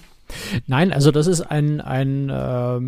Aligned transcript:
Nein, 0.67 0.93
also 0.93 1.11
das 1.11 1.25
ist 1.25 1.41
ein, 1.41 1.81
ein 1.81 2.29
äh, 2.29 2.79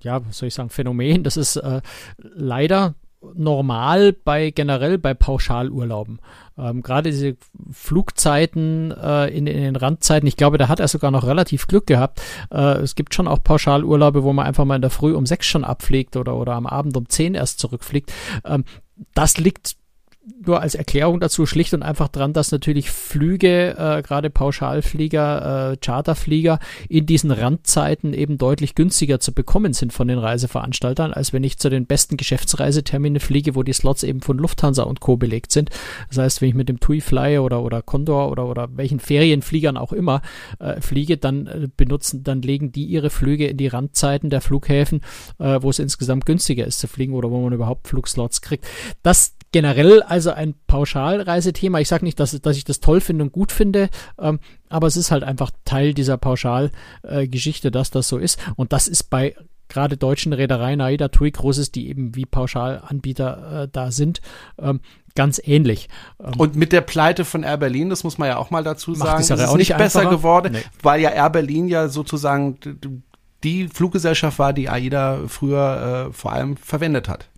ja, 0.00 0.26
was 0.26 0.38
soll 0.38 0.48
ich 0.48 0.54
sagen, 0.54 0.70
Phänomen. 0.70 1.24
Das 1.24 1.36
ist 1.36 1.56
äh, 1.56 1.80
leider 2.18 2.94
normal 3.34 4.12
bei 4.12 4.50
generell 4.50 4.96
bei 4.96 5.12
Pauschalurlauben. 5.12 6.20
Ähm, 6.56 6.82
Gerade 6.82 7.10
diese 7.10 7.36
Flugzeiten 7.72 8.92
äh, 8.92 9.26
in, 9.28 9.46
in, 9.46 9.60
den 9.60 9.76
Randzeiten, 9.76 10.28
ich 10.28 10.36
glaube, 10.36 10.58
da 10.58 10.68
hat 10.68 10.78
er 10.78 10.88
sogar 10.88 11.10
noch 11.10 11.26
relativ 11.26 11.66
Glück 11.66 11.86
gehabt. 11.86 12.22
Äh, 12.52 12.78
es 12.78 12.94
gibt 12.94 13.14
schon 13.14 13.26
auch 13.26 13.42
Pauschalurlaube, 13.42 14.22
wo 14.22 14.32
man 14.32 14.46
einfach 14.46 14.64
mal 14.64 14.76
in 14.76 14.82
der 14.82 14.90
Früh 14.90 15.14
um 15.14 15.26
sechs 15.26 15.46
schon 15.46 15.64
abfliegt 15.64 16.16
oder, 16.16 16.36
oder 16.36 16.54
am 16.54 16.66
Abend 16.66 16.96
um 16.96 17.08
zehn 17.08 17.34
erst 17.34 17.58
zurückfliegt. 17.58 18.12
Ähm, 18.44 18.64
das 19.14 19.38
liegt 19.38 19.76
nur 20.44 20.60
als 20.60 20.74
Erklärung 20.74 21.20
dazu 21.20 21.46
schlicht 21.46 21.74
und 21.74 21.82
einfach 21.82 22.08
dran, 22.08 22.32
dass 22.32 22.52
natürlich 22.52 22.90
Flüge, 22.90 23.76
äh, 23.78 24.02
gerade 24.02 24.30
Pauschalflieger, 24.30 25.72
äh, 25.72 25.76
Charterflieger 25.76 26.58
in 26.88 27.06
diesen 27.06 27.30
Randzeiten 27.30 28.12
eben 28.12 28.38
deutlich 28.38 28.74
günstiger 28.74 29.20
zu 29.20 29.32
bekommen 29.32 29.72
sind 29.72 29.92
von 29.92 30.08
den 30.08 30.18
Reiseveranstaltern, 30.18 31.12
als 31.12 31.32
wenn 31.32 31.44
ich 31.44 31.58
zu 31.58 31.70
den 31.70 31.86
besten 31.86 32.16
Geschäftsreiseterminen 32.16 33.20
fliege, 33.20 33.54
wo 33.54 33.62
die 33.62 33.72
Slots 33.72 34.02
eben 34.02 34.20
von 34.20 34.38
Lufthansa 34.38 34.82
und 34.82 35.00
Co. 35.00 35.16
belegt 35.16 35.52
sind. 35.52 35.70
Das 36.08 36.18
heißt, 36.18 36.40
wenn 36.40 36.50
ich 36.50 36.54
mit 36.54 36.68
dem 36.68 36.80
TUI 36.80 37.00
Fly 37.00 37.38
oder, 37.38 37.62
oder 37.62 37.82
Condor 37.82 38.30
oder, 38.30 38.46
oder 38.46 38.68
welchen 38.76 39.00
Ferienfliegern 39.00 39.76
auch 39.76 39.92
immer 39.92 40.22
äh, 40.58 40.80
fliege, 40.80 41.16
dann 41.16 41.46
äh, 41.46 41.68
benutzen, 41.76 42.22
dann 42.24 42.42
legen 42.42 42.72
die 42.72 42.84
ihre 42.84 43.10
Flüge 43.10 43.46
in 43.46 43.56
die 43.56 43.68
Randzeiten 43.68 44.30
der 44.30 44.40
Flughäfen, 44.40 45.00
äh, 45.38 45.58
wo 45.60 45.70
es 45.70 45.78
insgesamt 45.78 46.26
günstiger 46.26 46.66
ist 46.66 46.80
zu 46.80 46.88
fliegen 46.88 47.14
oder 47.14 47.30
wo 47.30 47.40
man 47.40 47.52
überhaupt 47.52 47.88
Flugslots 47.88 48.42
kriegt. 48.42 48.66
Das 49.02 49.37
generell 49.52 50.02
also 50.02 50.30
ein 50.30 50.54
Pauschalreisethema. 50.66 51.80
Ich 51.80 51.88
sage 51.88 52.04
nicht, 52.04 52.20
dass, 52.20 52.38
dass 52.40 52.56
ich 52.56 52.64
das 52.64 52.80
toll 52.80 53.00
finde 53.00 53.24
und 53.24 53.32
gut 53.32 53.52
finde, 53.52 53.88
ähm, 54.18 54.40
aber 54.68 54.86
es 54.86 54.96
ist 54.96 55.10
halt 55.10 55.24
einfach 55.24 55.50
Teil 55.64 55.94
dieser 55.94 56.18
Pauschalgeschichte, 56.18 57.68
äh, 57.68 57.70
dass 57.70 57.90
das 57.90 58.08
so 58.08 58.18
ist. 58.18 58.38
Und 58.56 58.72
das 58.72 58.88
ist 58.88 59.04
bei 59.04 59.34
gerade 59.68 59.96
deutschen 59.96 60.32
Reedereien, 60.32 60.80
AIDA, 60.80 61.08
TUI, 61.08 61.30
Großes, 61.30 61.72
die 61.72 61.88
eben 61.88 62.14
wie 62.14 62.26
Pauschalanbieter 62.26 63.62
äh, 63.64 63.68
da 63.70 63.90
sind, 63.90 64.20
ähm, 64.58 64.80
ganz 65.14 65.40
ähnlich. 65.44 65.88
Ähm, 66.20 66.34
und 66.38 66.56
mit 66.56 66.72
der 66.72 66.80
Pleite 66.80 67.24
von 67.24 67.42
Air 67.42 67.58
Berlin, 67.58 67.90
das 67.90 68.04
muss 68.04 68.18
man 68.18 68.28
ja 68.28 68.38
auch 68.38 68.50
mal 68.50 68.64
dazu 68.64 68.94
sagen, 68.94 69.20
ist, 69.20 69.30
ist 69.30 69.54
nicht 69.56 69.76
besser 69.76 70.06
geworden, 70.06 70.52
nee. 70.54 70.62
weil 70.82 71.00
ja 71.00 71.10
Air 71.10 71.30
Berlin 71.30 71.68
ja 71.68 71.88
sozusagen 71.88 72.58
die 73.44 73.68
Fluggesellschaft 73.68 74.38
war, 74.38 74.52
die 74.52 74.68
AIDA 74.68 75.20
früher 75.28 76.08
äh, 76.08 76.12
vor 76.12 76.32
allem 76.32 76.56
verwendet 76.56 77.08
hat. 77.08 77.28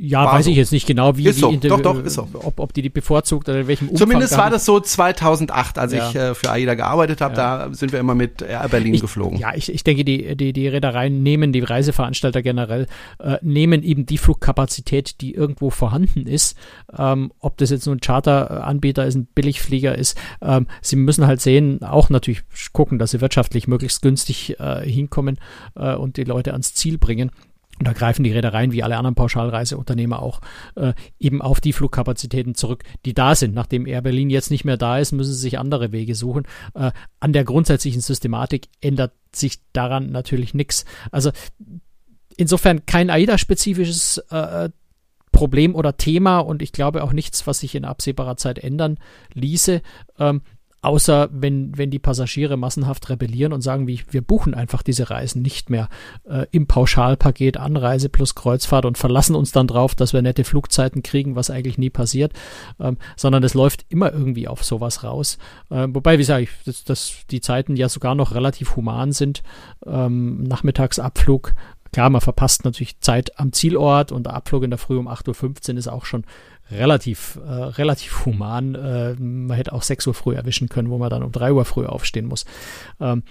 Ja, 0.00 0.24
war 0.24 0.34
weiß 0.34 0.44
so. 0.44 0.50
ich 0.52 0.56
jetzt 0.56 0.70
nicht 0.70 0.86
genau, 0.86 1.16
wie, 1.16 1.26
ist 1.26 1.40
so. 1.40 1.50
wie 1.50 1.56
doch, 1.56 1.80
doch, 1.80 2.02
ist 2.04 2.14
so. 2.14 2.28
ob, 2.34 2.60
ob 2.60 2.72
die 2.72 2.82
die 2.82 2.88
bevorzugt 2.88 3.48
oder 3.48 3.60
in 3.60 3.66
welchem 3.66 3.88
Umfang. 3.88 4.06
Zumindest 4.06 4.38
war 4.38 4.48
das 4.48 4.64
so 4.64 4.78
2008, 4.78 5.78
als 5.78 5.92
ja. 5.92 6.08
ich 6.08 6.14
äh, 6.14 6.34
für 6.34 6.50
AIDA 6.50 6.74
gearbeitet 6.74 7.20
habe. 7.20 7.36
Ja. 7.36 7.66
Da 7.66 7.74
sind 7.74 7.92
wir 7.92 7.98
immer 7.98 8.14
mit 8.14 8.40
Air 8.42 8.68
Berlin 8.68 8.94
ich, 8.94 9.00
geflogen. 9.00 9.38
Ja, 9.38 9.54
ich, 9.54 9.72
ich 9.72 9.82
denke, 9.82 10.04
die, 10.04 10.36
die, 10.36 10.52
die 10.52 10.68
Reedereien 10.68 11.22
nehmen, 11.22 11.52
die 11.52 11.60
Reiseveranstalter 11.60 12.42
generell, 12.42 12.86
äh, 13.18 13.38
nehmen 13.42 13.82
eben 13.82 14.06
die 14.06 14.18
Flugkapazität, 14.18 15.20
die 15.20 15.34
irgendwo 15.34 15.70
vorhanden 15.70 16.26
ist. 16.26 16.56
Ähm, 16.96 17.32
ob 17.40 17.56
das 17.56 17.70
jetzt 17.70 17.86
nur 17.86 17.96
ein 17.96 18.00
Charteranbieter 18.00 19.04
ist, 19.04 19.16
ein 19.16 19.26
Billigflieger 19.34 19.96
ist. 19.96 20.16
Ähm, 20.40 20.68
sie 20.80 20.96
müssen 20.96 21.26
halt 21.26 21.40
sehen, 21.40 21.82
auch 21.82 22.08
natürlich 22.08 22.42
gucken, 22.72 23.00
dass 23.00 23.10
sie 23.10 23.20
wirtschaftlich 23.20 23.66
möglichst 23.66 24.02
günstig 24.02 24.60
äh, 24.60 24.88
hinkommen 24.88 25.38
äh, 25.74 25.94
und 25.94 26.16
die 26.16 26.24
Leute 26.24 26.52
ans 26.52 26.74
Ziel 26.74 26.98
bringen. 26.98 27.32
Und 27.78 27.86
da 27.86 27.92
greifen 27.92 28.24
die 28.24 28.32
Reedereien 28.32 28.72
wie 28.72 28.82
alle 28.82 28.96
anderen 28.96 29.14
Pauschalreiseunternehmer 29.14 30.20
auch 30.20 30.40
äh, 30.74 30.94
eben 31.18 31.40
auf 31.40 31.60
die 31.60 31.72
Flugkapazitäten 31.72 32.54
zurück, 32.54 32.82
die 33.04 33.14
da 33.14 33.34
sind. 33.34 33.54
Nachdem 33.54 33.86
Air 33.86 34.02
Berlin 34.02 34.30
jetzt 34.30 34.50
nicht 34.50 34.64
mehr 34.64 34.76
da 34.76 34.98
ist, 34.98 35.12
müssen 35.12 35.32
sie 35.32 35.40
sich 35.40 35.58
andere 35.58 35.92
Wege 35.92 36.14
suchen. 36.14 36.44
Äh, 36.74 36.90
an 37.20 37.32
der 37.32 37.44
grundsätzlichen 37.44 38.00
Systematik 38.00 38.68
ändert 38.80 39.12
sich 39.34 39.58
daran 39.72 40.10
natürlich 40.10 40.54
nichts. 40.54 40.84
Also 41.12 41.30
insofern 42.36 42.86
kein 42.86 43.10
AIDA-spezifisches 43.10 44.18
äh, 44.30 44.70
Problem 45.30 45.74
oder 45.74 45.96
Thema 45.96 46.38
und 46.38 46.62
ich 46.62 46.72
glaube 46.72 47.04
auch 47.04 47.12
nichts, 47.12 47.46
was 47.46 47.60
sich 47.60 47.74
in 47.74 47.84
absehbarer 47.84 48.36
Zeit 48.36 48.58
ändern 48.58 48.98
ließe. 49.34 49.82
Ähm, 50.18 50.42
Außer 50.80 51.28
wenn, 51.32 51.76
wenn 51.76 51.90
die 51.90 51.98
Passagiere 51.98 52.56
massenhaft 52.56 53.08
rebellieren 53.08 53.52
und 53.52 53.62
sagen, 53.62 53.88
wie, 53.88 54.00
wir 54.10 54.22
buchen 54.22 54.54
einfach 54.54 54.82
diese 54.82 55.10
Reisen 55.10 55.42
nicht 55.42 55.70
mehr 55.70 55.88
äh, 56.24 56.46
im 56.52 56.68
Pauschalpaket 56.68 57.56
Anreise 57.56 58.08
plus 58.08 58.36
Kreuzfahrt 58.36 58.84
und 58.84 58.96
verlassen 58.96 59.34
uns 59.34 59.50
dann 59.50 59.66
drauf, 59.66 59.96
dass 59.96 60.12
wir 60.12 60.22
nette 60.22 60.44
Flugzeiten 60.44 61.02
kriegen, 61.02 61.34
was 61.34 61.50
eigentlich 61.50 61.78
nie 61.78 61.90
passiert, 61.90 62.32
ähm, 62.78 62.96
sondern 63.16 63.42
es 63.42 63.54
läuft 63.54 63.86
immer 63.88 64.12
irgendwie 64.12 64.46
auf 64.46 64.64
sowas 64.64 65.02
raus. 65.02 65.38
Äh, 65.70 65.88
wobei, 65.90 66.18
wie 66.18 66.24
sage 66.24 66.44
ich, 66.44 66.50
dass, 66.64 66.84
dass 66.84 67.12
die 67.30 67.40
Zeiten 67.40 67.74
ja 67.74 67.88
sogar 67.88 68.14
noch 68.14 68.34
relativ 68.34 68.76
human 68.76 69.10
sind. 69.12 69.42
Ähm, 69.84 70.44
Nachmittagsabflug 70.44 71.54
Klar, 71.92 72.10
man 72.10 72.20
verpasst 72.20 72.64
natürlich 72.64 73.00
Zeit 73.00 73.38
am 73.38 73.52
Zielort 73.52 74.12
und 74.12 74.26
der 74.26 74.34
Abflug 74.34 74.62
in 74.62 74.70
der 74.70 74.78
Früh 74.78 74.98
um 74.98 75.08
8.15 75.08 75.72
Uhr 75.72 75.78
ist 75.78 75.88
auch 75.88 76.04
schon 76.04 76.24
relativ, 76.70 77.38
äh, 77.44 77.50
relativ 77.50 78.24
human. 78.26 78.74
Äh, 78.74 79.14
man 79.14 79.56
hätte 79.56 79.72
auch 79.72 79.82
6 79.82 80.06
Uhr 80.06 80.14
früh 80.14 80.34
erwischen 80.34 80.68
können, 80.68 80.90
wo 80.90 80.98
man 80.98 81.10
dann 81.10 81.22
um 81.22 81.32
3 81.32 81.52
Uhr 81.52 81.64
früh 81.64 81.86
aufstehen 81.86 82.26
muss. 82.26 82.44
Ähm, 83.00 83.22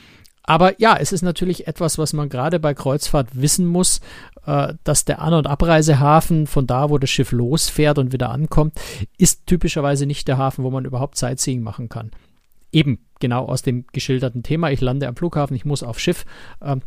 aber 0.44 0.80
ja, 0.80 0.96
es 0.96 1.12
ist 1.12 1.24
natürlich 1.24 1.68
etwas, 1.68 1.98
was 1.98 2.14
man 2.14 2.30
gerade 2.30 2.60
bei 2.60 2.74
Kreuzfahrt 2.74 3.28
wissen 3.34 3.66
muss, 3.66 4.00
äh, 4.46 4.74
dass 4.86 5.04
der 5.04 5.22
An- 5.22 5.34
und 5.34 5.46
Abreisehafen 5.46 6.48
von 6.48 6.66
da, 6.66 6.90
wo 6.90 6.98
das 6.98 7.10
Schiff 7.10 7.34
losfährt 7.34 8.00
und 8.00 8.14
wieder 8.14 8.30
ankommt, 8.30 8.80
ist 9.18 9.46
typischerweise 9.46 10.06
nicht 10.06 10.28
der 10.28 10.38
Hafen, 10.38 10.64
wo 10.64 10.72
man 10.72 10.86
überhaupt 10.86 11.18
Sightseeing 11.18 11.62
machen 11.62 11.90
kann. 11.90 12.12
Eben 12.72 13.00
genau 13.20 13.46
aus 13.46 13.62
dem 13.62 13.86
geschilderten 13.92 14.42
Thema. 14.42 14.72
Ich 14.72 14.80
lande 14.80 15.08
am 15.08 15.18
Flughafen, 15.18 15.56
ich 15.56 15.66
muss 15.66 15.84
aufs 15.84 16.02
Schiff. 16.02 16.26
Ähm, 16.62 16.82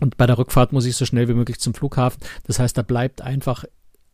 Und 0.00 0.16
bei 0.16 0.26
der 0.26 0.38
Rückfahrt 0.38 0.72
muss 0.72 0.86
ich 0.86 0.96
so 0.96 1.04
schnell 1.04 1.28
wie 1.28 1.34
möglich 1.34 1.58
zum 1.58 1.74
Flughafen. 1.74 2.20
Das 2.46 2.58
heißt, 2.58 2.76
da 2.76 2.82
bleibt 2.82 3.20
einfach 3.20 3.64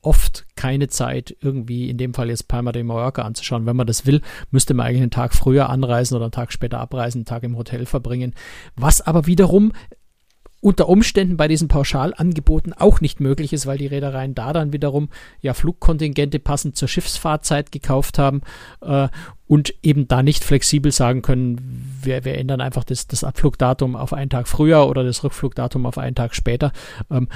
oft 0.02 0.46
keine 0.56 0.88
Zeit, 0.88 1.34
irgendwie 1.40 1.88
in 1.88 1.96
dem 1.96 2.12
Fall 2.12 2.28
jetzt 2.28 2.48
Palma 2.48 2.72
de 2.72 2.82
Mallorca 2.82 3.22
anzuschauen. 3.22 3.66
Wenn 3.66 3.76
man 3.76 3.86
das 3.86 4.04
will, 4.04 4.20
müsste 4.50 4.74
man 4.74 4.86
eigentlich 4.86 5.02
einen 5.02 5.10
Tag 5.10 5.34
früher 5.34 5.70
anreisen 5.70 6.16
oder 6.16 6.26
einen 6.26 6.32
Tag 6.32 6.52
später 6.52 6.80
abreisen, 6.80 7.20
einen 7.20 7.24
Tag 7.26 7.44
im 7.44 7.56
Hotel 7.56 7.86
verbringen. 7.86 8.34
Was 8.76 9.00
aber 9.00 9.26
wiederum 9.26 9.72
unter 10.62 10.88
Umständen 10.88 11.36
bei 11.36 11.48
diesen 11.48 11.66
Pauschalangeboten 11.66 12.72
auch 12.72 13.00
nicht 13.00 13.18
möglich 13.18 13.52
ist, 13.52 13.66
weil 13.66 13.78
die 13.78 13.88
Reedereien 13.88 14.36
da 14.36 14.52
dann 14.52 14.72
wiederum 14.72 15.08
ja 15.40 15.54
Flugkontingente 15.54 16.38
passend 16.38 16.76
zur 16.76 16.86
Schiffsfahrzeit 16.86 17.72
gekauft 17.72 18.16
haben 18.16 18.42
äh, 18.80 19.08
und 19.48 19.74
eben 19.82 20.06
da 20.06 20.22
nicht 20.22 20.44
flexibel 20.44 20.92
sagen 20.92 21.20
können, 21.22 21.96
wir, 22.02 22.24
wir 22.24 22.38
ändern 22.38 22.60
einfach 22.60 22.84
das, 22.84 23.08
das 23.08 23.24
Abflugdatum 23.24 23.96
auf 23.96 24.12
einen 24.12 24.30
Tag 24.30 24.46
früher 24.46 24.86
oder 24.88 25.02
das 25.02 25.24
Rückflugdatum 25.24 25.84
auf 25.84 25.98
einen 25.98 26.14
Tag 26.14 26.32
später. 26.32 26.72
Ähm, 27.10 27.28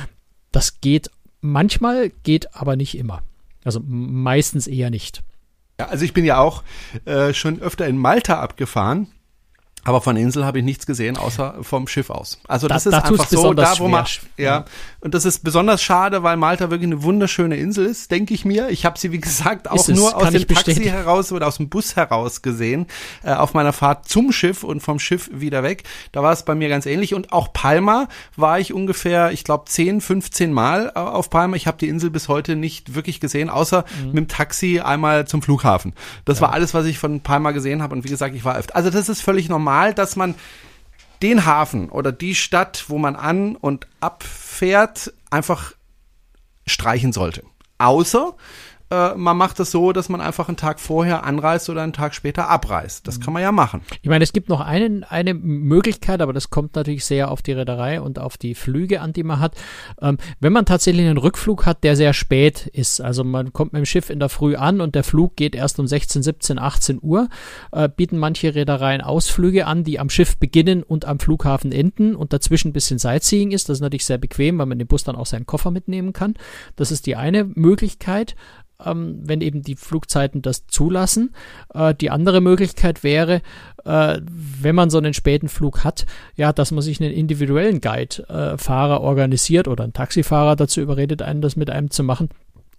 das 0.53 0.81
geht 0.81 1.11
manchmal, 1.51 2.11
geht 2.23 2.55
aber 2.55 2.77
nicht 2.77 2.97
immer. 2.97 3.23
Also 3.65 3.81
meistens 3.87 4.67
eher 4.67 4.91
nicht. 4.91 5.23
Ja, 5.81 5.87
also 5.87 6.05
ich 6.05 6.13
bin 6.13 6.25
ja 6.25 6.39
auch 6.39 6.63
äh, 7.05 7.35
schon 7.35 7.61
öfter 7.61 7.87
in 7.87 7.99
Malta 7.99 8.41
abgefahren 8.41 9.09
aber 9.87 10.01
von 10.01 10.17
der 10.17 10.25
Insel 10.25 10.45
habe 10.45 10.59
ich 10.59 10.65
nichts 10.65 10.85
gesehen, 10.85 11.17
außer 11.17 11.59
vom 11.63 11.87
Schiff 11.87 12.11
aus. 12.11 12.41
Also 12.49 12.67
das 12.67 12.85
da, 12.85 12.91
ist 12.91 12.97
einfach 12.97 13.29
so, 13.29 13.55
da 13.55 13.79
wo 13.79 13.87
man, 13.87 14.05
ja, 14.37 14.45
ja, 14.45 14.65
und 15.01 15.15
das 15.15 15.25
ist 15.25 15.45
besonders 15.45 15.81
schade, 15.81 16.25
weil 16.25 16.37
Malta 16.37 16.71
wirklich 16.71 16.89
eine 16.89 17.05
wunderschöne 17.05 17.57
Insel 17.57 17.87
ist, 17.87 18.11
denke 18.11 18.35
ich 18.35 18.45
mir. 18.45 18.69
Ich 18.71 18.85
habe 18.85 18.99
sie, 18.99 19.13
wie 19.13 19.21
gesagt, 19.21 19.71
auch 19.71 19.87
nur 19.87 20.17
aus 20.17 20.31
dem 20.31 20.45
Taxi 20.49 20.87
heraus 20.87 21.31
oder 21.31 21.47
aus 21.47 21.59
dem 21.59 21.69
Bus 21.69 21.95
heraus 21.95 22.43
gesehen, 22.43 22.87
äh, 23.23 23.33
auf 23.33 23.55
meiner 23.55 23.73
Fahrt 23.73 24.09
zum 24.09 24.33
Schiff 24.33 24.65
und 24.65 24.81
vom 24.81 24.99
Schiff 24.99 25.31
wieder 25.33 25.63
weg. 25.63 25.85
Da 26.11 26.21
war 26.21 26.33
es 26.33 26.45
bei 26.45 26.57
mir 26.57 26.69
ganz 26.69 26.85
ähnlich. 26.87 27.15
Und 27.15 27.33
auch 27.33 27.53
Palma 27.53 28.09
war 28.35 28.59
ich 28.59 28.73
ungefähr, 28.73 29.31
ich 29.31 29.45
glaube, 29.45 29.67
10, 29.69 30.01
15 30.01 30.53
Mal 30.53 30.91
äh, 30.97 30.99
auf 30.99 31.31
Palma. 31.31 31.55
Ich 31.55 31.69
habe 31.69 31.79
die 31.79 31.89
Insel 31.89 32.11
bis 32.11 32.27
heute 32.27 32.57
nicht 32.57 32.97
wirklich 32.97 33.21
gesehen, 33.21 33.51
außer 33.51 33.85
mhm. 34.01 34.07
mit 34.07 34.17
dem 34.17 34.29
Taxi 34.29 34.81
einmal 34.81 35.29
zum 35.29 35.43
Flughafen. 35.43 35.95
Das 36.25 36.39
ja. 36.39 36.47
war 36.47 36.53
alles, 36.53 36.75
was 36.75 36.87
ich 36.87 36.99
von 36.99 37.21
Palma 37.21 37.53
gesehen 37.53 37.83
habe. 37.83 37.95
Und 37.95 38.03
wie 38.03 38.09
gesagt, 38.09 38.35
ich 38.35 38.45
war 38.45 38.57
öfter. 38.57 38.75
Also 38.75 38.91
das 38.91 39.09
ist 39.09 39.23
völlig 39.23 39.49
normal 39.49 39.76
normal, 39.77 39.95
dass 39.95 40.17
man 40.17 40.35
den 41.23 41.45
Hafen 41.45 41.91
oder 41.91 42.13
die 42.13 42.35
Stadt, 42.35 42.87
wo 42.89 42.99
man 42.99 43.17
an 43.17 43.57
und 43.57 43.87
abfährt, 44.01 45.13
einfach 45.31 45.73
streichen 46.67 47.13
sollte. 47.13 47.43
Außer 47.79 48.35
äh, 48.91 49.15
man 49.15 49.37
macht 49.37 49.59
das 49.59 49.71
so, 49.71 49.93
dass 49.93 50.09
man 50.09 50.21
einfach 50.21 50.49
einen 50.49 50.57
Tag 50.57 50.79
vorher 50.79 51.25
anreist 51.25 51.69
oder 51.69 51.83
einen 51.83 51.93
Tag 51.93 52.15
später 52.15 52.49
abreist. 52.49 53.09
Das 53.09 53.21
kann 53.21 53.33
man 53.33 53.43
ja 53.43 53.51
machen. 53.51 53.83
Ich 54.03 54.09
meine, 54.09 54.23
es 54.23 54.33
gibt 54.33 54.49
noch 54.49 54.61
einen, 54.61 55.03
eine 55.03 55.35
Möglichkeit, 55.35 56.21
aber 56.21 56.33
das 56.33 56.51
kommt 56.51 56.77
natürlich 56.77 57.05
sehr 57.05 57.31
auf 57.31 57.43
die 57.43 57.53
Reederei 57.53 58.01
und 58.01 58.19
auf 58.19 58.37
die 58.37 58.55
Flüge 58.55 59.01
an, 59.01 59.13
die 59.13 59.25
man 59.25 59.41
hat. 59.41 59.55
Ähm, 60.01 60.19
wenn 60.39 60.53
man 60.53 60.67
tatsächlich 60.67 61.07
einen 61.07 61.19
Rückflug 61.19 61.67
hat, 61.67 61.83
der 61.83 61.97
sehr 61.97 62.13
spät 62.13 62.67
ist, 62.69 63.01
also 63.01 63.25
man 63.25 63.53
kommt 63.53 63.73
mit 63.73 63.81
dem 63.81 63.87
Schiff 63.87 64.09
in 64.09 64.21
der 64.21 64.29
Früh 64.29 64.55
an 64.55 64.81
und 64.81 64.95
der 64.95 65.05
Flug 65.05 65.37
geht 65.37 65.57
erst 65.57 65.81
um 65.81 65.87
16, 65.87 66.23
17, 66.23 66.59
18 66.59 67.01
Uhr, 67.03 67.29
äh, 67.73 67.89
bieten 67.89 68.19
manche 68.19 68.55
Reedereien 68.55 69.01
Ausflüge 69.01 69.67
an, 69.67 69.83
die 69.83 69.99
am 69.99 70.11
Schiff 70.11 70.37
beginnen 70.39 70.85
und 70.85 71.07
am 71.07 71.19
Flughafen 71.19 71.73
enden 71.73 72.15
und 72.15 72.33
dazwischen 72.33 72.69
ein 72.69 72.73
bisschen 72.73 72.99
Sightseeing 72.99 73.51
ist. 73.51 73.69
Das 73.69 73.79
ist 73.79 73.83
natürlich 73.83 74.05
sehr 74.05 74.19
bequem, 74.19 74.59
weil 74.59 74.67
man 74.67 74.79
den 74.79 74.87
Bus 74.87 75.03
dann 75.03 75.17
auch 75.17 75.27
seinen 75.27 75.47
Koffer 75.47 75.73
mitnehmen 75.73 76.13
kann. 76.13 76.35
Das 76.77 76.93
ist 76.93 77.07
die 77.07 77.17
eine 77.17 77.45
Möglichkeit 77.45 78.37
ähm, 78.85 79.21
wenn 79.23 79.41
eben 79.41 79.63
die 79.63 79.77
Flugzeiten 79.77 80.43
das 80.43 80.67
zulassen. 80.67 81.35
Äh, 81.73 81.95
die 81.95 82.11
andere 82.11 82.41
Möglichkeit 82.41 83.03
wäre, 83.03 83.43
äh, 83.85 84.21
wenn 84.23 84.75
man 84.75 84.91
so 84.91 84.99
einen 84.99 85.15
späten 85.15 85.49
Flug 85.49 85.85
hat, 85.85 86.07
ja, 86.35 86.53
dass 86.53 86.73
man 86.73 86.83
sich 86.83 87.01
einen 87.01 87.13
individuellen 87.13 87.81
Guide-Fahrer 87.81 88.97
äh, 88.97 89.01
organisiert 89.01 89.69
oder 89.69 89.85
einen 89.85 89.93
Taxifahrer 89.93 90.57
dazu 90.57 90.81
überredet, 90.81 91.23
einen 91.23 91.41
das 91.41 91.57
mit 91.57 91.71
einem 91.71 91.91
zu 91.91 92.03
machen 92.03 92.29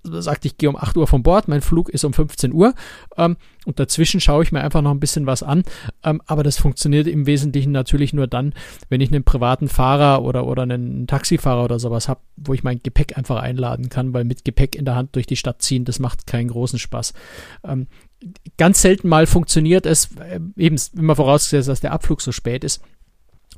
sagt, 0.08 0.46
ich 0.46 0.58
gehe 0.58 0.70
um 0.70 0.76
8 0.76 0.98
Uhr 0.98 1.08
von 1.08 1.24
Bord, 1.24 1.48
mein 1.48 1.62
Flug 1.62 1.90
ist 1.90 2.04
um 2.04 2.14
15 2.14 2.54
Uhr 2.54 2.74
ähm, 3.18 3.38
und 3.66 3.80
dazwischen 3.80 4.20
schaue 4.20 4.44
ich 4.44 4.52
mir 4.52 4.62
einfach 4.62 4.82
noch 4.82 4.92
ein 4.92 5.00
bisschen 5.00 5.26
was 5.26 5.44
an. 5.44 5.64
Ähm, 6.04 6.22
aber 6.26 6.44
das 6.44 6.58
funktioniert 6.58 7.08
im 7.08 7.26
Wesentlichen 7.26 7.72
natürlich 7.72 8.14
nur 8.14 8.28
dann, 8.28 8.54
wenn 8.90 9.02
ich 9.02 9.12
einen 9.12 9.24
privaten 9.24 9.68
Fahrer 9.68 10.24
oder, 10.24 10.48
oder 10.48 10.64
einen 10.64 11.08
Taxifahrer 11.08 11.64
oder 11.64 11.80
sowas 11.80 12.08
habe, 12.08 12.22
wo 12.36 12.54
ich 12.54 12.64
mein 12.64 12.80
Gepäck 12.82 13.18
einfach 13.18 13.42
einladen 13.42 13.90
kann, 13.90 14.14
weil 14.14 14.24
mit 14.24 14.46
Gepäck 14.46 14.76
in 14.76 14.86
der 14.86 14.96
Hand 14.96 15.16
durch 15.16 15.28
die 15.28 15.36
Stadt 15.36 15.62
ziehen, 15.62 15.86
das 15.86 16.00
macht 16.00 16.28
keinen 16.28 16.50
großen 16.50 16.80
Spaß. 16.80 17.14
Ähm, 17.64 17.88
ganz 18.58 18.82
selten 18.82 19.08
mal 19.08 19.28
funktioniert 19.28 19.86
es, 19.86 20.10
äh, 20.18 20.40
eben 20.56 20.78
immer 20.96 21.16
vorausgesetzt, 21.16 21.70
dass 21.70 21.82
der 21.82 21.92
Abflug 21.92 22.22
so 22.22 22.32
spät 22.32 22.64
ist. 22.64 22.82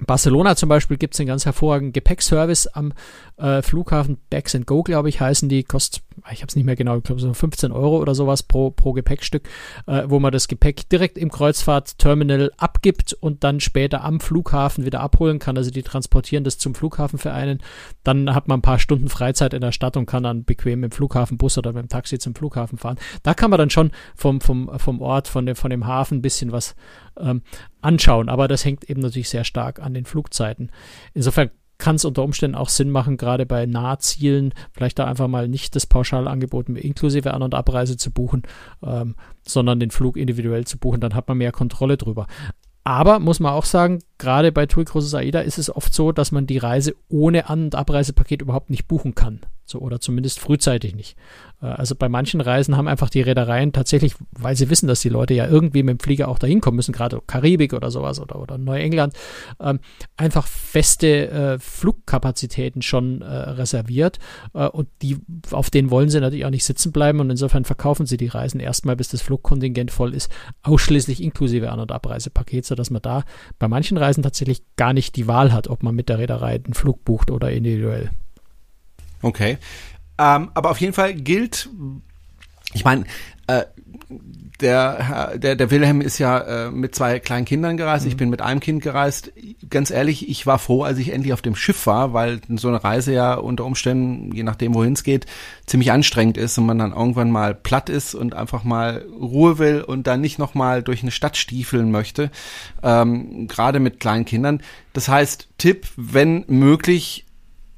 Barcelona 0.05 0.55
zum 0.55 0.69
Beispiel 0.69 0.97
gibt 0.97 1.13
es 1.13 1.19
einen 1.19 1.27
ganz 1.27 1.45
hervorragenden 1.45 1.93
Gepäckservice 1.93 2.67
am 2.67 2.93
äh, 3.37 3.61
Flughafen. 3.61 4.17
Bags 4.29 4.55
and 4.55 4.65
Go, 4.65 4.83
glaube 4.83 5.09
ich, 5.09 5.19
heißen 5.19 5.49
die. 5.49 5.63
Kostet, 5.63 6.03
ich 6.31 6.41
habe 6.41 6.47
es 6.47 6.55
nicht 6.55 6.65
mehr 6.65 6.75
genau, 6.75 6.97
ich 6.97 7.03
glaube 7.03 7.21
so 7.21 7.33
15 7.33 7.71
Euro 7.71 7.99
oder 7.99 8.15
sowas 8.15 8.43
pro, 8.43 8.71
pro 8.71 8.93
Gepäckstück, 8.93 9.47
äh, 9.87 10.03
wo 10.07 10.19
man 10.19 10.31
das 10.31 10.47
Gepäck 10.47 10.89
direkt 10.89 11.17
im 11.17 11.29
Kreuzfahrtterminal 11.29 12.51
abgibt 12.57 13.13
und 13.13 13.43
dann 13.43 13.59
später 13.59 14.03
am 14.03 14.19
Flughafen 14.19 14.85
wieder 14.85 15.01
abholen 15.01 15.39
kann. 15.39 15.57
Also 15.57 15.71
die 15.71 15.83
transportieren 15.83 16.43
das 16.43 16.57
zum 16.57 16.75
Flughafen 16.75 17.19
für 17.19 17.31
einen. 17.31 17.61
Dann 18.03 18.33
hat 18.33 18.47
man 18.47 18.59
ein 18.59 18.61
paar 18.61 18.79
Stunden 18.79 19.09
Freizeit 19.09 19.53
in 19.53 19.61
der 19.61 19.71
Stadt 19.71 19.97
und 19.97 20.05
kann 20.05 20.23
dann 20.23 20.43
bequem 20.43 20.83
im 20.83 20.91
Flughafenbus 20.91 21.57
oder 21.57 21.73
mit 21.73 21.83
dem 21.83 21.89
Taxi 21.89 22.19
zum 22.19 22.35
Flughafen 22.35 22.77
fahren. 22.77 22.97
Da 23.23 23.33
kann 23.33 23.49
man 23.49 23.59
dann 23.59 23.69
schon 23.69 23.91
vom, 24.15 24.41
vom, 24.41 24.69
vom 24.79 25.01
Ort, 25.01 25.27
von 25.27 25.45
dem, 25.45 25.55
von 25.55 25.69
dem 25.69 25.87
Hafen 25.87 26.19
ein 26.19 26.21
bisschen 26.21 26.51
was 26.51 26.75
ähm, 27.17 27.41
anschauen. 27.81 28.29
Aber 28.29 28.47
das 28.47 28.65
hängt 28.65 28.89
eben 28.89 29.01
natürlich 29.01 29.29
sehr 29.29 29.43
stark 29.43 29.79
an 29.79 29.93
den 29.93 30.05
Flugzeiten. 30.05 30.71
Insofern 31.13 31.51
kann 31.79 31.95
es 31.95 32.05
unter 32.05 32.23
Umständen 32.23 32.55
auch 32.55 32.69
Sinn 32.69 32.91
machen, 32.91 33.17
gerade 33.17 33.45
bei 33.45 33.65
Nahzielen 33.65 34.53
vielleicht 34.71 34.99
da 34.99 35.05
einfach 35.05 35.27
mal 35.27 35.47
nicht 35.47 35.75
das 35.75 35.87
Pauschalangebot 35.87 36.69
inklusive 36.69 37.33
An- 37.33 37.41
und 37.41 37.55
Abreise 37.55 37.97
zu 37.97 38.11
buchen, 38.11 38.43
ähm, 38.83 39.15
sondern 39.47 39.79
den 39.79 39.89
Flug 39.89 40.17
individuell 40.17 40.67
zu 40.67 40.77
buchen. 40.77 40.99
Dann 40.99 41.15
hat 41.15 41.27
man 41.27 41.39
mehr 41.39 41.51
Kontrolle 41.51 41.97
drüber. 41.97 42.27
Aber 42.83 43.19
muss 43.19 43.39
man 43.39 43.53
auch 43.53 43.65
sagen, 43.65 43.99
gerade 44.17 44.51
bei 44.51 44.65
TUI 44.65 44.85
Cruises 44.85 45.13
AIDA 45.13 45.41
ist 45.41 45.57
es 45.57 45.73
oft 45.73 45.93
so, 45.93 46.11
dass 46.11 46.31
man 46.31 46.47
die 46.47 46.57
Reise 46.57 46.95
ohne 47.07 47.49
An- 47.49 47.65
und 47.65 47.75
Abreisepaket 47.75 48.41
überhaupt 48.41 48.69
nicht 48.69 48.87
buchen 48.87 49.15
kann. 49.15 49.41
So, 49.65 49.79
oder 49.79 49.99
zumindest 50.01 50.39
frühzeitig 50.39 50.95
nicht. 50.95 51.15
Äh, 51.61 51.67
also 51.67 51.95
bei 51.95 52.09
manchen 52.09 52.41
Reisen 52.41 52.77
haben 52.77 52.87
einfach 52.87 53.09
die 53.09 53.21
Reedereien 53.21 53.73
tatsächlich, 53.73 54.15
weil 54.31 54.55
sie 54.55 54.69
wissen, 54.69 54.87
dass 54.87 55.01
die 55.01 55.09
Leute 55.09 55.33
ja 55.33 55.47
irgendwie 55.47 55.83
mit 55.83 55.99
dem 55.99 56.03
Flieger 56.03 56.27
auch 56.27 56.39
dahin 56.39 56.61
kommen 56.61 56.77
müssen, 56.77 56.91
gerade 56.91 57.21
Karibik 57.25 57.73
oder 57.73 57.91
sowas 57.91 58.19
oder, 58.19 58.37
oder 58.39 58.57
Neuengland, 58.57 59.13
ähm, 59.59 59.79
einfach 60.17 60.47
feste 60.47 61.29
äh, 61.29 61.59
Flugkapazitäten 61.59 62.81
schon 62.81 63.21
äh, 63.21 63.25
reserviert 63.25 64.19
äh, 64.53 64.67
und 64.67 64.87
die, 65.01 65.17
auf 65.51 65.69
denen 65.69 65.91
wollen 65.91 66.09
sie 66.09 66.19
natürlich 66.19 66.45
auch 66.45 66.49
nicht 66.49 66.65
sitzen 66.65 66.91
bleiben 66.91 67.19
und 67.19 67.29
insofern 67.29 67.65
verkaufen 67.65 68.05
sie 68.05 68.17
die 68.17 68.27
Reisen 68.27 68.59
erstmal, 68.59 68.95
bis 68.95 69.09
das 69.09 69.21
Flugkontingent 69.21 69.91
voll 69.91 70.13
ist, 70.13 70.31
ausschließlich 70.63 71.21
inklusive 71.21 71.71
An- 71.71 71.79
und 71.79 71.91
Abreisepaket, 71.91 72.65
sodass 72.65 72.89
man 72.89 73.01
da 73.01 73.23
bei 73.57 73.67
manchen 73.67 73.97
Reisen 73.97 74.23
tatsächlich 74.23 74.61
gar 74.75 74.93
nicht 74.93 75.15
die 75.15 75.27
Wahl 75.27 75.51
hat, 75.51 75.67
ob 75.67 75.83
man 75.83 75.95
mit 75.95 76.09
der 76.09 76.19
Reederei 76.19 76.55
einen 76.55 76.73
Flug 76.73 77.03
bucht 77.03 77.31
oder 77.31 77.51
individuell. 77.51 78.11
Okay. 79.21 79.57
Ähm, 80.19 80.51
aber 80.53 80.69
auf 80.69 80.81
jeden 80.81 80.93
Fall 80.93 81.15
gilt, 81.15 81.69
ich 82.73 82.83
meine, 82.83 83.05
äh, 83.47 83.63
der, 84.61 85.37
der, 85.37 85.55
der 85.55 85.71
Wilhelm 85.71 86.01
ist 86.01 86.17
ja 86.17 86.39
äh, 86.39 86.71
mit 86.71 86.93
zwei 86.93 87.19
kleinen 87.19 87.45
Kindern 87.45 87.77
gereist. 87.77 88.03
Mhm. 88.03 88.11
Ich 88.11 88.17
bin 88.17 88.29
mit 88.29 88.41
einem 88.41 88.59
Kind 88.59 88.83
gereist. 88.83 89.31
Ganz 89.69 89.89
ehrlich, 89.89 90.27
ich 90.27 90.45
war 90.45 90.59
froh, 90.59 90.83
als 90.83 90.97
ich 90.97 91.13
endlich 91.13 91.31
auf 91.31 91.41
dem 91.41 91.55
Schiff 91.55 91.87
war, 91.87 92.13
weil 92.13 92.41
so 92.55 92.67
eine 92.67 92.83
Reise 92.83 93.13
ja 93.13 93.35
unter 93.35 93.65
Umständen, 93.65 94.35
je 94.35 94.43
nachdem 94.43 94.73
wohin 94.73 94.93
es 94.93 95.03
geht, 95.03 95.25
ziemlich 95.65 95.91
anstrengend 95.91 96.37
ist 96.37 96.57
und 96.57 96.65
man 96.65 96.77
dann 96.77 96.91
irgendwann 96.91 97.31
mal 97.31 97.55
platt 97.55 97.89
ist 97.89 98.15
und 98.15 98.33
einfach 98.35 98.63
mal 98.63 99.05
Ruhe 99.17 99.59
will 99.59 99.81
und 99.81 100.07
dann 100.07 100.21
nicht 100.21 100.39
nochmal 100.39 100.83
durch 100.83 101.03
eine 101.03 101.11
Stadt 101.11 101.37
stiefeln 101.37 101.91
möchte. 101.91 102.29
Ähm, 102.83 103.47
Gerade 103.47 103.79
mit 103.79 103.99
kleinen 103.99 104.25
Kindern. 104.25 104.61
Das 104.91 105.07
heißt, 105.07 105.47
Tipp, 105.57 105.87
wenn 105.95 106.43
möglich, 106.47 107.25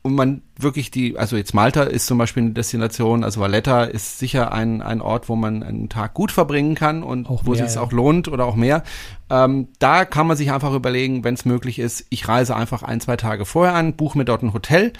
und 0.03 0.15
man 0.15 0.41
wirklich 0.57 0.89
die, 0.89 1.17
also 1.17 1.37
jetzt 1.37 1.53
Malta 1.53 1.83
ist 1.83 2.07
zum 2.07 2.17
Beispiel 2.17 2.43
eine 2.43 2.53
Destination, 2.53 3.23
also 3.23 3.39
Valletta 3.39 3.83
ist 3.83 4.17
sicher 4.17 4.51
ein, 4.51 4.81
ein 4.81 5.01
Ort, 5.01 5.29
wo 5.29 5.35
man 5.35 5.61
einen 5.61 5.89
Tag 5.89 6.13
gut 6.15 6.31
verbringen 6.31 6.75
kann 6.75 7.03
und 7.03 7.29
auch 7.29 7.45
wo 7.45 7.53
es 7.53 7.59
sich 7.59 7.75
ja. 7.75 7.81
auch 7.81 7.91
lohnt 7.91 8.27
oder 8.27 8.45
auch 8.45 8.55
mehr. 8.55 8.83
Ähm, 9.29 9.67
da 9.79 10.05
kann 10.05 10.25
man 10.25 10.37
sich 10.37 10.51
einfach 10.51 10.73
überlegen, 10.73 11.23
wenn 11.23 11.35
es 11.35 11.45
möglich 11.45 11.77
ist, 11.77 12.05
ich 12.09 12.27
reise 12.27 12.55
einfach 12.55 12.81
ein, 12.81 12.99
zwei 12.99 13.15
Tage 13.15 13.45
vorher 13.45 13.75
an, 13.75 13.93
buche 13.93 14.17
mir 14.17 14.25
dort 14.25 14.41
ein 14.41 14.53
Hotel 14.53 14.93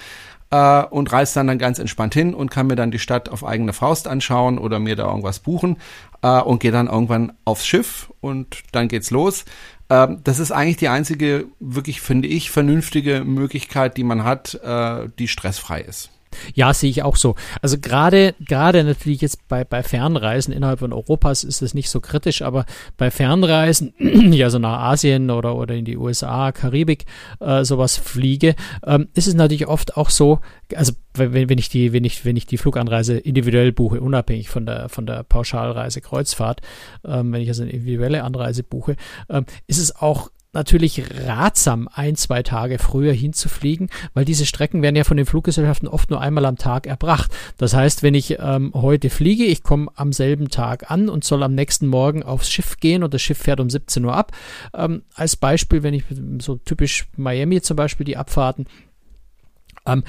äh, 0.51 0.83
und 0.83 1.11
reise 1.11 1.33
dann 1.33 1.47
dann 1.47 1.57
ganz 1.57 1.79
entspannt 1.79 2.13
hin 2.13 2.35
und 2.35 2.51
kann 2.51 2.67
mir 2.67 2.75
dann 2.75 2.91
die 2.91 2.99
Stadt 2.99 3.29
auf 3.29 3.43
eigene 3.43 3.73
Faust 3.73 4.07
anschauen 4.07 4.59
oder 4.59 4.77
mir 4.77 4.95
da 4.95 5.07
irgendwas 5.07 5.39
buchen 5.39 5.77
äh, 6.21 6.41
und 6.41 6.59
gehe 6.59 6.71
dann 6.71 6.87
irgendwann 6.87 7.33
aufs 7.43 7.65
Schiff 7.65 8.13
und 8.21 8.61
dann 8.71 8.87
geht's 8.87 9.09
los. 9.09 9.45
Ähm, 9.91 10.21
das 10.23 10.39
ist 10.39 10.51
eigentlich 10.51 10.77
die 10.77 10.87
einzige, 10.87 11.47
wirklich 11.59 11.99
finde 11.99 12.29
ich, 12.29 12.49
vernünftige 12.49 13.25
Möglichkeit, 13.25 13.97
die 13.97 14.05
man 14.05 14.23
hat, 14.23 14.55
äh, 14.63 15.09
die 15.19 15.27
stressfrei 15.27 15.81
ist. 15.81 16.09
Ja, 16.53 16.73
sehe 16.73 16.89
ich 16.89 17.03
auch 17.03 17.15
so. 17.15 17.35
Also 17.61 17.77
gerade 17.79 18.35
gerade 18.39 18.83
natürlich 18.83 19.21
jetzt 19.21 19.47
bei 19.47 19.63
bei 19.63 19.83
Fernreisen 19.83 20.53
innerhalb 20.53 20.79
von 20.79 20.93
Europas 20.93 21.43
ist 21.43 21.61
es 21.61 21.73
nicht 21.73 21.89
so 21.89 21.99
kritisch, 21.99 22.41
aber 22.41 22.65
bei 22.97 23.11
Fernreisen, 23.11 23.93
ja 23.99 24.49
so 24.49 24.59
nach 24.59 24.79
Asien 24.79 25.29
oder 25.29 25.55
oder 25.55 25.75
in 25.75 25.85
die 25.85 25.97
USA, 25.97 26.51
Karibik, 26.51 27.05
äh, 27.39 27.63
sowas 27.63 27.97
fliege, 27.97 28.55
ähm, 28.85 29.09
ist 29.13 29.27
es 29.27 29.33
natürlich 29.33 29.67
oft 29.67 29.97
auch 29.97 30.09
so, 30.09 30.39
also 30.75 30.93
wenn, 31.13 31.49
wenn 31.49 31.57
ich 31.57 31.69
die 31.69 31.93
wenn 31.93 32.03
ich 32.03 32.25
wenn 32.25 32.37
ich 32.37 32.45
die 32.45 32.57
Fluganreise 32.57 33.17
individuell 33.17 33.71
buche, 33.71 34.01
unabhängig 34.01 34.49
von 34.49 34.65
der 34.65 34.89
von 34.89 35.05
der 35.05 35.23
Pauschalreise 35.23 36.01
Kreuzfahrt, 36.01 36.61
ähm, 37.05 37.33
wenn 37.33 37.41
ich 37.41 37.49
also 37.49 37.63
eine 37.63 37.71
individuelle 37.71 38.23
Anreise 38.23 38.63
buche, 38.63 38.95
ähm, 39.29 39.45
ist 39.67 39.79
es 39.79 39.95
auch 39.95 40.29
natürlich 40.53 41.03
ratsam, 41.25 41.87
ein, 41.93 42.15
zwei 42.15 42.43
Tage 42.43 42.77
früher 42.77 43.13
hinzufliegen, 43.13 43.89
weil 44.13 44.25
diese 44.25 44.45
Strecken 44.45 44.81
werden 44.81 44.95
ja 44.95 45.03
von 45.03 45.17
den 45.17 45.25
Fluggesellschaften 45.25 45.87
oft 45.87 46.09
nur 46.09 46.21
einmal 46.21 46.45
am 46.45 46.57
Tag 46.57 46.87
erbracht. 46.87 47.33
Das 47.57 47.73
heißt, 47.73 48.03
wenn 48.03 48.13
ich 48.13 48.37
ähm, 48.39 48.71
heute 48.73 49.09
fliege, 49.09 49.45
ich 49.45 49.63
komme 49.63 49.89
am 49.95 50.11
selben 50.11 50.49
Tag 50.49 50.91
an 50.91 51.09
und 51.09 51.23
soll 51.23 51.43
am 51.43 51.55
nächsten 51.55 51.87
Morgen 51.87 52.23
aufs 52.23 52.49
Schiff 52.49 52.77
gehen 52.77 53.03
und 53.03 53.13
das 53.13 53.21
Schiff 53.21 53.37
fährt 53.37 53.59
um 53.59 53.69
17 53.69 54.03
Uhr 54.03 54.15
ab. 54.15 54.33
Ähm, 54.73 55.03
als 55.13 55.37
Beispiel, 55.37 55.83
wenn 55.83 55.93
ich 55.93 56.03
so 56.39 56.57
typisch 56.57 57.07
Miami 57.15 57.61
zum 57.61 57.77
Beispiel 57.77 58.05
die 58.05 58.17
Abfahrten, 58.17 58.65
ähm, 59.85 60.03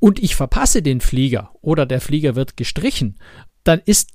und 0.00 0.22
ich 0.22 0.36
verpasse 0.36 0.82
den 0.82 1.00
Flieger 1.00 1.50
oder 1.60 1.84
der 1.84 2.00
Flieger 2.00 2.36
wird 2.36 2.56
gestrichen, 2.56 3.18
dann 3.64 3.80
ist 3.84 4.10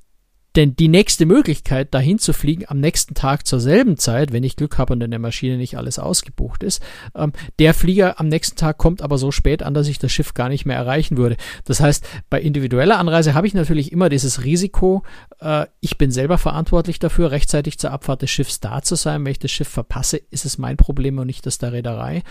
denn 0.56 0.76
die 0.76 0.88
nächste 0.88 1.26
Möglichkeit, 1.26 1.94
dahin 1.94 2.20
zu 2.20 2.34
fliegen 2.34 2.66
am 2.68 2.80
nächsten 2.80 3.16
Tag 3.16 3.48
zur 3.48 3.60
selben 3.60 3.98
Zeit, 3.98 4.32
wenn 4.32 4.44
ich 4.44 4.56
Glück 4.56 4.78
habe 4.78 4.94
und 4.94 5.02
in 5.02 5.12
der 5.12 5.20
Maschine 5.20 5.58
nicht 5.58 5.78
alles 5.78 6.00
ausgebucht 6.00 6.64
ist, 6.64 6.84
ähm, 7.16 7.34
der 7.60 7.74
Flieger 7.74 8.20
am 8.20 8.28
nächsten 8.28 8.56
Tag 8.56 8.78
kommt 8.78 9.02
aber 9.02 9.18
so 9.18 9.32
spät 9.32 9.64
an, 9.64 9.74
dass 9.74 9.88
ich 9.88 10.00
das 10.00 10.12
Schiff 10.12 10.34
gar 10.34 10.50
nicht 10.50 10.66
mehr 10.66 10.78
erreichen 10.78 11.18
würde. 11.18 11.38
Das 11.66 11.80
heißt, 11.80 12.06
bei 12.30 12.42
individueller 12.42 13.00
Anreise 13.00 13.34
habe 13.34 13.48
ich 13.48 13.54
natürlich 13.54 13.92
immer 13.92 14.10
dieses 14.10 14.44
Risiko, 14.44 15.04
äh, 15.40 15.66
ich 15.80 15.98
bin 15.98 16.12
selber 16.12 16.38
verantwortlich 16.38 17.00
dafür, 17.00 17.32
rechtzeitig 17.32 17.80
zur 17.80 17.92
Abfahrt 17.92 18.22
des 18.22 18.30
Schiffs 18.30 18.60
da 18.60 18.82
zu 18.82 18.96
sein. 18.96 19.26
Wenn 19.26 19.32
ich 19.32 19.40
das 19.40 19.52
Schiff 19.52 19.68
verpasse, 19.70 20.18
ist 20.30 20.46
es 20.46 20.58
mein 20.58 20.78
Problem 20.78 21.18
und 21.18 21.28
nicht 21.28 21.46
das 21.46 21.58
der 21.58 21.74
Reederei. 21.74 22.24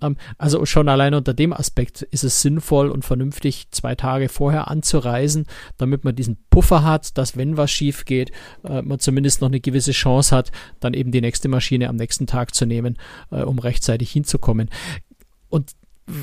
Ähm, 0.00 0.16
also 0.36 0.64
schon 0.66 0.88
allein 0.88 1.14
unter 1.14 1.34
dem 1.34 1.52
Aspekt 1.52 2.02
ist 2.02 2.24
es 2.24 2.42
sinnvoll 2.42 2.90
und 2.90 3.04
vernünftig, 3.04 3.70
zwei 3.70 3.94
Tage 3.94 4.28
vorher 4.28 4.68
anzureisen, 4.68 5.46
damit 5.76 6.04
man 6.04 6.14
diesen 6.14 6.38
Puffer 6.50 6.84
hat, 6.84 7.16
dass 7.18 7.36
wenn 7.36 7.56
was 7.56 7.70
schief 7.70 8.04
geht, 8.04 8.30
äh, 8.64 8.82
man 8.82 8.98
zumindest 8.98 9.40
noch 9.40 9.48
eine 9.48 9.60
gewisse 9.60 9.92
Chance 9.92 10.34
hat, 10.34 10.52
dann 10.80 10.94
eben 10.94 11.12
die 11.12 11.20
nächste 11.20 11.48
Maschine 11.48 11.88
am 11.88 11.96
nächsten 11.96 12.26
Tag 12.26 12.54
zu 12.54 12.66
nehmen, 12.66 12.98
äh, 13.30 13.42
um 13.42 13.58
rechtzeitig 13.58 14.10
hinzukommen. 14.10 14.70
Und 15.48 15.72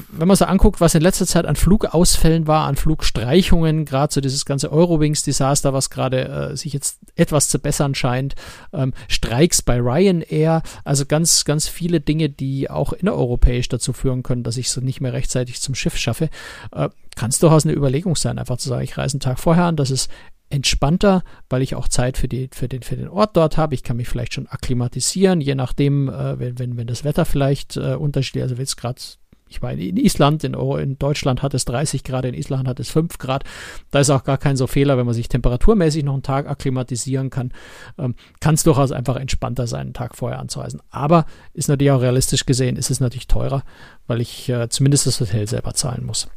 wenn 0.10 0.28
man 0.28 0.36
so 0.36 0.46
anguckt, 0.46 0.82
was 0.82 0.96
in 0.96 1.02
letzter 1.02 1.28
Zeit 1.28 1.46
an 1.46 1.56
Flugausfällen 1.56 2.48
war, 2.48 2.68
an 2.68 2.76
Flugstreichungen, 2.76 3.86
gerade 3.86 4.14
so 4.14 4.22
dieses 4.22 4.46
ganze 4.46 4.72
Eurowings-Desaster, 4.72 5.74
was 5.74 5.90
gerade 5.90 6.28
äh, 6.28 6.58
sich 6.58 6.74
jetzt 6.74 7.00
etwas 7.16 7.50
zu 7.50 7.60
bessern 7.60 7.94
scheint, 7.94 8.36
ähm, 8.74 8.94
Streiks 9.08 9.62
bei 9.62 9.80
Ryanair, 9.80 10.64
also 10.84 11.06
ganz, 11.06 11.46
ganz 11.46 11.68
viele 11.68 12.02
Dinge, 12.02 12.30
die 12.30 12.70
auch 12.70 12.94
innereuropäisch 12.94 13.70
dazu 13.70 13.94
führen 13.94 14.24
können, 14.24 14.44
dass 14.44 14.58
ich 14.58 14.70
so 14.70 14.82
nicht 14.82 15.02
mehr 15.02 15.14
rechtzeitig 15.14 15.62
zum 15.62 15.76
Schiff 15.76 15.98
schaffe, 15.98 16.30
äh, 16.72 16.90
kann 17.16 17.30
es 17.30 17.40
durchaus 17.40 17.66
eine 17.66 17.76
Überlegung 17.76 18.16
sein, 18.16 18.40
einfach 18.40 18.58
zu 18.58 18.70
sagen, 18.70 18.84
ich 18.84 18.98
reise 18.98 19.16
einen 19.16 19.22
Tag 19.22 19.40
vorher 19.40 19.66
an, 19.66 19.76
das 19.76 19.92
ist 19.92 20.10
entspannter, 20.50 21.24
weil 21.50 21.62
ich 21.62 21.76
auch 21.76 21.88
Zeit 21.88 22.18
für, 22.18 22.28
die, 22.28 22.50
für, 22.54 22.68
den, 22.68 22.84
für 22.84 22.96
den 22.96 23.10
Ort 23.10 23.36
dort 23.36 23.58
habe. 23.58 23.74
Ich 23.74 23.84
kann 23.84 23.98
mich 23.98 24.08
vielleicht 24.08 24.34
schon 24.34 24.48
akklimatisieren, 24.48 25.42
je 25.42 25.56
nachdem, 25.56 26.08
äh, 26.10 26.40
wenn, 26.40 26.60
wenn, 26.60 26.78
wenn 26.78 26.88
das 26.88 27.04
Wetter 27.04 27.26
vielleicht 27.26 27.78
äh, 27.78 27.96
unterschiedlich, 27.96 28.44
also 28.44 28.58
wenn 28.58 28.64
es 28.64 28.78
gerade 28.78 29.02
ich 29.48 29.62
meine, 29.62 29.84
in 29.84 29.98
Island, 29.98 30.44
in, 30.44 30.56
in, 30.56 30.98
Deutschland 30.98 31.44
hat 31.44 31.54
es 31.54 31.66
30 31.66 32.04
Grad, 32.04 32.26
in 32.26 32.34
Island 32.34 32.68
hat 32.68 32.80
es 32.80 32.90
5 32.90 33.18
Grad. 33.20 33.44
Da 33.92 34.00
ist 34.00 34.10
auch 34.10 34.24
gar 34.24 34.38
kein 34.38 34.58
so 34.58 34.66
Fehler, 34.66 34.98
wenn 34.98 35.06
man 35.06 35.14
sich 35.14 35.30
temperaturmäßig 35.30 36.04
noch 36.04 36.14
einen 36.14 36.24
Tag 36.24 36.48
akklimatisieren 36.48 37.30
kann. 37.30 37.54
Ähm, 37.98 38.16
kann 38.40 38.56
es 38.56 38.64
durchaus 38.64 38.92
einfach 38.92 39.18
entspannter 39.18 39.68
sein, 39.68 39.82
einen 39.82 39.94
Tag 39.94 40.16
vorher 40.16 40.40
anzureisen. 40.40 40.82
Aber 40.90 41.26
ist 41.54 41.70
natürlich 41.70 41.92
auch 41.92 42.02
realistisch 42.02 42.46
gesehen, 42.46 42.76
ist 42.76 42.90
es 42.90 43.00
natürlich 43.00 43.28
teurer, 43.28 43.64
weil 44.08 44.20
ich 44.20 44.50
äh, 44.50 44.68
zumindest 44.70 45.06
das 45.06 45.22
Hotel 45.22 45.48
selber 45.48 45.74
zahlen 45.74 46.06
muss. 46.06 46.28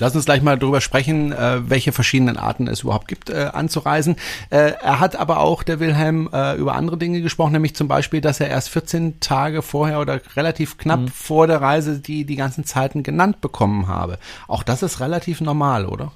Lass 0.00 0.14
uns 0.14 0.26
gleich 0.26 0.42
mal 0.42 0.58
darüber 0.58 0.80
sprechen, 0.80 1.32
äh, 1.32 1.68
welche 1.68 1.92
verschiedenen 1.92 2.36
Arten 2.36 2.68
es 2.68 2.82
überhaupt 2.82 3.08
gibt, 3.08 3.30
äh, 3.30 3.50
anzureisen. 3.52 4.16
Äh, 4.50 4.72
er 4.80 5.00
hat 5.00 5.16
aber 5.16 5.40
auch, 5.40 5.62
der 5.62 5.80
Wilhelm, 5.80 6.28
äh, 6.32 6.54
über 6.56 6.74
andere 6.76 6.96
Dinge 6.96 7.20
gesprochen, 7.20 7.52
nämlich 7.52 7.74
zum 7.74 7.88
Beispiel, 7.88 8.20
dass 8.20 8.40
er 8.40 8.48
erst 8.48 8.68
14 8.70 9.20
Tage 9.20 9.62
vorher 9.62 10.00
oder 10.00 10.20
relativ 10.36 10.78
knapp 10.78 11.00
mhm. 11.00 11.08
vor 11.08 11.46
der 11.46 11.60
Reise 11.60 11.98
die, 11.98 12.24
die 12.24 12.36
ganzen 12.36 12.64
Zeiten 12.64 13.02
genannt 13.02 13.40
bekommen 13.40 13.88
habe. 13.88 14.18
Auch 14.46 14.62
das 14.62 14.82
ist 14.82 15.00
relativ 15.00 15.40
normal, 15.40 15.86
oder? 15.86 16.12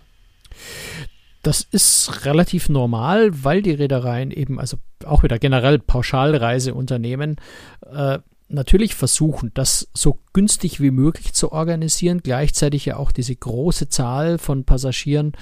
Das 1.43 1.63
ist 1.63 2.25
relativ 2.25 2.69
normal, 2.69 3.31
weil 3.43 3.63
die 3.63 3.73
Reedereien 3.73 4.31
eben, 4.31 4.61
also 4.61 4.77
auch 5.05 5.25
wieder 5.25 5.41
generell 5.41 5.81
Pauschalreiseunternehmen, 5.81 7.37
äh, 7.93 8.21
natürlich 8.53 8.95
versuchen, 8.95 9.51
das 9.55 9.89
so 9.95 10.19
günstig 10.33 10.81
wie 10.81 10.91
möglich 10.91 11.33
zu 11.33 11.53
organisieren, 11.53 12.23
gleichzeitig 12.23 12.87
ja 12.87 12.97
auch 12.97 13.13
diese 13.13 13.35
große 13.35 13.89
Zahl 13.89 14.39
von 14.39 14.65
Passagieren 14.65 15.33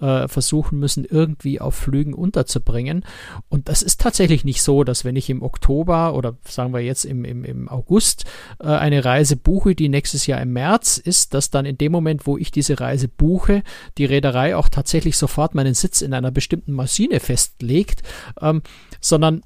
äh, 0.00 0.28
versuchen 0.28 0.78
müssen, 0.78 1.04
irgendwie 1.04 1.60
auf 1.60 1.74
Flügen 1.74 2.14
unterzubringen. 2.14 3.04
Und 3.48 3.68
das 3.68 3.82
ist 3.82 4.00
tatsächlich 4.00 4.44
nicht 4.44 4.62
so, 4.62 4.84
dass 4.84 5.04
wenn 5.04 5.16
ich 5.16 5.30
im 5.30 5.42
Oktober 5.42 6.14
oder 6.14 6.36
sagen 6.44 6.72
wir 6.72 6.80
jetzt 6.80 7.04
im, 7.04 7.24
im, 7.24 7.44
im 7.44 7.68
August 7.68 8.24
äh, 8.58 8.66
eine 8.66 9.04
Reise 9.04 9.36
buche, 9.36 9.74
die 9.74 9.88
nächstes 9.88 10.26
Jahr 10.26 10.40
im 10.40 10.52
März 10.52 10.98
ist, 10.98 11.34
dass 11.34 11.50
dann 11.50 11.66
in 11.66 11.78
dem 11.78 11.92
Moment, 11.92 12.26
wo 12.26 12.38
ich 12.38 12.50
diese 12.50 12.80
Reise 12.80 13.08
buche, 13.08 13.62
die 13.98 14.04
Reederei 14.04 14.56
auch 14.56 14.68
tatsächlich 14.68 15.16
sofort 15.16 15.54
meinen 15.54 15.74
Sitz 15.74 16.02
in 16.02 16.14
einer 16.14 16.30
bestimmten 16.30 16.72
Maschine 16.72 17.20
festlegt, 17.20 18.02
ähm, 18.40 18.62
sondern 19.00 19.42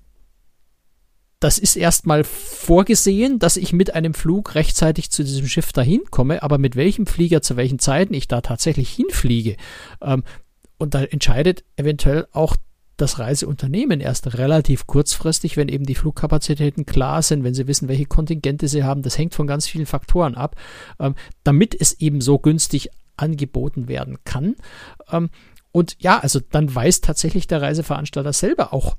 das 1.41 1.59
ist 1.59 1.76
erstmal 1.76 2.25
vorgesehen, 2.25 3.38
dass 3.38 3.57
ich 3.57 3.73
mit 3.73 3.95
einem 3.95 4.14
Flug 4.14 4.55
rechtzeitig 4.55 5.11
zu 5.11 5.25
diesem 5.25 5.47
Schiff 5.47 5.73
dahin 5.73 6.03
komme, 6.11 6.43
aber 6.43 6.59
mit 6.59 6.76
welchem 6.76 7.07
Flieger 7.07 7.43
zu 7.43 7.57
welchen 7.57 7.79
Zeiten 7.79 8.14
ich 8.14 8.29
da 8.29 8.41
tatsächlich 8.41 8.91
hinfliege. 8.91 9.57
Ähm, 10.00 10.25
und 10.79 10.95
da 10.95 11.03
entscheidet 11.03 11.64
eventuell 11.76 12.26
auch 12.33 12.57
das 12.97 13.19
Reiseunternehmen 13.19 14.00
erst 14.00 14.38
relativ 14.38 14.87
kurzfristig, 14.87 15.57
wenn 15.57 15.69
eben 15.69 15.85
die 15.85 15.97
Flugkapazitäten 15.97 16.87
klar 16.87 17.23
sind, 17.23 17.43
wenn 17.43 17.55
sie 17.55 17.67
wissen, 17.67 17.88
welche 17.88 18.07
Kontingente 18.07 18.69
sie 18.69 18.85
haben. 18.85 19.03
Das 19.03 19.19
hängt 19.19 19.35
von 19.35 19.47
ganz 19.47 19.67
vielen 19.67 19.87
Faktoren 19.87 20.37
ab, 20.37 20.57
ähm, 21.00 21.14
damit 21.43 21.79
es 21.79 22.00
eben 22.00 22.21
so 22.21 22.38
günstig 22.38 22.91
angeboten 23.17 23.88
werden 23.88 24.19
kann. 24.25 24.55
Ähm, 25.11 25.31
und 25.73 25.97
ja, 25.99 26.21
also 26.21 26.41
dann 26.50 26.73
weiß 26.73 27.00
tatsächlich 27.00 27.49
der 27.49 27.62
Reiseveranstalter 27.62 28.33
selber 28.33 28.73
auch, 28.73 28.97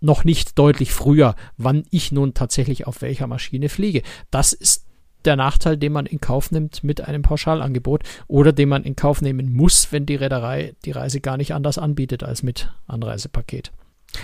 noch 0.00 0.24
nicht 0.24 0.58
deutlich 0.58 0.92
früher, 0.92 1.34
wann 1.56 1.84
ich 1.90 2.12
nun 2.12 2.34
tatsächlich 2.34 2.86
auf 2.86 3.02
welcher 3.02 3.26
Maschine 3.26 3.68
fliege. 3.68 4.02
Das 4.30 4.52
ist 4.52 4.86
der 5.24 5.36
Nachteil, 5.36 5.76
den 5.76 5.92
man 5.92 6.06
in 6.06 6.20
Kauf 6.20 6.50
nimmt 6.50 6.84
mit 6.84 7.00
einem 7.00 7.22
Pauschalangebot 7.22 8.02
oder 8.28 8.52
den 8.52 8.68
man 8.68 8.84
in 8.84 8.96
Kauf 8.96 9.20
nehmen 9.20 9.52
muss, 9.52 9.92
wenn 9.92 10.06
die 10.06 10.14
Reederei 10.14 10.74
die 10.84 10.92
Reise 10.92 11.20
gar 11.20 11.36
nicht 11.36 11.54
anders 11.54 11.78
anbietet 11.78 12.22
als 12.22 12.42
mit 12.42 12.72
Anreisepaket. 12.86 13.72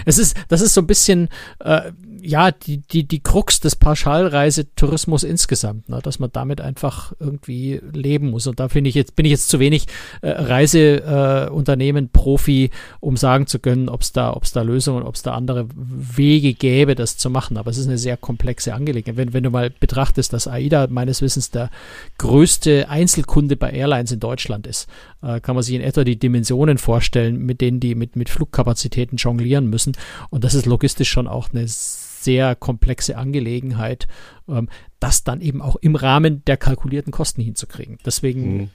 Es 0.05 0.19
ist, 0.19 0.37
das 0.49 0.61
ist 0.61 0.75
so 0.75 0.81
ein 0.81 0.87
bisschen, 0.87 1.29
äh, 1.61 1.93
ja, 2.21 2.51
die, 2.51 2.79
die, 2.79 3.05
die 3.07 3.21
Krux 3.21 3.61
des 3.61 3.77
Pauschalreisetourismus 3.77 5.25
insgesamt, 5.25 5.91
ne? 5.91 6.01
dass 6.03 6.19
man 6.19 6.31
damit 6.33 6.61
einfach 6.61 7.13
irgendwie 7.21 7.81
leben 7.93 8.31
muss. 8.31 8.47
Und 8.47 8.61
da 8.61 8.69
finde 8.69 8.89
ich 8.89 8.95
jetzt, 8.95 9.15
bin 9.15 9.27
ich 9.27 9.33
jetzt 9.33 9.49
zu 9.49 9.61
wenig 9.61 9.87
äh, 10.23 10.31
Reiseunternehmen 10.31 12.07
äh, 12.07 12.09
Profi, 12.09 12.71
um 13.01 13.19
sagen 13.19 13.47
zu 13.47 13.59
können, 13.59 13.91
ob 13.91 14.01
es 14.01 14.13
da, 14.13 14.33
ob 14.33 14.45
es 14.45 14.53
da 14.53 14.63
Lösungen, 14.63 15.03
ob 15.03 15.17
es 15.17 15.23
da 15.23 15.35
andere 15.35 15.69
Wege 15.75 16.55
gäbe, 16.55 16.95
das 16.95 17.19
zu 17.19 17.29
machen. 17.29 17.59
Aber 17.59 17.71
es 17.71 17.77
ist 17.77 17.89
eine 17.89 17.99
sehr 17.99 18.17
komplexe 18.17 18.73
Angelegenheit. 18.73 19.19
Wenn, 19.19 19.35
wenn 19.35 19.45
du 19.45 19.51
mal 19.51 19.69
betrachtest, 19.69 20.33
dass 20.33 20.49
AIDA 20.49 20.87
meines 20.89 21.21
Wissens 21.21 21.51
der 21.51 21.71
größte 22.17 22.89
Einzelkunde 22.89 23.57
bei 23.57 23.71
Airlines 23.71 24.13
in 24.13 24.21
Deutschland 24.21 24.67
ist, 24.67 24.89
äh, 25.25 25.41
kann 25.41 25.55
man 25.55 25.63
sich 25.63 25.75
in 25.75 25.81
etwa 25.81 26.05
die 26.05 26.19
Dimensionen 26.19 26.79
vorstellen, 26.79 27.39
mit 27.39 27.61
denen 27.61 27.81
die 27.81 27.95
mit, 27.95 28.17
mit 28.17 28.29
Flugkapazitäten 28.29 29.17
jonglieren 29.17 29.69
müssen. 29.69 29.97
Und 30.31 30.45
das 30.45 30.55
ist 30.55 30.67
logistisch 30.67 31.11
schon 31.11 31.27
auch 31.27 31.51
eine 31.51 31.65
sehr 31.67 32.55
komplexe 32.55 33.17
Angelegenheit, 33.17 34.07
ähm, 34.49 34.69
das 35.01 35.25
dann 35.25 35.41
eben 35.41 35.63
auch 35.63 35.77
im 35.77 35.97
Rahmen 35.97 36.45
der 36.45 36.57
kalkulierten 36.57 37.13
Kosten 37.13 37.43
hinzukriegen. 37.43 37.99
Deswegen 38.05 38.57
mhm. 38.57 38.71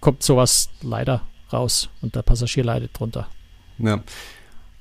kommt 0.00 0.22
sowas 0.22 0.70
leider 0.82 1.22
raus 1.52 1.90
und 2.02 2.14
der 2.14 2.22
Passagier 2.22 2.64
leidet 2.64 2.98
drunter. 2.98 3.28
Ja. 3.78 4.02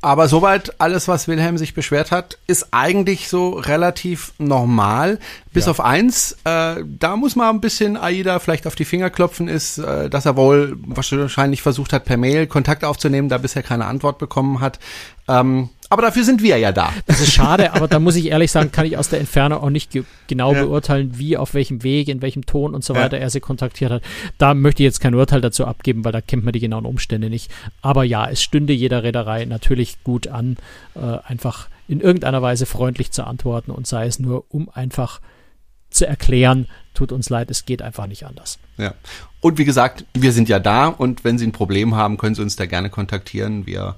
Aber 0.06 0.28
soweit 0.28 0.80
alles, 0.80 1.08
was 1.08 1.28
Wilhelm 1.28 1.58
sich 1.58 1.74
beschwert 1.74 2.12
hat, 2.12 2.38
ist 2.46 2.68
eigentlich 2.70 3.28
so 3.28 3.50
relativ 3.50 4.34
normal. 4.38 5.18
Bis 5.52 5.66
ja. 5.66 5.72
auf 5.72 5.80
eins, 5.80 6.38
äh, 6.44 6.76
da 6.86 7.16
muss 7.16 7.36
man 7.36 7.56
ein 7.56 7.60
bisschen 7.60 7.98
AIDA 7.98 8.38
vielleicht 8.38 8.68
auf 8.68 8.76
die 8.76 8.86
Finger 8.86 9.10
klopfen, 9.10 9.48
ist, 9.48 9.80
äh, 9.80 10.08
dass 10.08 10.28
er 10.28 10.38
wohl 10.38 10.78
wahrscheinlich 10.86 11.64
versucht 11.64 11.92
hat, 11.92 12.06
per 12.06 12.18
Mail 12.18 12.46
Kontakt 12.46 12.84
aufzunehmen, 12.84 13.30
da 13.30 13.40
bisher 13.40 13.64
keine 13.64 13.86
Antwort 13.86 14.20
bekommen 14.20 14.60
hat. 14.60 14.78
Ähm, 15.28 15.70
Aber 15.90 16.02
dafür 16.02 16.24
sind 16.24 16.42
wir 16.42 16.58
ja 16.58 16.72
da. 16.72 16.92
Das 17.06 17.20
ist 17.20 17.34
schade, 17.34 17.74
aber 17.74 17.88
da 17.88 18.00
muss 18.00 18.16
ich 18.16 18.28
ehrlich 18.28 18.52
sagen, 18.52 18.72
kann 18.72 18.86
ich 18.86 18.98
aus 18.98 19.10
der 19.10 19.20
Entfernung 19.20 19.62
auch 19.62 19.70
nicht 19.70 19.92
ge 19.92 20.04
genau 20.28 20.54
ja. 20.54 20.64
beurteilen, 20.64 21.18
wie, 21.18 21.38
auf 21.38 21.54
welchem 21.54 21.84
Weg, 21.84 22.08
in 22.08 22.22
welchem 22.22 22.46
Ton 22.46 22.74
und 22.74 22.84
so 22.84 22.96
weiter 22.96 23.18
ja. 23.18 23.24
er 23.24 23.30
sie 23.30 23.40
kontaktiert 23.40 23.92
hat. 23.92 24.04
Da 24.38 24.54
möchte 24.54 24.82
ich 24.82 24.86
jetzt 24.86 25.00
kein 25.00 25.14
Urteil 25.14 25.42
dazu 25.42 25.66
abgeben, 25.66 26.04
weil 26.04 26.12
da 26.12 26.22
kennt 26.22 26.44
man 26.44 26.54
die 26.54 26.60
genauen 26.60 26.86
Umstände 26.86 27.30
nicht. 27.30 27.52
Aber 27.82 28.04
ja, 28.04 28.28
es 28.28 28.42
stünde 28.42 28.74
jeder 28.74 29.04
Reederei 29.04 29.46
natürlich 29.46 30.04
gut 30.04 30.28
an, 30.28 30.58
äh, 30.96 31.18
einfach 31.24 31.68
in 31.88 32.02
irgendeiner 32.02 32.42
Weise 32.42 32.66
freundlich 32.66 33.12
zu 33.12 33.26
antworten 33.26 33.72
und 33.72 33.86
sei 33.86 34.08
es 34.08 34.20
nur, 34.20 34.46
um 34.50 34.70
einfach 34.70 35.22
zu 35.92 36.08
erklären, 36.08 36.68
tut 36.94 37.12
uns 37.12 37.30
leid, 37.30 37.50
es 37.52 37.66
geht 37.66 37.82
einfach 37.82 38.08
nicht 38.08 38.26
anders. 38.26 38.60
Ja. 38.78 38.94
Und 39.46 39.60
wie 39.60 39.66
gesagt, 39.66 40.06
wir 40.16 40.32
sind 40.32 40.50
ja 40.50 40.58
da 40.58 40.88
und 40.88 41.24
wenn 41.24 41.38
Sie 41.38 41.46
ein 41.46 41.52
Problem 41.52 41.96
haben, 41.96 42.18
können 42.18 42.34
Sie 42.34 42.42
uns 42.42 42.56
da 42.56 42.66
gerne 42.66 42.90
kontaktieren. 42.90 43.68
Wir 43.68 43.96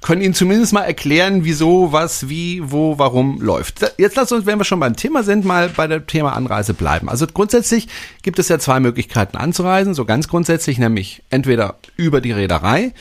können 0.00 0.22
Ihnen 0.22 0.34
zumindest 0.34 0.72
mal 0.72 0.82
erklären, 0.82 1.44
wieso, 1.44 1.92
was, 1.92 2.28
wie, 2.28 2.60
wo, 2.64 2.98
warum 2.98 3.40
läuft. 3.40 3.78
Jetzt 3.96 4.16
lassen 4.16 4.34
uns, 4.34 4.44
wenn 4.44 4.58
wir 4.58 4.64
schon 4.64 4.80
beim 4.80 4.96
Thema 4.96 5.22
sind, 5.22 5.44
mal 5.44 5.68
bei 5.68 5.86
dem 5.86 6.04
Thema 6.08 6.32
Anreise 6.32 6.74
bleiben. 6.74 7.08
Also 7.08 7.28
grundsätzlich 7.28 7.86
gibt 8.22 8.40
es 8.40 8.48
ja 8.48 8.58
zwei 8.58 8.80
Möglichkeiten 8.80 9.36
anzureisen, 9.36 9.94
so 9.94 10.04
ganz 10.04 10.26
grundsätzlich, 10.26 10.78
nämlich 10.78 11.22
entweder 11.30 11.76
über 11.96 12.20
die 12.20 12.32
Reederei, 12.32 12.92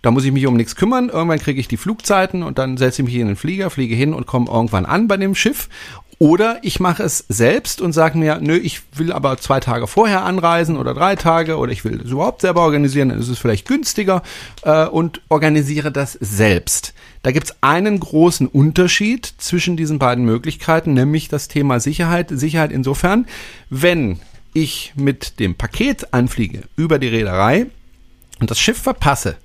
da 0.00 0.10
muss 0.10 0.24
ich 0.24 0.32
mich 0.32 0.46
um 0.46 0.56
nichts 0.56 0.76
kümmern. 0.76 1.10
Irgendwann 1.10 1.40
kriege 1.40 1.60
ich 1.60 1.68
die 1.68 1.76
Flugzeiten 1.76 2.42
und 2.42 2.56
dann 2.56 2.78
setze 2.78 3.02
ich 3.02 3.06
mich 3.06 3.16
in 3.16 3.26
den 3.26 3.36
Flieger, 3.36 3.68
fliege 3.68 3.94
hin 3.94 4.14
und 4.14 4.26
komme 4.26 4.50
irgendwann 4.50 4.86
an 4.86 5.08
bei 5.08 5.18
dem 5.18 5.34
Schiff. 5.34 5.68
Oder 6.20 6.58
ich 6.62 6.80
mache 6.80 7.04
es 7.04 7.24
selbst 7.28 7.80
und 7.80 7.92
sage 7.92 8.18
mir, 8.18 8.40
nö, 8.40 8.56
ich 8.56 8.80
will 8.96 9.12
aber 9.12 9.36
zwei 9.38 9.60
Tage 9.60 9.86
vorher 9.86 10.24
anreisen 10.24 10.76
oder 10.76 10.92
drei 10.92 11.14
Tage 11.14 11.58
oder 11.58 11.70
ich 11.70 11.84
will 11.84 12.00
es 12.04 12.10
überhaupt 12.10 12.40
selber 12.40 12.62
organisieren, 12.62 13.10
dann 13.10 13.20
ist 13.20 13.28
es 13.28 13.38
vielleicht 13.38 13.68
günstiger 13.68 14.22
äh, 14.62 14.86
und 14.86 15.20
organisiere 15.28 15.92
das 15.92 16.14
selbst. 16.14 16.92
Da 17.22 17.30
gibt's 17.30 17.54
einen 17.60 18.00
großen 18.00 18.48
Unterschied 18.48 19.32
zwischen 19.38 19.76
diesen 19.76 20.00
beiden 20.00 20.24
Möglichkeiten, 20.24 20.92
nämlich 20.92 21.28
das 21.28 21.46
Thema 21.46 21.78
Sicherheit. 21.78 22.30
Sicherheit 22.30 22.72
insofern, 22.72 23.26
wenn 23.70 24.18
ich 24.54 24.92
mit 24.96 25.38
dem 25.38 25.54
Paket 25.54 26.12
anfliege 26.12 26.62
über 26.76 26.98
die 26.98 27.08
Reederei 27.08 27.66
und 28.40 28.50
das 28.50 28.58
Schiff 28.58 28.78
verpasse, 28.78 29.36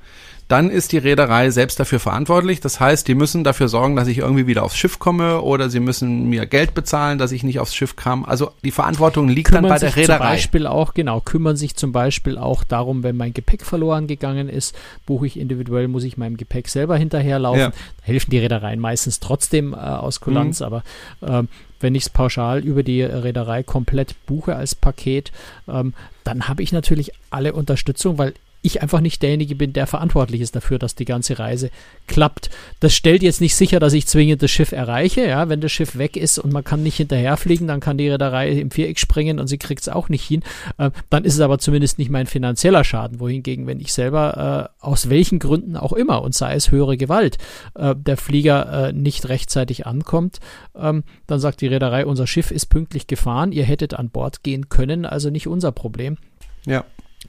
dann 0.48 0.70
ist 0.70 0.92
die 0.92 0.98
Reederei 0.98 1.50
selbst 1.50 1.80
dafür 1.80 2.00
verantwortlich. 2.00 2.60
Das 2.60 2.80
heißt, 2.80 3.08
die 3.08 3.16
müssen 3.16 3.44
dafür 3.44 3.68
sorgen, 3.68 3.96
dass 3.96 4.08
ich 4.08 4.20
irgendwie 4.20 4.48
wieder 4.48 4.64
aufs 4.64 4.78
Schiff 4.78 5.00
komme 5.00 5.42
oder 5.42 5.70
sie 5.70 5.80
müssen 5.80 6.30
mir 6.30 6.46
Geld 6.46 6.74
bezahlen, 6.74 7.18
dass 7.18 7.32
ich 7.32 7.44
nicht 7.44 7.60
aufs 7.60 7.76
Schiff 7.76 7.96
kam. 7.96 8.26
Also 8.26 8.52
die 8.64 8.72
Verantwortung 8.72 9.30
liegt 9.30 9.50
kümmern 9.50 9.64
dann 9.64 9.72
bei 9.72 9.80
der 9.80 9.96
Reederei. 9.96 10.18
Zum 10.18 10.36
Beispiel 10.36 10.68
auch, 10.68 10.94
genau, 10.94 11.22
kümmern 11.22 11.56
sich 11.56 11.76
zum 11.76 11.92
Beispiel 11.92 12.38
auch 12.38 12.64
darum, 12.64 13.04
wenn 13.04 13.18
mein 13.18 13.34
Gepäck 13.34 13.66
verloren 13.66 14.08
gegangen 14.08 14.50
ist, 14.50 14.76
buche 15.06 15.28
ich 15.28 15.40
individuell, 15.40 15.88
muss 15.88 16.04
ich 16.04 16.18
meinem 16.18 16.38
Gepäck 16.38 16.68
selber 16.68 16.98
hinterherlaufen. 16.98 17.60
Ja. 17.60 17.70
Da 17.70 18.04
helfen 18.04 18.32
die 18.32 18.40
Reedereien 18.40 18.80
meistens 18.80 19.20
trotzdem 19.20 19.74
äh, 19.74 19.78
aus 19.78 20.20
Kulanz, 20.20 20.60
mhm. 20.60 20.66
aber 20.66 20.84
äh, 21.22 21.44
wenn 21.80 21.96
ich 21.96 22.04
es 22.04 22.10
pauschal 22.10 22.64
über 22.64 22.82
die 22.82 23.04
Reederei 23.04 23.62
komplett 23.62 24.16
buche 24.26 24.56
als 24.56 24.74
Paket, 24.74 25.32
ähm, 25.68 25.94
dann 26.24 26.48
habe 26.48 26.64
ich 26.64 26.72
natürlich 26.72 27.12
alle 27.30 27.54
Unterstützung, 27.54 28.18
weil 28.18 28.34
ich 28.64 28.82
einfach 28.82 29.02
nicht 29.02 29.22
derjenige 29.22 29.56
bin, 29.56 29.74
der 29.74 29.88
verantwortlich 29.88 30.42
ist 30.42 30.56
dafür, 30.56 30.80
dass 30.80 30.96
die 30.96 31.06
ganze 31.06 31.38
Reise 31.38 31.70
klappt. 32.08 32.50
Das 32.80 32.94
stellt 32.94 33.22
jetzt 33.22 33.42
nicht 33.42 33.56
sicher, 33.56 33.80
dass 33.80 33.94
ich 33.94 34.08
zwingend 34.08 34.42
das 34.42 34.52
Schiff 34.52 34.72
erreiche. 34.72 35.28
Ja, 35.28 35.50
wenn 35.50 35.62
das 35.62 35.72
Schiff 35.72 35.98
weg 35.98 36.18
ist 36.18 36.40
und 36.40 36.52
man 36.52 36.64
kann 36.64 36.82
nicht 36.82 36.98
hinterherfliegen, 36.98 37.68
dann 37.68 37.82
kann 37.82 37.98
die 37.98 38.10
Reederei 38.10 38.52
im 38.52 38.72
Viereck 38.72 39.00
springen 39.00 39.40
und 39.40 39.48
sie 39.48 39.58
kriegt 39.58 39.82
es 39.82 39.90
auch 39.90 40.10
nicht 40.10 40.24
hin. 40.24 40.44
Äh, 40.78 40.92
dann 41.10 41.26
ist 41.26 41.36
es 41.36 41.42
aber 41.42 41.60
zumindest 41.60 42.00
nicht 42.00 42.10
mein 42.10 42.26
finanzieller 42.26 42.84
Schaden. 42.84 43.20
Wohingegen, 43.20 43.68
wenn 43.68 43.80
ich 43.80 43.94
selber 43.94 44.70
äh, 44.82 44.86
aus 44.86 45.10
welchen 45.10 45.40
Gründen 45.40 45.76
auch 45.76 45.94
immer 45.94 46.22
und 46.22 46.34
sei 46.34 46.56
es 46.56 46.72
höhere 46.72 46.98
Gewalt, 46.98 47.38
äh, 47.76 47.94
der 47.96 48.18
Flieger 48.18 48.88
äh, 48.88 48.94
nicht 48.94 49.28
rechtzeitig 49.28 49.86
ankommt, 49.86 50.40
ähm, 50.76 51.04
dann 51.28 51.40
sagt 51.40 51.62
die 51.62 51.68
Reederei, 51.68 52.06
unser 52.06 52.28
Schiff 52.28 52.50
ist 52.50 52.68
pünktlich 52.68 53.08
gefahren, 53.08 53.52
ihr 53.52 53.66
hättet 53.66 53.94
an 53.94 54.10
Bord 54.10 54.44
gehen 54.44 54.70
können, 54.70 55.06
also 55.06 55.30
nicht 55.30 55.48
unser 55.48 55.74
Problem. 55.74 56.18
Ja. 56.66 56.86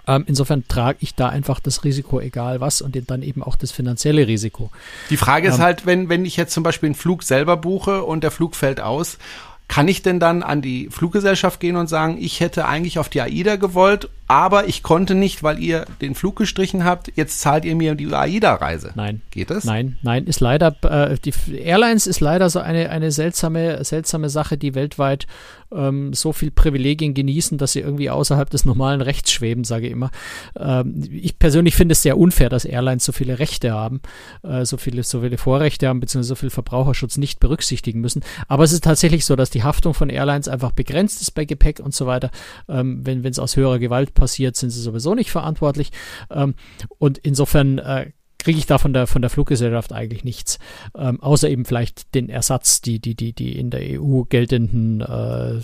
Ähm, 0.07 0.25
insofern 0.27 0.67
trage 0.69 0.99
ich 1.01 1.15
da 1.15 1.29
einfach 1.29 1.61
das 1.61 1.85
Risiko, 1.85 2.21
egal 2.21 2.61
was, 2.61 2.83
und 2.83 2.99
dann 3.11 3.23
eben 3.23 3.43
auch 3.43 3.57
das 3.57 3.73
finanzielle 3.73 4.27
Risiko. 4.27 4.71
Die 5.11 5.17
Frage 5.17 5.49
ist 5.49 5.57
ähm, 5.57 5.63
halt, 5.63 5.87
wenn, 5.87 6.09
wenn 6.09 6.25
ich 6.25 6.37
jetzt 6.37 6.53
zum 6.53 6.63
Beispiel 6.63 6.89
einen 6.89 6.95
Flug 6.95 7.23
selber 7.23 7.57
buche 7.57 8.05
und 8.05 8.23
der 8.23 8.31
Flug 8.31 8.57
fällt 8.57 8.81
aus, 8.81 9.19
kann 9.67 9.89
ich 9.89 10.03
denn 10.03 10.21
dann 10.21 10.43
an 10.43 10.61
die 10.61 10.89
Fluggesellschaft 10.91 11.59
gehen 11.59 11.77
und 11.77 11.89
sagen, 11.89 12.19
ich 12.21 12.41
hätte 12.41 12.67
eigentlich 12.67 12.99
auf 12.99 13.09
die 13.09 13.23
AIDA 13.23 13.57
gewollt 13.57 14.11
aber 14.27 14.69
ich 14.69 14.83
konnte 14.83 15.15
nicht, 15.15 15.43
weil 15.43 15.59
ihr 15.59 15.85
den 16.01 16.15
Flug 16.15 16.37
gestrichen 16.37 16.85
habt, 16.85 17.13
jetzt 17.15 17.41
zahlt 17.41 17.65
ihr 17.67 17.77
mir 17.77 17.95
die 17.95 18.13
AIDA-Reise. 18.13 18.93
Nein. 18.95 19.21
Geht 19.31 19.51
das? 19.51 19.65
Nein, 19.65 19.99
nein, 20.03 20.27
ist 20.27 20.41
leider, 20.41 20.75
äh, 20.83 21.17
die 21.23 21.35
Airlines 21.59 22.07
ist 22.07 22.21
leider 22.21 22.49
so 22.49 22.59
eine, 22.61 22.89
eine 22.89 23.13
seltsame, 23.13 23.85
seltsame 23.85 24.31
Sache, 24.31 24.57
die 24.57 24.75
weltweit 24.75 25.27
ähm, 25.75 26.13
so 26.13 26.33
viel 26.33 26.51
Privilegien 26.51 27.15
genießen, 27.15 27.59
dass 27.59 27.73
sie 27.73 27.81
irgendwie 27.81 28.11
außerhalb 28.11 28.49
des 28.51 28.65
normalen 28.65 29.01
Rechts 29.01 29.33
schweben, 29.33 29.65
sage 29.65 29.87
ich 29.87 29.93
immer. 29.93 30.11
Ähm, 30.59 31.03
ich 31.11 31.39
persönlich 31.39 31.75
finde 31.75 31.93
es 31.93 32.03
sehr 32.03 32.19
unfair, 32.19 32.49
dass 32.49 32.65
Airlines 32.65 33.05
so 33.05 33.13
viele 33.13 33.39
Rechte 33.39 33.73
haben, 33.73 34.01
äh, 34.43 34.65
so 34.65 34.77
viele, 34.77 35.03
so 35.03 35.21
viele 35.21 35.39
Vorrechte 35.39 35.89
haben, 35.89 36.01
beziehungsweise 36.01 36.29
so 36.29 36.35
viel 36.35 36.51
Verbraucherschutz 36.51 37.17
nicht 37.17 37.41
berücksichtigen 37.41 38.01
müssen. 38.01 38.23
Aber 38.49 38.65
es 38.65 38.73
ist 38.73 38.85
tatsächlich 38.85 39.25
so, 39.25 39.37
dass 39.37 39.51
die 39.51 39.63
Haftung 39.63 39.95
von 39.95 40.09
Airlines 40.09 40.49
einfach 40.49 40.73
begrenzt 40.73 41.21
ist 41.21 41.33
bei 41.33 41.45
Gepäck 41.45 41.81
und 41.81 41.95
so 41.95 42.07
weiter, 42.07 42.31
ähm, 42.69 43.05
wenn 43.05 43.25
es 43.25 43.39
aus 43.39 43.57
höherer 43.57 43.79
Gewalt 43.79 44.15
passiert, 44.15 44.57
sind 44.57 44.71
sie 44.71 44.81
sowieso 44.81 45.15
nicht 45.15 45.31
verantwortlich. 45.31 45.91
Ähm, 46.31 46.55
und 46.99 47.19
insofern 47.19 47.79
äh, 47.79 48.11
kriege 48.45 48.59
ich 48.59 48.67
da 48.67 48.79
von 48.79 48.93
der, 48.93 49.07
von 49.07 49.23
der 49.23 49.31
Fluggesellschaft 49.31 49.93
eigentlich 49.93 50.23
nichts. 50.23 50.59
Ähm, 50.97 51.21
außer 51.21 51.49
eben 51.49 51.65
vielleicht 51.65 52.15
den 52.15 52.29
Ersatz, 52.29 52.83
die, 52.83 53.01
die, 53.01 53.15
die, 53.15 53.33
die 53.33 53.59
in 53.59 53.71
der 53.71 54.01
EU 54.01 54.23
geltenden 54.25 55.01
äh, 55.01 55.61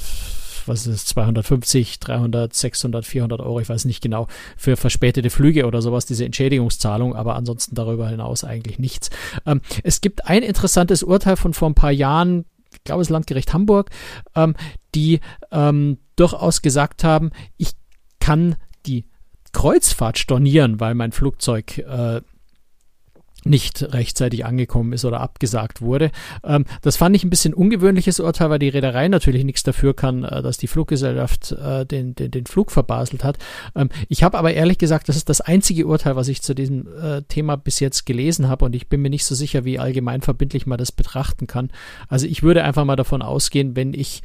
was 0.66 0.86
ist 0.86 0.94
es, 0.94 1.06
250, 1.06 2.00
300, 2.00 2.54
600, 2.54 3.04
400 3.04 3.40
Euro, 3.40 3.60
ich 3.60 3.68
weiß 3.68 3.84
nicht 3.86 4.02
genau, 4.02 4.28
für 4.56 4.76
verspätete 4.76 5.30
Flüge 5.30 5.66
oder 5.66 5.82
sowas, 5.82 6.06
diese 6.06 6.24
Entschädigungszahlung, 6.24 7.16
aber 7.16 7.34
ansonsten 7.34 7.74
darüber 7.74 8.08
hinaus 8.08 8.44
eigentlich 8.44 8.78
nichts. 8.78 9.10
Ähm, 9.46 9.60
es 9.82 10.00
gibt 10.00 10.26
ein 10.26 10.42
interessantes 10.42 11.02
Urteil 11.02 11.36
von 11.36 11.54
vor 11.54 11.68
ein 11.68 11.74
paar 11.74 11.92
Jahren, 11.92 12.44
ich 12.72 12.84
glaube, 12.84 13.00
das 13.00 13.08
Landgericht 13.08 13.52
Hamburg, 13.52 13.90
ähm, 14.34 14.54
die 14.94 15.20
ähm, 15.50 15.98
durchaus 16.16 16.62
gesagt 16.62 17.04
haben, 17.04 17.30
ich 17.56 17.72
kann 18.20 18.56
die 18.86 19.06
Kreuzfahrt 19.52 20.18
stornieren, 20.18 20.78
weil 20.78 20.94
mein 20.94 21.12
Flugzeug 21.12 21.78
äh, 21.78 22.20
nicht 23.44 23.82
rechtzeitig 23.94 24.44
angekommen 24.44 24.92
ist 24.92 25.04
oder 25.04 25.20
abgesagt 25.20 25.80
wurde. 25.80 26.10
Ähm, 26.44 26.64
das 26.82 26.96
fand 26.96 27.16
ich 27.16 27.24
ein 27.24 27.30
bisschen 27.30 27.54
ungewöhnliches 27.54 28.20
Urteil, 28.20 28.50
weil 28.50 28.58
die 28.58 28.68
Reederei 28.68 29.08
natürlich 29.08 29.44
nichts 29.44 29.62
dafür 29.62 29.94
kann, 29.94 30.24
äh, 30.24 30.42
dass 30.42 30.58
die 30.58 30.66
Fluggesellschaft 30.66 31.52
äh, 31.52 31.86
den, 31.86 32.14
den, 32.14 32.30
den 32.30 32.46
Flug 32.46 32.70
verbaselt 32.70 33.24
hat. 33.24 33.38
Ähm, 33.74 33.88
ich 34.08 34.22
habe 34.22 34.38
aber 34.38 34.52
ehrlich 34.52 34.78
gesagt, 34.78 35.08
das 35.08 35.16
ist 35.16 35.28
das 35.28 35.40
einzige 35.40 35.86
Urteil, 35.86 36.16
was 36.16 36.28
ich 36.28 36.42
zu 36.42 36.54
diesem 36.54 36.86
äh, 37.00 37.22
Thema 37.22 37.56
bis 37.56 37.80
jetzt 37.80 38.06
gelesen 38.06 38.48
habe 38.48 38.64
und 38.64 38.74
ich 38.74 38.88
bin 38.88 39.00
mir 39.02 39.10
nicht 39.10 39.24
so 39.24 39.34
sicher, 39.34 39.64
wie 39.64 39.78
allgemein 39.78 40.20
verbindlich 40.20 40.66
man 40.66 40.78
das 40.78 40.92
betrachten 40.92 41.46
kann. 41.46 41.70
Also 42.08 42.26
ich 42.26 42.42
würde 42.42 42.64
einfach 42.64 42.84
mal 42.84 42.96
davon 42.96 43.22
ausgehen, 43.22 43.76
wenn 43.76 43.94
ich 43.94 44.22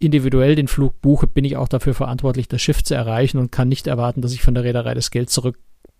individuell 0.00 0.54
den 0.54 0.66
Flug 0.66 1.00
buche, 1.00 1.26
bin 1.26 1.44
ich 1.44 1.56
auch 1.56 1.68
dafür 1.68 1.94
verantwortlich, 1.94 2.48
das 2.48 2.60
Schiff 2.60 2.82
zu 2.82 2.94
erreichen 2.94 3.38
und 3.38 3.52
kann 3.52 3.68
nicht 3.68 3.86
erwarten, 3.86 4.22
dass 4.22 4.32
ich 4.32 4.42
von 4.42 4.54
der 4.54 4.64
Reederei 4.64 4.94
das 4.94 5.10
Geld 5.10 5.30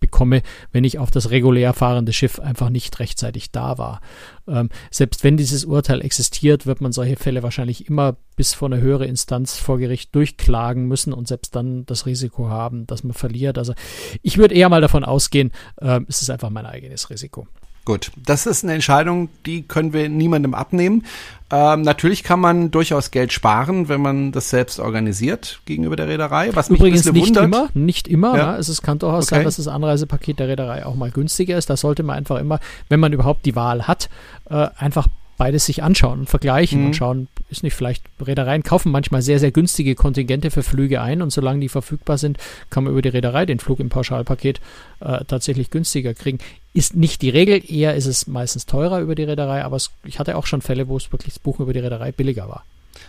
zurückbekomme, 0.01 0.41
wenn 0.71 0.83
ich 0.83 0.99
auf 0.99 1.11
das 1.11 1.29
regulär 1.29 1.73
fahrende 1.73 2.13
Schiff 2.13 2.39
einfach 2.39 2.69
nicht 2.69 2.99
rechtzeitig 2.99 3.51
da 3.51 3.77
war. 3.77 4.01
Ähm, 4.47 4.69
selbst 4.89 5.23
wenn 5.23 5.37
dieses 5.37 5.65
Urteil 5.65 6.01
existiert, 6.01 6.65
wird 6.65 6.81
man 6.81 6.91
solche 6.91 7.15
Fälle 7.15 7.43
wahrscheinlich 7.43 7.87
immer 7.87 8.17
bis 8.35 8.53
vor 8.53 8.71
eine 8.71 8.81
höhere 8.81 9.05
Instanz 9.05 9.57
vor 9.57 9.77
Gericht 9.77 10.13
durchklagen 10.15 10.87
müssen 10.87 11.13
und 11.13 11.27
selbst 11.27 11.55
dann 11.55 11.85
das 11.85 12.05
Risiko 12.05 12.49
haben, 12.49 12.87
dass 12.87 13.03
man 13.03 13.13
verliert. 13.13 13.57
Also 13.57 13.73
ich 14.21 14.37
würde 14.37 14.55
eher 14.55 14.69
mal 14.69 14.81
davon 14.81 15.03
ausgehen, 15.03 15.51
äh, 15.77 16.01
es 16.07 16.21
ist 16.21 16.29
einfach 16.29 16.49
mein 16.49 16.65
eigenes 16.65 17.09
Risiko. 17.09 17.47
Gut, 17.83 18.11
das 18.15 18.45
ist 18.45 18.63
eine 18.63 18.73
Entscheidung, 18.73 19.29
die 19.45 19.63
können 19.63 19.91
wir 19.91 20.07
niemandem 20.07 20.53
abnehmen. 20.53 21.03
Ähm, 21.49 21.81
natürlich 21.81 22.23
kann 22.23 22.39
man 22.39 22.69
durchaus 22.69 23.09
Geld 23.09 23.33
sparen, 23.33 23.89
wenn 23.89 24.01
man 24.01 24.31
das 24.31 24.51
selbst 24.51 24.79
organisiert 24.79 25.61
gegenüber 25.65 25.95
der 25.95 26.07
Reederei. 26.07 26.51
Was 26.53 26.69
Übrigens 26.69 27.05
mich 27.05 27.13
nicht 27.13 27.27
wundert. 27.27 27.43
immer, 27.45 27.69
nicht 27.73 28.07
immer. 28.07 28.37
Ja. 28.37 28.51
Ne? 28.53 28.57
Es 28.59 28.81
kann 28.83 28.99
durchaus 28.99 29.25
okay. 29.25 29.35
sein, 29.35 29.45
dass 29.45 29.55
das 29.55 29.67
Anreisepaket 29.67 30.39
der 30.39 30.47
Reederei 30.47 30.85
auch 30.85 30.95
mal 30.95 31.09
günstiger 31.09 31.57
ist. 31.57 31.69
Da 31.69 31.75
sollte 31.75 32.03
man 32.03 32.17
einfach 32.17 32.39
immer, 32.39 32.59
wenn 32.87 32.99
man 32.99 33.13
überhaupt 33.13 33.45
die 33.45 33.55
Wahl 33.55 33.87
hat, 33.87 34.09
äh, 34.49 34.67
einfach 34.77 35.07
beides 35.37 35.65
sich 35.65 35.81
anschauen 35.81 36.19
und 36.19 36.29
vergleichen 36.29 36.81
mhm. 36.81 36.85
und 36.87 36.95
schauen, 36.95 37.27
ist 37.51 37.63
nicht 37.63 37.75
vielleicht, 37.75 38.03
Reedereien 38.19 38.63
kaufen 38.63 38.91
manchmal 38.91 39.21
sehr, 39.21 39.39
sehr 39.39 39.51
günstige 39.51 39.95
Kontingente 39.95 40.51
für 40.51 40.63
Flüge 40.63 41.01
ein 41.01 41.21
und 41.21 41.31
solange 41.31 41.59
die 41.59 41.69
verfügbar 41.69 42.17
sind, 42.17 42.37
kann 42.69 42.83
man 42.83 42.93
über 42.93 43.01
die 43.01 43.09
Reederei 43.09 43.45
den 43.45 43.59
Flug 43.59 43.79
im 43.79 43.89
Pauschalpaket 43.89 44.61
äh, 45.01 45.25
tatsächlich 45.25 45.69
günstiger 45.69 46.13
kriegen. 46.13 46.39
Ist 46.73 46.95
nicht 46.95 47.21
die 47.21 47.29
Regel, 47.29 47.61
eher 47.69 47.95
ist 47.95 48.05
es 48.05 48.27
meistens 48.27 48.65
teurer 48.65 49.01
über 49.01 49.15
die 49.15 49.23
Reederei, 49.23 49.63
aber 49.63 49.75
es, 49.75 49.91
ich 50.05 50.19
hatte 50.19 50.37
auch 50.37 50.45
schon 50.45 50.61
Fälle, 50.61 50.87
wo 50.87 50.97
es 50.97 51.11
wirklich 51.11 51.33
das 51.33 51.39
Buchen 51.39 51.63
über 51.63 51.73
die 51.73 51.79
Reederei 51.79 52.11
billiger 52.11 52.47
war. 52.47 52.63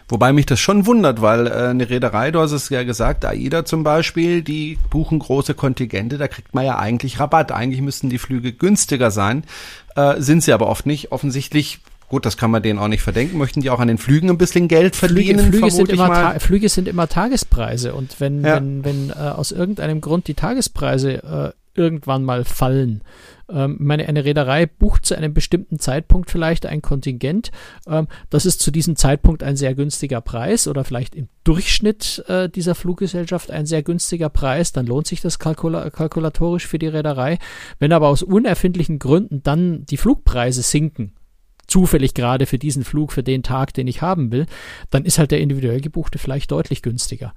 Wobei 0.08 0.32
mich 0.32 0.46
das 0.46 0.60
schon 0.60 0.86
wundert, 0.86 1.22
weil 1.22 1.46
äh, 1.46 1.50
eine 1.50 1.88
Reederei, 1.88 2.30
du 2.30 2.40
hast 2.40 2.52
es 2.52 2.68
ja 2.68 2.82
gesagt, 2.82 3.24
AIDA 3.24 3.64
zum 3.64 3.84
Beispiel, 3.84 4.42
die 4.42 4.78
buchen 4.90 5.18
große 5.18 5.54
Kontingente, 5.54 6.18
da 6.18 6.28
kriegt 6.28 6.54
man 6.54 6.64
ja 6.64 6.78
eigentlich 6.78 7.18
Rabatt. 7.20 7.52
Eigentlich 7.52 7.80
müssten 7.80 8.10
die 8.10 8.18
Flüge 8.18 8.52
günstiger 8.52 9.10
sein, 9.10 9.44
äh, 9.96 10.20
sind 10.20 10.42
sie 10.42 10.52
aber 10.52 10.66
oft 10.66 10.86
nicht. 10.86 11.12
Offensichtlich 11.12 11.80
Gut, 12.12 12.26
das 12.26 12.36
kann 12.36 12.50
man 12.50 12.62
denen 12.62 12.78
auch 12.78 12.88
nicht 12.88 13.00
verdenken. 13.00 13.38
Möchten 13.38 13.62
die 13.62 13.70
auch 13.70 13.80
an 13.80 13.88
den 13.88 13.96
Flügen 13.96 14.28
ein 14.28 14.36
bisschen 14.36 14.68
Geld 14.68 14.96
verdienen? 14.96 15.38
Flüge, 15.38 15.56
Flüge 15.56 15.70
sind, 15.70 15.88
immer 15.88 16.40
Flüge 16.40 16.68
sind 16.68 16.86
immer 16.86 17.08
Tagespreise 17.08 17.94
und 17.94 18.20
wenn, 18.20 18.44
ja. 18.44 18.56
wenn, 18.56 18.84
wenn 18.84 19.08
äh, 19.08 19.14
aus 19.14 19.50
irgendeinem 19.50 20.02
Grund 20.02 20.28
die 20.28 20.34
Tagespreise 20.34 21.54
äh, 21.74 21.80
irgendwann 21.80 22.22
mal 22.22 22.44
fallen, 22.44 23.00
ähm, 23.48 23.78
meine, 23.80 24.06
eine 24.08 24.26
Reederei 24.26 24.66
bucht 24.66 25.06
zu 25.06 25.16
einem 25.16 25.32
bestimmten 25.32 25.78
Zeitpunkt 25.78 26.30
vielleicht 26.30 26.66
ein 26.66 26.82
Kontingent. 26.82 27.50
Ähm, 27.86 28.08
das 28.28 28.44
ist 28.44 28.60
zu 28.60 28.70
diesem 28.70 28.94
Zeitpunkt 28.96 29.42
ein 29.42 29.56
sehr 29.56 29.74
günstiger 29.74 30.20
Preis 30.20 30.68
oder 30.68 30.84
vielleicht 30.84 31.14
im 31.14 31.28
Durchschnitt 31.44 32.24
äh, 32.28 32.50
dieser 32.50 32.74
Fluggesellschaft 32.74 33.50
ein 33.50 33.64
sehr 33.64 33.82
günstiger 33.82 34.28
Preis. 34.28 34.72
Dann 34.72 34.84
lohnt 34.84 35.06
sich 35.06 35.22
das 35.22 35.38
kalkula 35.38 35.88
kalkulatorisch 35.88 36.66
für 36.66 36.78
die 36.78 36.88
Reederei. 36.88 37.38
Wenn 37.78 37.94
aber 37.94 38.08
aus 38.08 38.22
unerfindlichen 38.22 38.98
Gründen 38.98 39.42
dann 39.42 39.86
die 39.86 39.96
Flugpreise 39.96 40.60
sinken, 40.60 41.14
zufällig 41.72 42.12
gerade 42.12 42.44
für 42.46 42.58
diesen 42.58 42.84
Flug, 42.84 43.12
für 43.12 43.22
den 43.22 43.42
Tag, 43.42 43.72
den 43.72 43.88
ich 43.88 44.02
haben 44.02 44.30
will, 44.30 44.46
dann 44.90 45.04
ist 45.04 45.18
halt 45.18 45.30
der 45.30 45.40
individuell 45.40 45.80
gebuchte 45.80 46.18
vielleicht 46.18 46.50
deutlich 46.50 46.82
günstiger. 46.82 47.32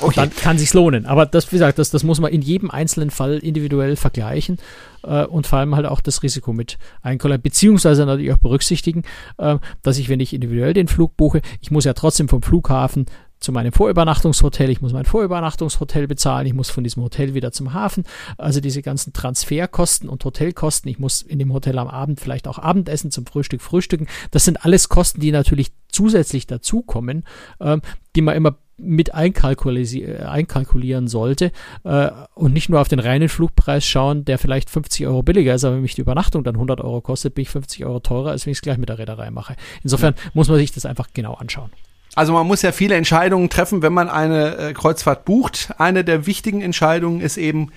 Okay. 0.00 0.14
dann 0.16 0.30
kann 0.30 0.58
sich's 0.58 0.74
lohnen. 0.74 1.06
Aber 1.06 1.24
das, 1.24 1.46
wie 1.52 1.56
gesagt, 1.56 1.78
das, 1.78 1.90
das 1.90 2.02
muss 2.02 2.20
man 2.20 2.32
in 2.32 2.42
jedem 2.42 2.68
einzelnen 2.68 3.10
Fall 3.10 3.38
individuell 3.38 3.94
vergleichen 3.94 4.58
äh, 5.04 5.24
und 5.24 5.46
vor 5.46 5.60
allem 5.60 5.76
halt 5.76 5.86
auch 5.86 6.00
das 6.00 6.24
Risiko 6.24 6.52
mit 6.52 6.78
einkalkulieren, 7.00 7.42
beziehungsweise 7.42 8.04
natürlich 8.04 8.32
auch 8.32 8.38
berücksichtigen, 8.38 9.04
äh, 9.38 9.58
dass 9.82 9.98
ich, 9.98 10.08
wenn 10.08 10.18
ich 10.18 10.34
individuell 10.34 10.74
den 10.74 10.88
Flug 10.88 11.16
buche, 11.16 11.42
ich 11.60 11.70
muss 11.70 11.84
ja 11.84 11.92
trotzdem 11.92 12.28
vom 12.28 12.42
Flughafen 12.42 13.06
zu 13.40 13.52
meinem 13.52 13.72
Vorübernachtungshotel, 13.72 14.70
ich 14.70 14.80
muss 14.80 14.92
mein 14.92 15.04
Vorübernachtungshotel 15.04 16.06
bezahlen, 16.06 16.46
ich 16.46 16.54
muss 16.54 16.70
von 16.70 16.84
diesem 16.84 17.02
Hotel 17.02 17.34
wieder 17.34 17.52
zum 17.52 17.72
Hafen, 17.72 18.04
also 18.36 18.60
diese 18.60 18.82
ganzen 18.82 19.12
Transferkosten 19.12 20.08
und 20.08 20.24
Hotelkosten, 20.24 20.90
ich 20.90 20.98
muss 20.98 21.22
in 21.22 21.38
dem 21.38 21.52
Hotel 21.52 21.78
am 21.78 21.88
Abend 21.88 22.20
vielleicht 22.20 22.48
auch 22.48 22.58
Abendessen 22.58 23.10
zum 23.10 23.26
Frühstück 23.26 23.62
frühstücken, 23.62 24.08
das 24.30 24.44
sind 24.44 24.64
alles 24.64 24.88
Kosten, 24.88 25.20
die 25.20 25.30
natürlich 25.30 25.72
zusätzlich 25.88 26.46
dazukommen, 26.46 27.24
äh, 27.60 27.78
die 28.16 28.22
man 28.22 28.36
immer 28.36 28.56
mit 28.78 29.12
einkalkulieren 29.12 31.08
sollte 31.08 31.50
äh, 31.82 32.10
und 32.34 32.52
nicht 32.52 32.68
nur 32.68 32.80
auf 32.80 32.86
den 32.86 33.00
reinen 33.00 33.28
Flugpreis 33.28 33.84
schauen, 33.84 34.24
der 34.24 34.38
vielleicht 34.38 34.70
50 34.70 35.06
Euro 35.08 35.22
billiger 35.24 35.54
ist, 35.54 35.64
aber 35.64 35.74
wenn 35.74 35.82
mich 35.82 35.96
die 35.96 36.00
Übernachtung 36.00 36.44
dann 36.44 36.54
100 36.54 36.80
Euro 36.80 37.00
kostet, 37.00 37.34
bin 37.34 37.42
ich 37.42 37.50
50 37.50 37.84
Euro 37.84 37.98
teurer, 37.98 38.30
als 38.30 38.46
wenn 38.46 38.52
ich 38.52 38.58
es 38.58 38.62
gleich 38.62 38.78
mit 38.78 38.88
der 38.88 38.98
Reederei 38.98 39.32
mache. 39.32 39.56
Insofern 39.82 40.14
muss 40.32 40.48
man 40.48 40.58
sich 40.58 40.70
das 40.70 40.86
einfach 40.86 41.08
genau 41.12 41.34
anschauen. 41.34 41.70
Also 42.14 42.32
man 42.32 42.46
muss 42.46 42.62
ja 42.62 42.72
viele 42.72 42.94
Entscheidungen 42.94 43.48
treffen, 43.48 43.82
wenn 43.82 43.92
man 43.92 44.08
eine 44.08 44.56
äh, 44.56 44.72
Kreuzfahrt 44.72 45.24
bucht. 45.24 45.72
Eine 45.78 46.04
der 46.04 46.26
wichtigen 46.26 46.62
Entscheidungen 46.62 47.20
ist 47.20 47.36
eben, 47.36 47.70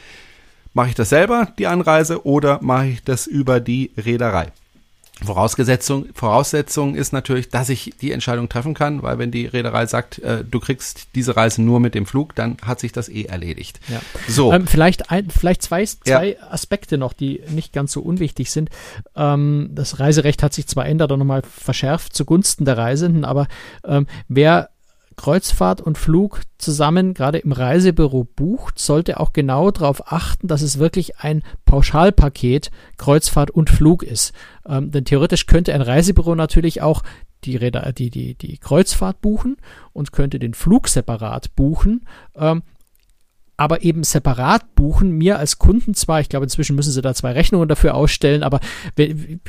mache 0.74 0.90
ich 0.90 0.96
das 0.96 1.10
selber, 1.10 1.50
die 1.60 1.68
Anreise, 1.68 2.26
oder 2.26 2.60
mache 2.62 2.88
ich 2.88 3.04
das 3.04 3.28
über 3.28 3.60
die 3.60 3.92
Reederei? 3.98 4.52
Vorausgesetzung, 5.24 6.08
Voraussetzung 6.14 6.96
ist 6.96 7.14
natürlich, 7.14 7.50
dass 7.50 7.70
ich 7.70 7.94
die 8.02 8.12
Entscheidung 8.12 8.50
treffen 8.50 8.74
kann, 8.74 9.04
weil 9.04 9.20
wenn 9.20 9.32
die 9.32 9.46
Reederei 9.46 9.86
sagt, 9.86 10.20
äh, 10.20 10.44
du 10.44 10.60
kriegst 10.60 11.08
diese 11.16 11.36
Reise 11.36 11.62
nur 11.62 11.80
mit 11.80 11.94
dem 11.94 12.06
Flug, 12.06 12.36
dann 12.36 12.58
hat 12.66 12.80
sich 12.80 12.92
das 12.92 13.08
eh 13.08 13.24
erledigt. 13.24 13.80
Ja. 13.88 14.02
So. 14.28 14.52
Ähm, 14.52 14.66
vielleicht, 14.68 15.12
ein, 15.12 15.30
vielleicht 15.30 15.62
zwei, 15.62 15.86
zwei 15.86 16.38
ja. 16.40 16.50
Aspekte 16.50 16.98
noch, 16.98 17.14
die 17.14 17.42
nicht 17.50 17.72
ganz 17.72 17.92
so 17.92 18.02
unwichtig 18.02 18.52
sind. 18.52 18.70
Ähm, 19.16 19.70
das 19.74 20.00
Reiserecht 20.00 20.42
hat 20.42 20.54
sich 20.54 20.68
zwar 20.68 20.88
ändert 20.88 21.12
und 21.12 21.20
nochmal 21.20 21.44
verschärft 21.44 22.16
zugunsten 22.16 22.66
der 22.66 22.78
Reisenden, 22.78 23.24
aber 23.24 23.48
ähm, 23.86 24.08
wer 24.28 24.71
Kreuzfahrt 25.22 25.82
und 25.82 26.00
Flug 26.00 26.42
zusammen 26.58 27.14
gerade 27.14 27.38
im 27.38 27.52
Reisebüro 27.52 28.24
bucht, 28.24 28.80
sollte 28.80 29.20
auch 29.20 29.34
genau 29.34 29.70
darauf 29.70 30.12
achten, 30.12 30.48
dass 30.48 30.64
es 30.64 30.80
wirklich 30.80 31.20
ein 31.20 31.44
Pauschalpaket 31.66 32.72
Kreuzfahrt 32.98 33.52
und 33.52 33.70
Flug 33.70 34.02
ist. 34.02 34.34
Ähm, 34.66 34.90
denn 34.90 35.06
theoretisch 35.06 35.46
könnte 35.46 35.76
ein 35.76 35.84
Reisebüro 35.84 36.34
natürlich 36.34 36.82
auch 36.82 37.04
die, 37.44 37.60
die, 37.60 38.10
die, 38.10 38.34
die 38.34 38.58
Kreuzfahrt 38.58 39.22
buchen 39.22 39.58
und 39.94 40.12
könnte 40.12 40.40
den 40.40 40.56
Flug 40.56 40.88
separat 40.88 41.56
buchen. 41.56 42.08
Ähm, 42.36 42.64
aber 43.62 43.84
eben 43.84 44.04
separat 44.04 44.74
buchen. 44.74 45.12
Mir 45.12 45.38
als 45.38 45.60
Kunden 45.60 45.94
zwar, 45.94 46.20
ich 46.20 46.30
glaube, 46.30 46.46
inzwischen 46.46 46.76
müssen 46.76 46.92
sie 46.92 47.02
da 47.04 47.14
zwei 47.14 47.34
Rechnungen 47.34 47.70
dafür 47.70 47.94
ausstellen, 47.94 48.42
aber 48.42 48.60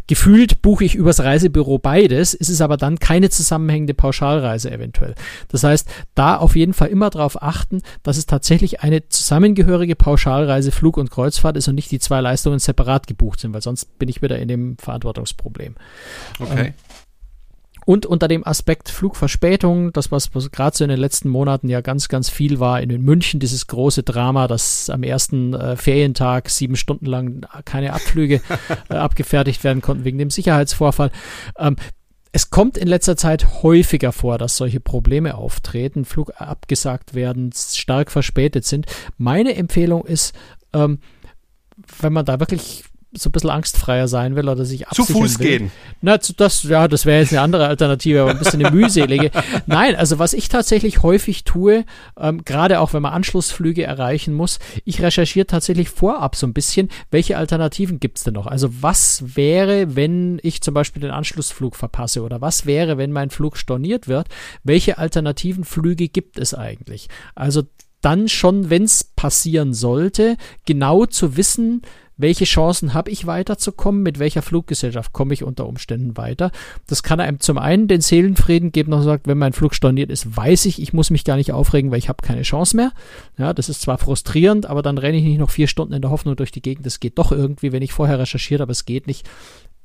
gefühlt 0.07 0.61
buche 0.61 0.85
ich 0.85 0.94
übers 0.94 1.20
Reisebüro 1.20 1.79
beides, 1.79 2.35
ist 2.35 2.51
es 2.51 2.61
aber 2.61 2.77
dann 2.77 2.98
keine 2.98 3.31
zusammenhängende 3.31 3.94
Pauschalreise 3.94 4.70
eventuell. 4.70 5.14
Das 5.48 5.64
heißt, 5.64 5.88
da 6.14 6.37
auf 6.37 6.57
jeden 6.57 6.75
Fall 6.75 6.88
immer 6.88 7.09
darauf 7.09 7.42
achten, 7.42 7.81
dass 8.03 8.18
es 8.18 8.27
tatsächlich 8.27 8.83
eine 8.83 9.09
zusammengehörige 9.09 9.96
Pauschalreise 9.96 10.72
Flug 10.72 10.98
und 10.98 11.11
Kreuzfahrt 11.11 11.57
ist 11.57 11.68
und 11.68 11.75
nicht 11.75 11.90
die 11.90 11.98
zwei 11.98 12.20
Leistungen 12.20 12.59
separat 12.59 13.07
gebucht 13.07 13.40
sind, 13.40 13.55
weil 13.55 13.62
sonst 13.62 13.98
bin 13.98 14.11
ich 14.11 14.20
wieder 14.20 14.38
in 14.38 14.48
dem 14.48 14.77
Verantwortungsproblem. 14.77 15.75
Okay. 16.38 16.66
Ähm, 16.66 16.75
und 17.85 18.07
unter 18.07 18.29
dem 18.29 18.47
Aspekt 18.47 18.88
Flugverspätung, 18.88 19.92
das 19.92 20.11
was, 20.11 20.35
was 20.35 20.51
gerade 20.51 20.77
so 20.77 20.85
in 20.85 20.90
den 20.90 21.01
letzten 21.01 21.29
Monaten 21.29 21.68
ja 21.68 21.81
ganz, 21.81 22.09
ganz 22.09 22.31
viel 22.31 22.61
war, 22.61 22.81
in 22.81 23.03
München 23.03 23.40
dieses 23.40 23.66
große 23.66 24.03
Drama, 24.03 24.49
dass 24.49 24.90
am 24.90 25.03
ersten 25.03 25.55
äh, 25.55 25.77
Ferientag 25.77 26.51
sieben 26.51 26.77
Stunden 26.77 27.07
lang 27.07 27.47
keine 27.64 27.92
Abflüge 27.92 28.40
äh, 28.88 28.95
abgefertigt 28.95 29.64
werden 29.64 29.83
konnten 29.83 30.05
wegen 30.05 30.18
dem 30.18 30.31
Sicherheitsvorfall. 30.31 31.11
Ähm, 31.59 31.77
es 32.33 32.49
kommt 32.49 32.79
in 32.79 32.88
letzter 32.88 33.16
Zeit 33.16 33.62
häufiger 33.62 34.11
vor, 34.11 34.38
dass 34.38 34.57
solche 34.57 34.81
Probleme 34.81 35.35
auftreten, 35.35 36.07
Flug 36.07 36.33
abgesagt 36.40 37.14
werden, 37.14 37.53
stark 37.55 38.11
verspätet 38.11 38.64
sind. 38.64 38.87
Meine 39.18 39.55
Empfehlung 39.55 40.07
ist, 40.07 40.35
ähm, 40.73 41.01
wenn 42.01 42.12
man 42.12 42.25
da 42.25 42.40
wirklich 42.40 42.85
so 43.14 43.29
ein 43.29 43.33
bisschen 43.33 43.51
angstfreier 43.51 44.09
sein 44.09 44.37
will 44.37 44.48
oder 44.48 44.64
sich 44.64 44.88
absichern 44.88 45.07
Zu 45.07 45.12
Fuß 45.12 45.38
will. 45.38 45.46
gehen. 45.46 45.72
Na, 46.01 46.18
das, 46.18 46.62
ja, 46.62 46.88
das 46.88 47.05
wäre 47.05 47.20
jetzt 47.20 47.33
eine 47.33 47.42
andere 47.42 47.66
Alternative, 47.66 48.22
aber 48.22 48.31
ein 48.31 48.38
bisschen 48.38 48.64
eine 48.64 48.75
mühselige. 48.75 49.31
Nein, 49.66 49.94
also 49.96 50.18
was 50.18 50.33
ich 50.33 50.48
tatsächlich 50.48 51.03
häufig 51.03 51.44
tue, 51.44 51.85
ähm, 52.18 52.44
gerade 52.44 52.81
auch 52.81 52.92
wenn 52.94 53.03
man 53.03 53.12
Anschlussflüge 53.12 53.85
erreichen 53.85 54.33
muss, 54.33 54.59
ich 54.85 55.03
recherchiere 55.03 55.46
tatsächlich 55.46 55.90
vorab 55.90 56.37
so 56.37 56.46
ein 56.46 56.55
bisschen, 56.55 56.88
welche 57.11 57.37
Alternativen 57.37 58.01
gibt 58.01 58.18
es 58.18 58.25
denn 58.25 58.35
noch? 58.35 58.46
Also 58.46 58.70
was 58.83 59.22
wäre, 59.37 59.94
wenn 59.94 60.40
ich 60.42 60.62
zum 60.62 60.72
Beispiel 60.72 61.03
den 61.03 61.11
Anschlussflug 61.11 61.77
verpasse 61.77 62.22
oder 62.22 62.40
was 62.40 62.64
wäre, 62.64 62.96
wenn 62.96 63.12
mein 63.12 63.31
Flug 63.31 63.59
storniert 63.59 64.09
wird? 64.09 64.29
Welche 64.64 64.96
alternativen 64.98 65.64
Flüge 65.64 66.09
gibt 66.09 66.38
es 66.38 66.55
eigentlich? 66.55 67.09
Also 67.35 67.62
dann 68.03 68.29
schon, 68.29 68.69
wenn 68.69 68.85
es 68.85 69.05
passieren 69.05 69.73
sollte, 69.73 70.37
genau 70.67 71.07
zu 71.07 71.37
wissen, 71.37 71.83
welche 72.19 72.45
Chancen 72.45 72.95
habe 72.95 73.11
ich 73.11 73.27
weiterzukommen, 73.27 74.03
mit 74.03 74.19
welcher 74.19 74.43
Fluggesellschaft 74.43 75.12
komme 75.12 75.35
ich 75.35 75.43
unter 75.43 75.67
Umständen 75.67 76.17
weiter. 76.17 76.51
Das 76.87 77.03
kann 77.03 77.21
einem 77.21 77.41
zum 77.41 77.59
einen 77.59 77.88
den 77.88 78.01
Seelenfrieden 78.01 78.71
geben, 78.71 78.91
noch 78.91 79.03
sagt, 79.03 79.27
wenn 79.27 79.38
mein 79.38 79.53
Flug 79.53 79.75
storniert 79.75 80.11
ist, 80.11 80.37
weiß 80.37 80.67
ich, 80.67 80.81
ich 80.81 80.93
muss 80.93 81.11
mich 81.11 81.25
gar 81.25 81.37
nicht 81.37 81.53
aufregen, 81.53 81.91
weil 81.91 81.99
ich 81.99 82.09
habe 82.09 82.23
keine 82.23 82.43
Chance 82.43 82.77
mehr. 82.77 82.93
Ja, 83.38 83.53
das 83.55 83.69
ist 83.69 83.81
zwar 83.83 83.99
frustrierend, 83.99 84.67
aber 84.67 84.83
dann 84.83 84.99
renne 84.99 85.19
ich 85.19 85.25
nicht 85.25 85.38
noch 85.38 85.51
vier 85.51 85.67
Stunden 85.67 85.95
in 85.95 86.03
der 86.03 86.11
Hoffnung 86.11 86.37
durch 86.37 86.53
die 86.53 86.62
Gegend. 86.62 86.87
Es 86.87 87.01
geht 87.01 87.19
doch 87.19 87.33
irgendwie, 87.33 87.73
wenn 87.73 87.83
ich 87.83 87.93
vorher 87.93 88.19
recherchiert 88.19 88.61
habe, 88.61 88.73
es 88.73 88.85
geht 88.85 89.07
nicht 89.07 89.29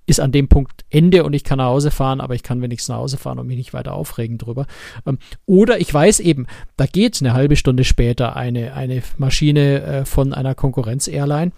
ist 0.07 0.19
an 0.19 0.31
dem 0.31 0.47
Punkt 0.47 0.85
Ende 0.89 1.23
und 1.23 1.33
ich 1.33 1.43
kann 1.43 1.59
nach 1.59 1.67
Hause 1.67 1.91
fahren, 1.91 2.21
aber 2.21 2.33
ich 2.33 2.41
kann 2.41 2.61
wenigstens 2.61 2.89
nach 2.89 2.97
Hause 2.97 3.17
fahren 3.17 3.37
und 3.37 3.45
mich 3.45 3.57
nicht 3.57 3.73
weiter 3.73 3.93
aufregen 3.93 4.39
drüber. 4.39 4.65
Ähm, 5.05 5.19
oder 5.45 5.79
ich 5.79 5.93
weiß 5.93 6.19
eben, 6.21 6.47
da 6.77 6.87
geht 6.87 7.21
eine 7.21 7.33
halbe 7.33 7.55
Stunde 7.55 7.83
später 7.83 8.35
eine, 8.35 8.73
eine 8.73 9.03
Maschine 9.17 9.83
äh, 9.83 10.05
von 10.05 10.33
einer 10.33 10.55
Konkurrenz-Airline 10.55 11.51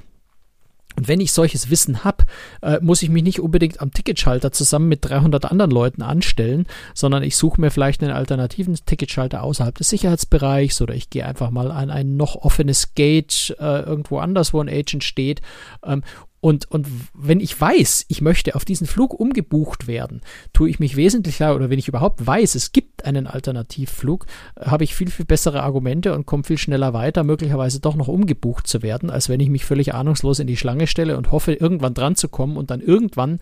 und 1.00 1.08
wenn 1.08 1.22
ich 1.22 1.32
solches 1.32 1.70
Wissen 1.70 2.04
habe, 2.04 2.26
äh, 2.62 2.80
muss 2.82 3.04
ich 3.04 3.10
mich 3.10 3.24
nicht 3.24 3.40
unbedingt 3.40 3.80
am 3.80 3.94
Ticketschalter 3.94 4.52
zusammen 4.52 4.90
mit 4.90 5.06
300 5.06 5.46
anderen 5.46 5.72
Leuten 5.72 6.02
anstellen, 6.02 6.66
sondern 6.94 7.24
ich 7.24 7.38
suche 7.38 7.62
mir 7.62 7.72
vielleicht 7.72 8.04
einen 8.04 8.12
alternativen 8.12 8.78
Ticketschalter 8.86 9.42
außerhalb 9.42 9.78
des 9.78 9.90
Sicherheitsbereichs 9.90 10.82
oder 10.82 10.94
ich 10.94 11.10
gehe 11.10 11.26
einfach 11.26 11.52
mal 11.52 11.72
an 11.72 11.90
ein 11.90 12.18
noch 12.18 12.36
offenes 12.36 12.96
Gate 12.96 13.56
äh, 13.60 13.84
irgendwo 13.84 14.18
anders, 14.18 14.54
wo 14.54 14.60
ein 14.60 14.68
Agent 14.68 15.06
steht 15.06 15.42
ähm, 15.86 16.04
und, 16.42 16.72
und 16.72 16.88
wenn 17.14 17.42
ich 17.42 17.60
weiß, 17.60 18.06
ich 18.08 18.22
möchte 18.22 18.56
auf 18.56 18.64
diesen 18.64 18.88
Flug 18.88 19.14
umgebucht 19.14 19.88
werden, 19.88 20.22
tue 20.54 20.70
ich 20.70 20.80
mich 20.80 20.96
wesentlich 20.96 21.36
klar, 21.36 21.54
oder 21.54 21.70
wenn 21.70 21.80
ich 21.80 21.90
überhaupt 21.90 22.26
weiß, 22.26 22.56
es 22.56 22.72
gibt 22.72 23.04
einen 23.04 23.28
Alternativflug, 23.28 24.26
habe 24.58 24.86
ich 24.86 24.96
viel, 24.96 25.12
viel 25.12 25.26
bessere 25.26 25.64
Argumente 25.64 26.14
und 26.14 26.26
komme 26.26 26.44
viel 26.44 26.58
schneller 26.58 26.94
weiter, 26.94 27.26
möglicherweise 27.26 27.82
doch 27.82 27.96
noch 27.96 28.08
umgebucht 28.08 28.68
zu 28.68 28.82
werden, 28.82 29.10
als 29.10 29.28
wenn 29.28 29.42
ich 29.42 29.50
mich 29.50 29.66
völlig 29.66 29.94
ahnungslos 29.94 30.40
in 30.40 30.48
die 30.48 30.56
Schlange 30.56 30.88
stelle 30.88 31.18
und 31.18 31.32
hoffe, 31.32 31.54
irgendwann 31.54 31.94
dran 31.94 32.16
zu 32.16 32.30
kommen 32.30 32.56
und 32.56 32.72
dann 32.72 32.80
irgendwann, 32.80 33.40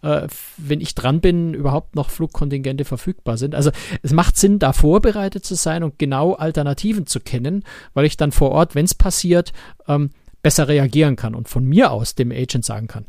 äh, 0.00 0.26
wenn 0.56 0.80
ich 0.80 0.94
dran 0.94 1.20
bin, 1.20 1.52
überhaupt 1.52 1.96
noch 1.96 2.08
Flugkontingente 2.08 2.86
verfügbar 2.86 3.36
sind. 3.36 3.54
Also 3.54 3.70
es 4.02 4.12
macht 4.12 4.38
Sinn, 4.38 4.58
da 4.58 4.72
vorbereitet 4.72 5.44
zu 5.44 5.54
sein 5.54 5.82
und 5.82 5.98
genau 5.98 6.32
Alternativen 6.32 7.06
zu 7.06 7.20
kennen, 7.20 7.62
weil 7.92 8.06
ich 8.06 8.16
dann 8.16 8.32
vor 8.32 8.52
Ort, 8.52 8.74
wenn 8.74 8.86
es 8.86 8.94
passiert, 8.94 9.52
ähm, 9.86 10.10
besser 10.42 10.68
reagieren 10.68 11.16
kann 11.16 11.34
und 11.34 11.48
von 11.48 11.64
mir 11.64 11.90
aus 11.90 12.14
dem 12.14 12.30
Agent 12.30 12.64
sagen 12.64 12.86
kann, 12.86 13.06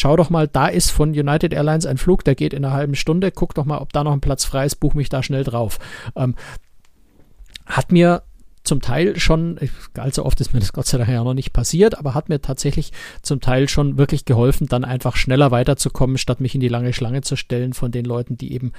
Schau 0.00 0.16
doch 0.16 0.30
mal, 0.30 0.46
da 0.46 0.68
ist 0.68 0.92
von 0.92 1.10
United 1.10 1.52
Airlines 1.52 1.84
ein 1.84 1.98
Flug, 1.98 2.22
der 2.22 2.36
geht 2.36 2.52
in 2.52 2.64
einer 2.64 2.72
halben 2.72 2.94
Stunde. 2.94 3.32
Guck 3.32 3.54
doch 3.54 3.64
mal, 3.64 3.78
ob 3.78 3.92
da 3.92 4.04
noch 4.04 4.12
ein 4.12 4.20
Platz 4.20 4.44
frei 4.44 4.64
ist, 4.64 4.76
buch 4.76 4.94
mich 4.94 5.08
da 5.08 5.24
schnell 5.24 5.42
drauf. 5.42 5.80
Ähm, 6.14 6.36
hat 7.66 7.90
mir 7.90 8.22
zum 8.62 8.80
Teil 8.80 9.18
schon, 9.18 9.58
allzu 9.94 10.24
oft 10.24 10.40
ist 10.40 10.52
mir 10.52 10.60
das 10.60 10.72
Gott 10.72 10.86
sei 10.86 10.98
Dank 10.98 11.10
ja 11.10 11.24
noch 11.24 11.34
nicht 11.34 11.52
passiert, 11.52 11.98
aber 11.98 12.14
hat 12.14 12.28
mir 12.28 12.40
tatsächlich 12.40 12.92
zum 13.22 13.40
Teil 13.40 13.68
schon 13.68 13.98
wirklich 13.98 14.24
geholfen, 14.24 14.68
dann 14.68 14.84
einfach 14.84 15.16
schneller 15.16 15.50
weiterzukommen, 15.50 16.16
statt 16.16 16.40
mich 16.40 16.54
in 16.54 16.60
die 16.60 16.68
lange 16.68 16.92
Schlange 16.92 17.22
zu 17.22 17.34
stellen 17.34 17.72
von 17.72 17.90
den 17.90 18.04
Leuten, 18.04 18.36
die 18.36 18.52
eben 18.52 18.72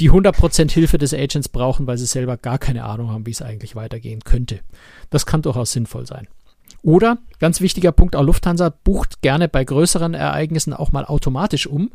die 0.00 0.10
100% 0.10 0.70
Hilfe 0.70 0.98
des 0.98 1.14
Agents 1.14 1.48
brauchen, 1.48 1.86
weil 1.86 1.96
sie 1.96 2.04
selber 2.04 2.36
gar 2.36 2.58
keine 2.58 2.84
Ahnung 2.84 3.10
haben, 3.10 3.24
wie 3.24 3.30
es 3.30 3.40
eigentlich 3.40 3.76
weitergehen 3.76 4.20
könnte. 4.24 4.60
Das 5.08 5.24
kann 5.24 5.40
durchaus 5.40 5.72
sinnvoll 5.72 6.06
sein. 6.06 6.26
Oder, 6.82 7.18
ganz 7.38 7.60
wichtiger 7.60 7.92
Punkt, 7.92 8.16
auch 8.16 8.24
Lufthansa 8.24 8.70
bucht 8.70 9.22
gerne 9.22 9.48
bei 9.48 9.64
größeren 9.64 10.14
Ereignissen 10.14 10.72
auch 10.72 10.92
mal 10.92 11.04
automatisch 11.04 11.66
um. 11.66 11.90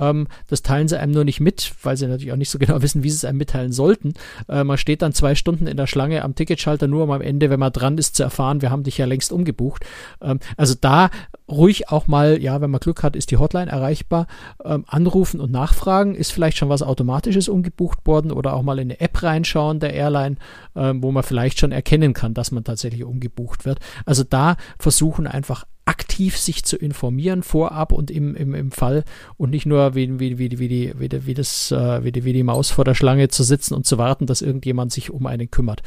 Ähm, 0.00 0.26
das 0.48 0.62
teilen 0.62 0.88
sie 0.88 0.98
einem 0.98 1.12
nur 1.12 1.24
nicht 1.24 1.40
mit, 1.40 1.72
weil 1.82 1.96
sie 1.96 2.06
natürlich 2.06 2.32
auch 2.32 2.36
nicht 2.36 2.50
so 2.50 2.58
genau 2.58 2.82
wissen, 2.82 3.02
wie 3.02 3.10
sie 3.10 3.16
es 3.16 3.24
einem 3.24 3.38
mitteilen 3.38 3.72
sollten. 3.72 4.14
Äh, 4.48 4.64
man 4.64 4.78
steht 4.78 5.02
dann 5.02 5.12
zwei 5.12 5.34
Stunden 5.34 5.66
in 5.66 5.76
der 5.76 5.86
Schlange 5.86 6.24
am 6.24 6.34
Ticketschalter, 6.34 6.88
nur 6.88 7.04
um 7.04 7.10
am 7.10 7.20
Ende, 7.20 7.50
wenn 7.50 7.60
man 7.60 7.72
dran 7.72 7.98
ist, 7.98 8.16
zu 8.16 8.22
erfahren, 8.22 8.62
wir 8.62 8.70
haben 8.70 8.82
dich 8.82 8.98
ja 8.98 9.06
längst 9.06 9.32
umgebucht. 9.32 9.84
Ähm, 10.20 10.40
also 10.56 10.74
da 10.80 11.10
ruhig 11.48 11.88
auch 11.90 12.06
mal, 12.06 12.40
ja, 12.40 12.60
wenn 12.60 12.70
man 12.70 12.80
Glück 12.80 13.02
hat, 13.02 13.16
ist 13.16 13.30
die 13.30 13.36
Hotline 13.36 13.70
erreichbar. 13.70 14.26
Ähm, 14.64 14.84
anrufen 14.86 15.40
und 15.40 15.50
nachfragen, 15.50 16.14
ist 16.14 16.32
vielleicht 16.32 16.58
schon 16.58 16.68
was 16.68 16.82
Automatisches 16.82 17.48
umgebucht 17.48 18.06
worden 18.06 18.32
oder 18.32 18.54
auch 18.54 18.62
mal 18.62 18.78
in 18.78 18.90
eine 18.90 19.00
App 19.00 19.22
reinschauen 19.22 19.80
der 19.80 19.94
Airline, 19.94 20.36
ähm, 20.76 21.02
wo 21.02 21.12
man 21.12 21.22
vielleicht 21.22 21.58
schon 21.58 21.72
erkennen 21.72 22.14
kann, 22.14 22.34
dass 22.34 22.50
man 22.50 22.64
tatsächlich 22.64 23.04
umgebucht 23.04 23.64
wird. 23.64 23.80
Also 24.06 24.24
da 24.24 24.56
versuchen 24.78 25.26
einfach 25.26 25.64
aktiv 25.90 26.38
sich 26.38 26.62
zu 26.64 26.76
informieren 26.76 27.42
vorab 27.42 27.90
und 27.90 28.12
im, 28.12 28.36
im, 28.36 28.54
im 28.54 28.70
Fall 28.70 29.02
und 29.36 29.50
nicht 29.50 29.66
nur 29.66 29.96
wie, 29.96 30.20
wie, 30.20 30.38
wie, 30.38 30.56
wie, 30.60 30.68
die, 30.68 30.94
wie, 30.96 31.08
die, 31.08 31.26
wie, 31.26 31.34
das, 31.34 31.72
äh, 31.72 32.04
wie, 32.04 32.12
die, 32.12 32.24
wie 32.24 32.32
die 32.32 32.44
Maus 32.44 32.70
vor 32.70 32.84
der 32.84 32.94
Schlange 32.94 33.26
zu 33.26 33.42
sitzen 33.42 33.74
und 33.74 33.86
zu 33.86 33.98
warten, 33.98 34.26
dass 34.26 34.40
irgendjemand 34.40 34.92
sich 34.92 35.10
um 35.10 35.26
einen 35.26 35.50
kümmert. 35.50 35.82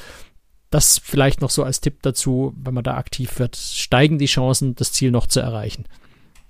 Das 0.72 1.00
vielleicht 1.02 1.40
noch 1.40 1.52
so 1.52 1.64
als 1.64 1.80
Tipp 1.80 2.00
dazu, 2.02 2.54
wenn 2.62 2.74
man 2.74 2.84
da 2.84 2.98
aktiv 2.98 3.40
wird, 3.40 3.56
steigen 3.56 4.18
die 4.18 4.26
Chancen, 4.26 4.76
das 4.76 4.92
Ziel 4.92 5.10
noch 5.10 5.28
zu 5.28 5.40
erreichen. 5.40 5.86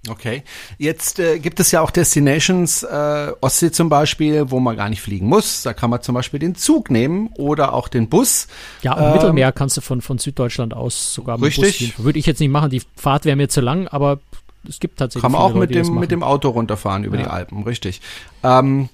Okay. 0.09 0.43
Jetzt 0.77 1.19
äh, 1.19 1.39
gibt 1.39 1.61
es 1.61 1.71
ja 1.71 1.79
auch 1.79 1.89
Destinations, 1.89 2.83
äh, 2.83 3.31
Ostsee 3.39 3.71
zum 3.71 3.87
Beispiel, 3.87 4.51
wo 4.51 4.59
man 4.59 4.75
gar 4.75 4.89
nicht 4.89 5.01
fliegen 5.01 5.27
muss. 5.27 5.63
Da 5.63 5.73
kann 5.73 5.89
man 5.89 6.01
zum 6.01 6.13
Beispiel 6.13 6.39
den 6.39 6.55
Zug 6.55 6.91
nehmen 6.91 7.29
oder 7.37 7.73
auch 7.73 7.87
den 7.87 8.09
Bus. 8.09 8.47
Ja, 8.81 8.97
im 8.97 9.05
ähm, 9.05 9.13
Mittelmeer 9.13 9.51
kannst 9.53 9.77
du 9.77 9.81
von, 9.81 10.01
von 10.01 10.17
Süddeutschland 10.17 10.73
aus 10.73 11.13
sogar 11.13 11.37
mit 11.37 11.47
richtig. 11.47 11.63
Bus 11.63 11.77
gehen. 11.77 12.05
Würde 12.05 12.19
ich 12.19 12.25
jetzt 12.25 12.41
nicht 12.41 12.49
machen, 12.49 12.69
die 12.69 12.81
Fahrt 12.97 13.23
wäre 13.23 13.37
mir 13.37 13.47
zu 13.47 13.61
lang, 13.61 13.87
aber 13.87 14.19
es 14.67 14.79
gibt 14.81 14.99
tatsächlich. 14.99 15.21
Kann 15.21 15.31
man 15.31 15.41
auch 15.41 15.53
Leute, 15.53 15.75
mit 15.77 15.87
dem, 15.87 15.95
mit 15.95 16.11
dem 16.11 16.23
Auto 16.23 16.49
runterfahren 16.49 17.05
über 17.05 17.17
ja. 17.17 17.23
die 17.23 17.29
Alpen, 17.29 17.63
richtig. 17.63 18.01
Ähm, 18.43 18.89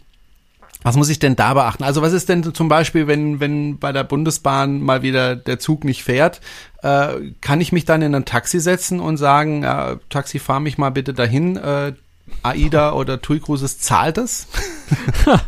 was 0.81 0.95
muss 0.95 1.09
ich 1.09 1.19
denn 1.19 1.35
da 1.35 1.53
beachten? 1.53 1.83
Also 1.83 2.01
was 2.01 2.13
ist 2.13 2.29
denn 2.29 2.53
zum 2.53 2.69
Beispiel, 2.69 3.07
wenn, 3.07 3.39
wenn 3.39 3.79
bei 3.79 3.91
der 3.91 4.05
Bundesbahn 4.05 4.81
mal 4.81 5.01
wieder 5.01 5.35
der 5.35 5.59
Zug 5.59 5.83
nicht 5.83 6.03
fährt, 6.03 6.39
äh, 6.81 7.33
kann 7.41 7.59
ich 7.59 7.71
mich 7.71 7.85
dann 7.85 8.01
in 8.01 8.15
ein 8.15 8.25
Taxi 8.25 8.59
setzen 8.59 8.99
und 8.99 9.17
sagen, 9.17 9.63
äh, 9.63 9.97
Taxi, 10.09 10.39
fahr 10.39 10.61
mich 10.61 10.77
mal 10.77 10.91
bitte 10.91 11.13
dahin, 11.13 11.57
äh, 11.57 11.93
AIDA 12.43 12.93
oder 12.93 13.21
TUI 13.21 13.39
Cruises 13.39 13.79
zahlt 13.79 14.17
es? 14.17 14.47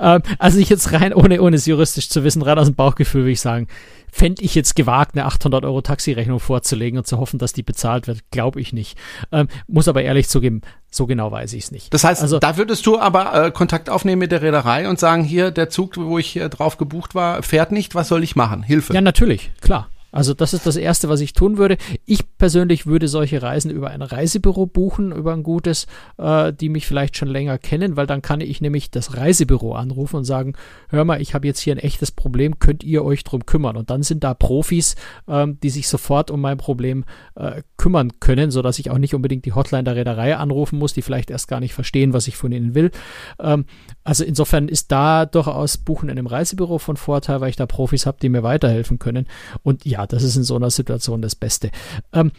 Ähm, 0.00 0.22
also 0.38 0.58
ich 0.58 0.68
jetzt 0.68 0.92
rein, 0.92 1.12
ohne, 1.12 1.42
ohne 1.42 1.56
es 1.56 1.66
juristisch 1.66 2.08
zu 2.08 2.24
wissen, 2.24 2.42
rein 2.42 2.58
aus 2.58 2.68
dem 2.68 2.74
Bauchgefühl 2.74 3.22
würde 3.22 3.32
ich 3.32 3.40
sagen, 3.40 3.66
fände 4.12 4.42
ich 4.42 4.54
jetzt 4.54 4.76
gewagt, 4.76 5.14
eine 5.14 5.26
800 5.26 5.64
Euro 5.64 5.80
Taxirechnung 5.82 6.40
vorzulegen 6.40 6.98
und 6.98 7.06
zu 7.06 7.18
hoffen, 7.18 7.38
dass 7.38 7.52
die 7.52 7.62
bezahlt 7.62 8.06
wird, 8.06 8.20
glaube 8.30 8.60
ich 8.60 8.72
nicht. 8.72 8.98
Ähm, 9.32 9.48
muss 9.66 9.88
aber 9.88 10.02
ehrlich 10.02 10.28
zugeben, 10.28 10.62
so 10.90 11.06
genau 11.06 11.30
weiß 11.30 11.52
ich 11.52 11.64
es 11.64 11.70
nicht. 11.70 11.92
Das 11.92 12.04
heißt, 12.04 12.22
also, 12.22 12.38
da 12.38 12.56
würdest 12.56 12.86
du 12.86 12.98
aber 12.98 13.46
äh, 13.46 13.50
Kontakt 13.50 13.90
aufnehmen 13.90 14.20
mit 14.20 14.32
der 14.32 14.42
Reederei 14.42 14.88
und 14.88 14.98
sagen, 14.98 15.22
hier, 15.24 15.50
der 15.50 15.70
Zug, 15.70 15.96
wo 15.96 16.18
ich 16.18 16.36
äh, 16.36 16.48
drauf 16.48 16.78
gebucht 16.78 17.14
war, 17.14 17.42
fährt 17.42 17.72
nicht, 17.72 17.94
was 17.94 18.08
soll 18.08 18.22
ich 18.22 18.36
machen? 18.36 18.62
Hilfe. 18.62 18.94
Ja, 18.94 19.00
natürlich, 19.00 19.50
klar. 19.60 19.88
Also 20.12 20.34
das 20.34 20.54
ist 20.54 20.66
das 20.66 20.76
Erste, 20.76 21.08
was 21.08 21.20
ich 21.20 21.32
tun 21.32 21.58
würde. 21.58 21.76
Ich 22.04 22.36
persönlich 22.36 22.86
würde 22.86 23.08
solche 23.08 23.42
Reisen 23.42 23.70
über 23.70 23.90
ein 23.90 24.02
Reisebüro 24.02 24.66
buchen, 24.66 25.12
über 25.12 25.32
ein 25.32 25.42
gutes, 25.42 25.86
äh, 26.18 26.52
die 26.52 26.68
mich 26.68 26.86
vielleicht 26.86 27.16
schon 27.16 27.28
länger 27.28 27.58
kennen, 27.58 27.96
weil 27.96 28.06
dann 28.06 28.22
kann 28.22 28.40
ich 28.40 28.60
nämlich 28.60 28.90
das 28.90 29.16
Reisebüro 29.16 29.74
anrufen 29.74 30.16
und 30.16 30.24
sagen, 30.24 30.54
hör 30.88 31.04
mal, 31.04 31.20
ich 31.20 31.34
habe 31.34 31.46
jetzt 31.46 31.60
hier 31.60 31.74
ein 31.74 31.78
echtes 31.78 32.10
Problem, 32.10 32.58
könnt 32.58 32.82
ihr 32.82 33.04
euch 33.04 33.24
drum 33.24 33.46
kümmern? 33.46 33.76
Und 33.76 33.90
dann 33.90 34.02
sind 34.02 34.24
da 34.24 34.34
Profis, 34.34 34.96
ähm, 35.28 35.58
die 35.62 35.70
sich 35.70 35.88
sofort 35.88 36.30
um 36.30 36.40
mein 36.40 36.58
Problem 36.58 37.04
äh, 37.36 37.62
kümmern 37.76 38.20
können, 38.20 38.50
sodass 38.50 38.78
ich 38.78 38.90
auch 38.90 38.98
nicht 38.98 39.14
unbedingt 39.14 39.44
die 39.44 39.52
Hotline 39.52 39.84
der 39.84 39.96
Reederei 39.96 40.36
anrufen 40.36 40.78
muss, 40.78 40.92
die 40.92 41.02
vielleicht 41.02 41.30
erst 41.30 41.48
gar 41.48 41.60
nicht 41.60 41.74
verstehen, 41.74 42.12
was 42.12 42.28
ich 42.28 42.36
von 42.36 42.52
ihnen 42.52 42.74
will. 42.74 42.90
Ähm, 43.38 43.64
also 44.04 44.24
insofern 44.24 44.68
ist 44.68 44.90
da 44.92 45.26
durchaus 45.26 45.78
Buchen 45.78 46.08
in 46.08 46.18
einem 46.18 46.26
Reisebüro 46.26 46.78
von 46.78 46.96
Vorteil, 46.96 47.40
weil 47.40 47.50
ich 47.50 47.56
da 47.56 47.66
Profis 47.66 48.06
habe, 48.06 48.18
die 48.20 48.28
mir 48.28 48.42
weiterhelfen 48.42 48.98
können. 48.98 49.26
Und 49.62 49.84
ja, 49.84 49.99
das 50.06 50.22
ist 50.22 50.36
in 50.36 50.44
so 50.44 50.56
einer 50.56 50.70
Situation 50.70 51.22
das 51.22 51.34
Beste. 51.34 51.70
Ähm, 52.12 52.32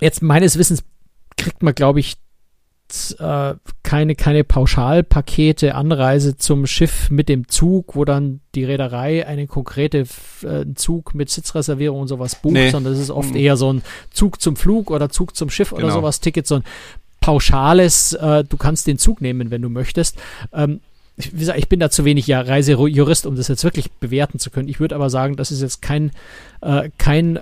jetzt 0.00 0.22
meines 0.22 0.58
Wissens 0.58 0.84
kriegt 1.36 1.62
man, 1.62 1.74
glaube 1.74 2.00
ich, 2.00 2.16
äh, 3.18 3.54
keine, 3.82 4.14
keine 4.14 4.44
Pauschalpakete, 4.44 5.74
Anreise 5.74 6.36
zum 6.36 6.66
Schiff 6.66 7.10
mit 7.10 7.28
dem 7.28 7.48
Zug, 7.48 7.96
wo 7.96 8.04
dann 8.04 8.40
die 8.54 8.64
Reederei 8.64 9.26
einen 9.26 9.48
konkrete 9.48 10.06
äh, 10.42 10.64
Zug 10.74 11.14
mit 11.14 11.28
Sitzreservierung 11.28 12.00
und 12.02 12.08
sowas 12.08 12.36
bucht, 12.36 12.54
nee. 12.54 12.70
sondern 12.70 12.92
es 12.92 13.00
ist 13.00 13.10
oft 13.10 13.30
mhm. 13.30 13.36
eher 13.36 13.56
so 13.56 13.72
ein 13.72 13.82
Zug 14.12 14.40
zum 14.40 14.54
Flug 14.54 14.90
oder 14.90 15.08
Zug 15.08 15.36
zum 15.36 15.50
Schiff 15.50 15.70
genau. 15.70 15.84
oder 15.84 15.94
sowas, 15.94 16.20
Ticket, 16.20 16.46
so 16.46 16.56
ein 16.56 16.64
pauschales, 17.20 18.12
äh, 18.12 18.44
du 18.44 18.56
kannst 18.56 18.86
den 18.86 18.98
Zug 18.98 19.20
nehmen, 19.20 19.50
wenn 19.50 19.62
du 19.62 19.68
möchtest. 19.68 20.16
Ähm, 20.52 20.80
wie 21.16 21.38
gesagt, 21.38 21.58
ich 21.58 21.68
bin 21.68 21.80
da 21.80 21.90
zu 21.90 22.04
wenig 22.04 22.26
ja, 22.26 22.40
Reisejurist, 22.40 23.26
um 23.26 23.36
das 23.36 23.48
jetzt 23.48 23.64
wirklich 23.64 23.90
bewerten 23.90 24.38
zu 24.38 24.50
können. 24.50 24.68
Ich 24.68 24.80
würde 24.80 24.94
aber 24.94 25.08
sagen, 25.08 25.36
das 25.36 25.50
ist 25.50 25.62
jetzt 25.62 25.80
kein, 25.80 26.10
äh, 26.60 26.90
kein 26.98 27.40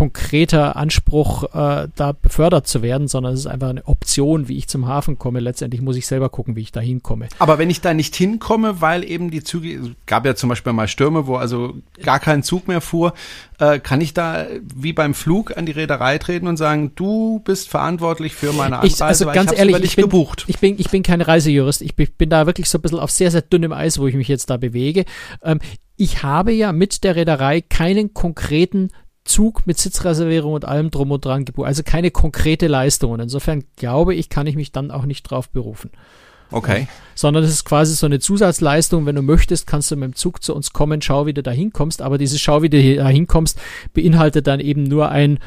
konkreter 0.00 0.76
Anspruch, 0.76 1.44
äh, 1.52 1.88
da 1.94 2.12
befördert 2.12 2.66
zu 2.66 2.80
werden, 2.80 3.06
sondern 3.06 3.34
es 3.34 3.40
ist 3.40 3.46
einfach 3.46 3.68
eine 3.68 3.86
Option, 3.86 4.48
wie 4.48 4.56
ich 4.56 4.66
zum 4.66 4.88
Hafen 4.88 5.18
komme. 5.18 5.40
Letztendlich 5.40 5.82
muss 5.82 5.94
ich 5.94 6.06
selber 6.06 6.30
gucken, 6.30 6.56
wie 6.56 6.62
ich 6.62 6.72
da 6.72 6.80
hinkomme. 6.80 7.28
Aber 7.38 7.58
wenn 7.58 7.68
ich 7.68 7.82
da 7.82 7.92
nicht 7.92 8.16
hinkomme, 8.16 8.80
weil 8.80 9.04
eben 9.04 9.30
die 9.30 9.44
Züge, 9.44 9.94
gab 10.06 10.24
ja 10.24 10.34
zum 10.34 10.48
Beispiel 10.48 10.72
mal 10.72 10.88
Stürme, 10.88 11.26
wo 11.26 11.36
also 11.36 11.74
gar 12.02 12.18
kein 12.18 12.42
Zug 12.42 12.66
mehr 12.66 12.80
fuhr, 12.80 13.12
äh, 13.58 13.78
kann 13.78 14.00
ich 14.00 14.14
da 14.14 14.46
wie 14.74 14.94
beim 14.94 15.12
Flug 15.12 15.54
an 15.58 15.66
die 15.66 15.72
Reederei 15.72 16.16
treten 16.16 16.46
und 16.46 16.56
sagen, 16.56 16.92
du 16.94 17.40
bist 17.44 17.68
verantwortlich 17.68 18.34
für 18.34 18.54
meine 18.54 18.76
Anreise, 18.76 18.94
ich, 18.94 19.02
also 19.02 19.26
ganz 19.26 19.52
ehrlich, 19.52 19.76
ich 19.84 19.96
bin, 19.96 20.04
gebucht. 20.04 20.46
Ich 20.46 20.60
bin, 20.60 20.76
ich 20.78 20.88
bin 20.88 21.02
kein 21.02 21.20
Reisejurist. 21.20 21.82
Ich 21.82 21.94
bin, 21.94 22.08
bin 22.16 22.30
da 22.30 22.46
wirklich 22.46 22.70
so 22.70 22.78
ein 22.78 22.80
bisschen 22.80 23.00
auf 23.00 23.10
sehr, 23.10 23.30
sehr 23.30 23.42
dünnem 23.42 23.74
Eis, 23.74 23.98
wo 23.98 24.06
ich 24.06 24.14
mich 24.14 24.28
jetzt 24.28 24.48
da 24.48 24.56
bewege. 24.56 25.04
Ähm, 25.42 25.58
ich 25.98 26.22
habe 26.22 26.52
ja 26.52 26.72
mit 26.72 27.04
der 27.04 27.16
Reederei 27.16 27.60
keinen 27.60 28.14
konkreten 28.14 28.88
Zug 29.24 29.66
mit 29.66 29.78
Sitzreservierung 29.78 30.54
und 30.54 30.64
allem 30.64 30.90
drum 30.90 31.10
und 31.10 31.24
dran 31.24 31.44
gebucht. 31.44 31.66
Also 31.66 31.82
keine 31.82 32.10
konkrete 32.10 32.66
Leistung. 32.66 33.12
Und 33.12 33.20
insofern 33.20 33.64
glaube 33.76 34.14
ich, 34.14 34.28
kann 34.28 34.46
ich 34.46 34.56
mich 34.56 34.72
dann 34.72 34.90
auch 34.90 35.04
nicht 35.04 35.22
drauf 35.24 35.50
berufen. 35.50 35.90
Okay. 36.52 36.88
Sondern 37.14 37.44
es 37.44 37.50
ist 37.50 37.64
quasi 37.64 37.94
so 37.94 38.06
eine 38.06 38.18
Zusatzleistung. 38.18 39.06
Wenn 39.06 39.14
du 39.14 39.22
möchtest, 39.22 39.66
kannst 39.66 39.90
du 39.90 39.96
mit 39.96 40.12
dem 40.12 40.14
Zug 40.16 40.42
zu 40.42 40.54
uns 40.54 40.72
kommen, 40.72 41.00
schau, 41.02 41.26
wie 41.26 41.34
du 41.34 41.42
da 41.42 41.50
hinkommst. 41.50 42.02
Aber 42.02 42.18
diese 42.18 42.38
Schau, 42.38 42.62
wie 42.62 42.70
du 42.70 42.96
da 42.96 43.08
hinkommst, 43.08 43.58
beinhaltet 43.92 44.46
dann 44.46 44.60
eben 44.60 44.82
nur 44.82 45.10
ein 45.10 45.38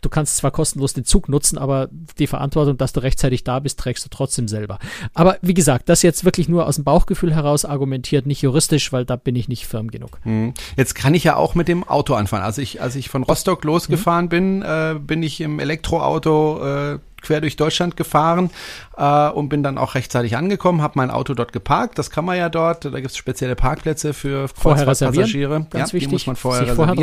du 0.00 0.08
kannst 0.08 0.36
zwar 0.36 0.50
kostenlos 0.50 0.92
den 0.92 1.04
Zug 1.04 1.28
nutzen, 1.28 1.58
aber 1.58 1.88
die 2.18 2.26
Verantwortung, 2.26 2.76
dass 2.76 2.92
du 2.92 3.00
rechtzeitig 3.00 3.44
da 3.44 3.58
bist, 3.58 3.78
trägst 3.78 4.04
du 4.04 4.08
trotzdem 4.08 4.48
selber. 4.48 4.78
Aber 5.12 5.36
wie 5.42 5.54
gesagt, 5.54 5.88
das 5.88 6.02
jetzt 6.02 6.24
wirklich 6.24 6.48
nur 6.48 6.66
aus 6.66 6.76
dem 6.76 6.84
Bauchgefühl 6.84 7.34
heraus 7.34 7.64
argumentiert, 7.64 8.26
nicht 8.26 8.42
juristisch, 8.42 8.92
weil 8.92 9.04
da 9.04 9.16
bin 9.16 9.36
ich 9.36 9.48
nicht 9.48 9.66
firm 9.66 9.90
genug. 9.90 10.18
Hm. 10.22 10.54
Jetzt 10.76 10.94
kann 10.94 11.14
ich 11.14 11.24
ja 11.24 11.36
auch 11.36 11.54
mit 11.54 11.68
dem 11.68 11.84
Auto 11.84 12.14
anfahren. 12.14 12.44
Also 12.44 12.62
ich, 12.62 12.80
als 12.80 12.96
ich 12.96 13.08
von 13.08 13.22
Rostock 13.22 13.64
losgefahren 13.64 14.26
mhm. 14.26 14.28
bin, 14.30 14.62
äh, 14.62 14.96
bin 14.98 15.22
ich 15.22 15.40
im 15.40 15.58
Elektroauto 15.58 16.94
äh, 16.94 16.98
quer 17.24 17.40
durch 17.40 17.56
Deutschland 17.56 17.96
gefahren 17.96 18.50
äh, 18.96 19.28
und 19.30 19.48
bin 19.48 19.62
dann 19.62 19.78
auch 19.78 19.94
rechtzeitig 19.94 20.36
angekommen, 20.36 20.82
habe 20.82 20.94
mein 20.96 21.10
Auto 21.10 21.34
dort 21.34 21.52
geparkt. 21.52 21.98
Das 21.98 22.10
kann 22.10 22.24
man 22.24 22.36
ja 22.36 22.48
dort. 22.48 22.84
Da 22.84 22.90
gibt 22.90 23.10
es 23.10 23.16
spezielle 23.16 23.56
Parkplätze 23.56 24.14
für 24.14 24.48
Kreuzfahrtpassagiere. 24.48 25.66
Ganz 25.70 25.90
ja, 25.90 25.94
wichtig. 25.94 26.08
Die 26.08 26.14
muss 26.14 26.26
man 26.26 26.36
vorher 26.36 26.66
sich. 26.66 26.74
Vorher 26.74 26.94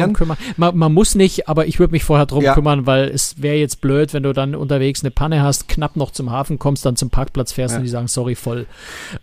man, 0.58 0.78
man, 0.78 0.94
muss 0.94 1.16
nicht, 1.16 1.50
aber 1.50 1.68
ich 1.68 1.80
würde 1.80 1.92
mich 1.92 2.04
vorher 2.04 2.26
drum 2.26 2.44
ja. 2.44 2.54
kümmern, 2.54 2.86
weil 2.86 3.06
es 3.06 3.42
wäre 3.42 3.56
jetzt 3.56 3.82
blöd, 3.82 4.14
wenn 4.14 4.24
du 4.24 4.34
dann 4.34 4.56
unterwegs 4.56 5.04
eine 5.04 5.12
Panne 5.12 5.42
hast, 5.42 5.68
knapp 5.68 5.96
noch 5.96 6.12
zum 6.12 6.32
Hafen 6.32 6.60
kommst, 6.60 6.86
dann 6.86 6.96
zum 6.96 7.10
Parkplatz 7.10 7.52
fährst 7.52 7.74
ja. 7.74 7.80
und 7.80 7.84
die 7.84 7.90
sagen, 7.90 8.08
sorry, 8.08 8.36
voll. 8.36 8.66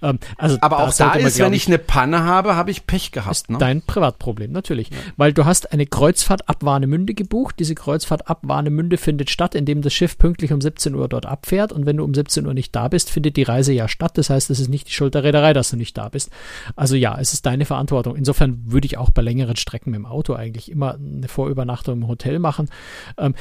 Ähm, 0.03 0.19
also 0.37 0.59
aber 0.61 0.81
auch 0.81 0.95
da 0.95 1.15
ist, 1.15 1.39
wenn 1.39 1.53
ich 1.53 1.67
eine 1.67 1.79
Panne 1.79 2.25
habe, 2.25 2.57
habe 2.57 2.71
ich 2.71 2.87
Pech 2.87 3.13
gehabt. 3.13 3.33
Ist 3.33 3.51
ne? 3.51 3.59
Dein 3.59 3.83
Privatproblem, 3.83 4.53
natürlich. 4.53 4.91
Weil 5.17 5.33
du 5.33 5.45
hast 5.45 5.73
eine 5.73 5.87
Kreuzfahrt 5.87 6.49
ab 6.49 6.59
Warnemünde 6.61 7.15
gebucht. 7.15 7.57
Diese 7.59 7.75
Kreuzfahrt 7.75 8.29
ab 8.29 8.41
Warnemünde 8.43 8.97
findet 8.97 9.31
statt, 9.31 9.55
indem 9.55 9.83
das 9.83 9.93
Schiff 9.93 10.19
pünktlich 10.19 10.53
um 10.53 10.61
17 10.61 10.88
Uhr 10.95 11.09
dort 11.09 11.27
abfährt 11.27 11.73
und 11.73 11.87
wenn 11.87 11.97
du 11.97 12.05
um 12.05 12.15
17 12.15 12.47
Uhr 12.47 12.55
nicht 12.55 12.75
da 12.75 12.89
bist, 12.89 13.11
findet 13.11 13.37
die 13.37 13.43
Reise 13.43 13.73
ja 13.73 13.89
statt. 13.89 14.19
Das 14.19 14.31
heißt, 14.31 14.51
es 14.51 14.61
ist 14.61 14.69
nicht 14.69 14.89
die 14.89 14.93
Schuld 14.93 15.15
der 15.15 15.25
Reederei, 15.25 15.53
dass 15.53 15.71
du 15.71 15.77
nicht 15.77 15.97
da 15.97 16.09
bist. 16.09 16.31
Also 16.77 16.97
ja, 16.97 17.19
es 17.19 17.33
ist 17.33 17.47
deine 17.47 17.65
Verantwortung. 17.65 18.17
Insofern 18.17 18.63
würde 18.67 18.87
ich 18.87 18.99
auch 18.99 19.11
bei 19.11 19.23
längeren 19.23 19.57
Strecken 19.57 19.91
mit 19.91 19.99
dem 19.99 20.07
Auto 20.07 20.35
eigentlich 20.35 20.71
immer 20.71 20.95
eine 20.95 21.29
Vorübernachtung 21.29 22.03
im 22.03 22.09
Hotel 22.09 22.39
machen. 22.39 22.69
Ähm, 23.17 23.35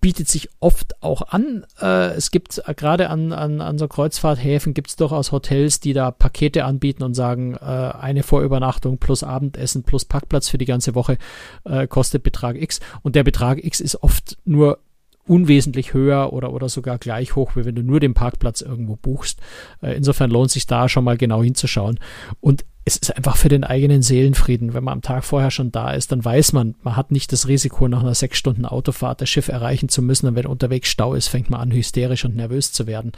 bietet 0.00 0.28
sich 0.28 0.50
oft 0.60 1.02
auch 1.02 1.22
an. 1.32 1.66
Äh, 1.80 2.14
es 2.14 2.30
gibt 2.30 2.62
äh, 2.64 2.74
gerade 2.74 3.10
an, 3.10 3.32
an, 3.32 3.60
an 3.60 3.76
so 3.76 3.88
Kreuzfahrthäfen 3.88 4.74
gibt 4.74 4.90
es 4.90 4.96
durchaus 4.96 5.32
Hotels, 5.32 5.80
die 5.80 5.94
da 5.94 6.10
Pakete 6.10 6.64
anbieten 6.64 7.02
und 7.02 7.14
sagen, 7.14 7.54
äh, 7.54 7.64
eine 7.64 8.22
Vorübernachtung 8.22 8.98
plus 8.98 9.24
Abendessen 9.24 9.82
plus 9.82 10.04
Parkplatz 10.04 10.48
für 10.48 10.58
die 10.58 10.64
ganze 10.64 10.94
Woche 10.94 11.18
äh, 11.64 11.88
kostet 11.88 12.22
Betrag 12.22 12.54
X. 12.54 12.78
Und 13.02 13.16
der 13.16 13.24
Betrag 13.24 13.64
X 13.64 13.80
ist 13.80 14.02
oft 14.02 14.38
nur 14.44 14.78
unwesentlich 15.26 15.92
höher 15.92 16.32
oder, 16.32 16.52
oder 16.52 16.68
sogar 16.68 16.98
gleich 16.98 17.34
hoch, 17.36 17.56
wie 17.56 17.64
wenn 17.64 17.74
du 17.74 17.82
nur 17.82 18.00
den 18.00 18.14
Parkplatz 18.14 18.60
irgendwo 18.60 18.96
buchst. 18.96 19.40
Äh, 19.82 19.96
insofern 19.96 20.30
lohnt 20.30 20.50
sich 20.50 20.66
da 20.66 20.88
schon 20.88 21.04
mal 21.04 21.16
genau 21.16 21.42
hinzuschauen. 21.42 21.98
Und 22.40 22.64
es 22.84 22.96
ist 22.96 23.16
einfach 23.16 23.36
für 23.36 23.48
den 23.48 23.64
eigenen 23.64 24.02
Seelenfrieden. 24.02 24.72
Wenn 24.72 24.84
man 24.84 24.94
am 24.94 25.02
Tag 25.02 25.24
vorher 25.24 25.50
schon 25.50 25.72
da 25.72 25.90
ist, 25.90 26.12
dann 26.12 26.24
weiß 26.24 26.52
man, 26.52 26.76
man 26.82 26.94
hat 26.94 27.10
nicht 27.10 27.32
das 27.32 27.48
Risiko, 27.48 27.88
nach 27.88 28.00
einer 28.00 28.14
sechs 28.14 28.38
Stunden 28.38 28.64
Autofahrt 28.64 29.20
das 29.20 29.28
Schiff 29.28 29.48
erreichen 29.48 29.88
zu 29.88 30.02
müssen. 30.02 30.28
Und 30.28 30.36
wenn 30.36 30.46
unterwegs 30.46 30.88
Stau 30.88 31.14
ist, 31.14 31.26
fängt 31.26 31.50
man 31.50 31.60
an, 31.60 31.72
hysterisch 31.72 32.24
und 32.24 32.36
nervös 32.36 32.72
zu 32.72 32.86
werden. 32.86 33.10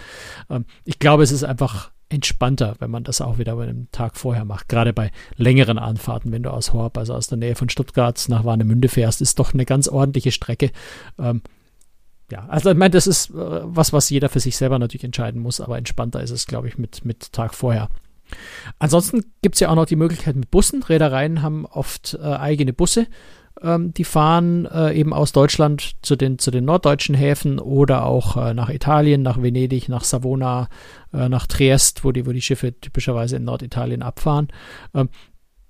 Ähm, 0.48 0.64
ich 0.84 0.98
glaube, 0.98 1.22
es 1.22 1.32
ist 1.32 1.44
einfach 1.44 1.90
entspannter, 2.08 2.76
wenn 2.78 2.90
man 2.90 3.04
das 3.04 3.20
auch 3.20 3.36
wieder 3.36 3.56
bei 3.56 3.64
einem 3.64 3.88
Tag 3.92 4.16
vorher 4.16 4.46
macht. 4.46 4.70
Gerade 4.70 4.94
bei 4.94 5.10
längeren 5.36 5.78
Anfahrten, 5.78 6.32
wenn 6.32 6.42
du 6.42 6.50
aus 6.50 6.72
Horb, 6.72 6.96
also 6.96 7.12
aus 7.12 7.26
der 7.26 7.36
Nähe 7.36 7.54
von 7.54 7.68
Stuttgart 7.68 8.24
nach 8.28 8.44
Warnemünde 8.44 8.88
fährst, 8.88 9.20
ist 9.20 9.38
doch 9.38 9.52
eine 9.52 9.66
ganz 9.66 9.88
ordentliche 9.88 10.32
Strecke. 10.32 10.70
Ja, 12.30 12.44
also 12.48 12.70
ich 12.70 12.76
meine, 12.76 12.90
das 12.90 13.06
ist 13.06 13.30
äh, 13.30 13.34
was, 13.34 13.92
was 13.92 14.10
jeder 14.10 14.28
für 14.28 14.40
sich 14.40 14.56
selber 14.56 14.78
natürlich 14.78 15.04
entscheiden 15.04 15.40
muss, 15.40 15.60
aber 15.60 15.78
entspannter 15.78 16.22
ist 16.22 16.30
es, 16.30 16.46
glaube 16.46 16.68
ich, 16.68 16.76
mit, 16.76 17.04
mit 17.04 17.32
Tag 17.32 17.54
vorher. 17.54 17.88
Ansonsten 18.78 19.24
gibt 19.40 19.56
es 19.56 19.60
ja 19.60 19.70
auch 19.70 19.74
noch 19.74 19.86
die 19.86 19.96
Möglichkeit 19.96 20.36
mit 20.36 20.50
Bussen. 20.50 20.82
Reedereien 20.82 21.42
haben 21.42 21.64
oft 21.64 22.18
äh, 22.20 22.26
eigene 22.26 22.74
Busse. 22.74 23.06
Ähm, 23.62 23.92
die 23.94 24.04
fahren 24.04 24.66
äh, 24.66 24.92
eben 24.92 25.12
aus 25.12 25.32
Deutschland 25.32 25.96
zu 26.02 26.16
den, 26.16 26.38
zu 26.38 26.50
den 26.50 26.64
norddeutschen 26.64 27.14
Häfen 27.14 27.58
oder 27.58 28.04
auch 28.04 28.36
äh, 28.36 28.54
nach 28.54 28.68
Italien, 28.68 29.22
nach 29.22 29.40
Venedig, 29.40 29.88
nach 29.88 30.04
Savona, 30.04 30.68
äh, 31.12 31.28
nach 31.28 31.46
Triest, 31.46 32.04
wo 32.04 32.12
die, 32.12 32.26
wo 32.26 32.32
die 32.32 32.42
Schiffe 32.42 32.78
typischerweise 32.78 33.36
in 33.36 33.44
Norditalien 33.44 34.02
abfahren. 34.02 34.48
Ähm, 34.94 35.08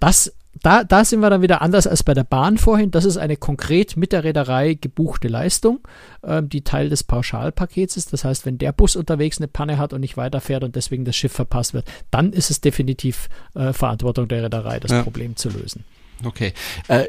das 0.00 0.34
da, 0.62 0.84
da 0.84 1.04
sind 1.04 1.20
wir 1.20 1.30
dann 1.30 1.42
wieder 1.42 1.62
anders 1.62 1.86
als 1.86 2.02
bei 2.02 2.14
der 2.14 2.24
Bahn 2.24 2.58
vorhin. 2.58 2.90
Das 2.90 3.04
ist 3.04 3.16
eine 3.16 3.36
konkret 3.36 3.96
mit 3.96 4.12
der 4.12 4.24
Reederei 4.24 4.74
gebuchte 4.74 5.28
Leistung, 5.28 5.80
ähm, 6.24 6.48
die 6.48 6.62
Teil 6.62 6.88
des 6.88 7.04
Pauschalpakets 7.04 7.96
ist. 7.96 8.12
Das 8.12 8.24
heißt, 8.24 8.46
wenn 8.46 8.58
der 8.58 8.72
Bus 8.72 8.96
unterwegs 8.96 9.38
eine 9.38 9.48
Panne 9.48 9.78
hat 9.78 9.92
und 9.92 10.00
nicht 10.00 10.16
weiterfährt 10.16 10.64
und 10.64 10.76
deswegen 10.76 11.04
das 11.04 11.16
Schiff 11.16 11.32
verpasst 11.32 11.74
wird, 11.74 11.86
dann 12.10 12.32
ist 12.32 12.50
es 12.50 12.60
definitiv 12.60 13.28
äh, 13.54 13.72
Verantwortung 13.72 14.28
der 14.28 14.44
Reederei, 14.44 14.80
das 14.80 14.90
ja. 14.90 15.02
Problem 15.02 15.36
zu 15.36 15.48
lösen. 15.50 15.84
Okay. 16.24 16.52
Äh, 16.88 17.06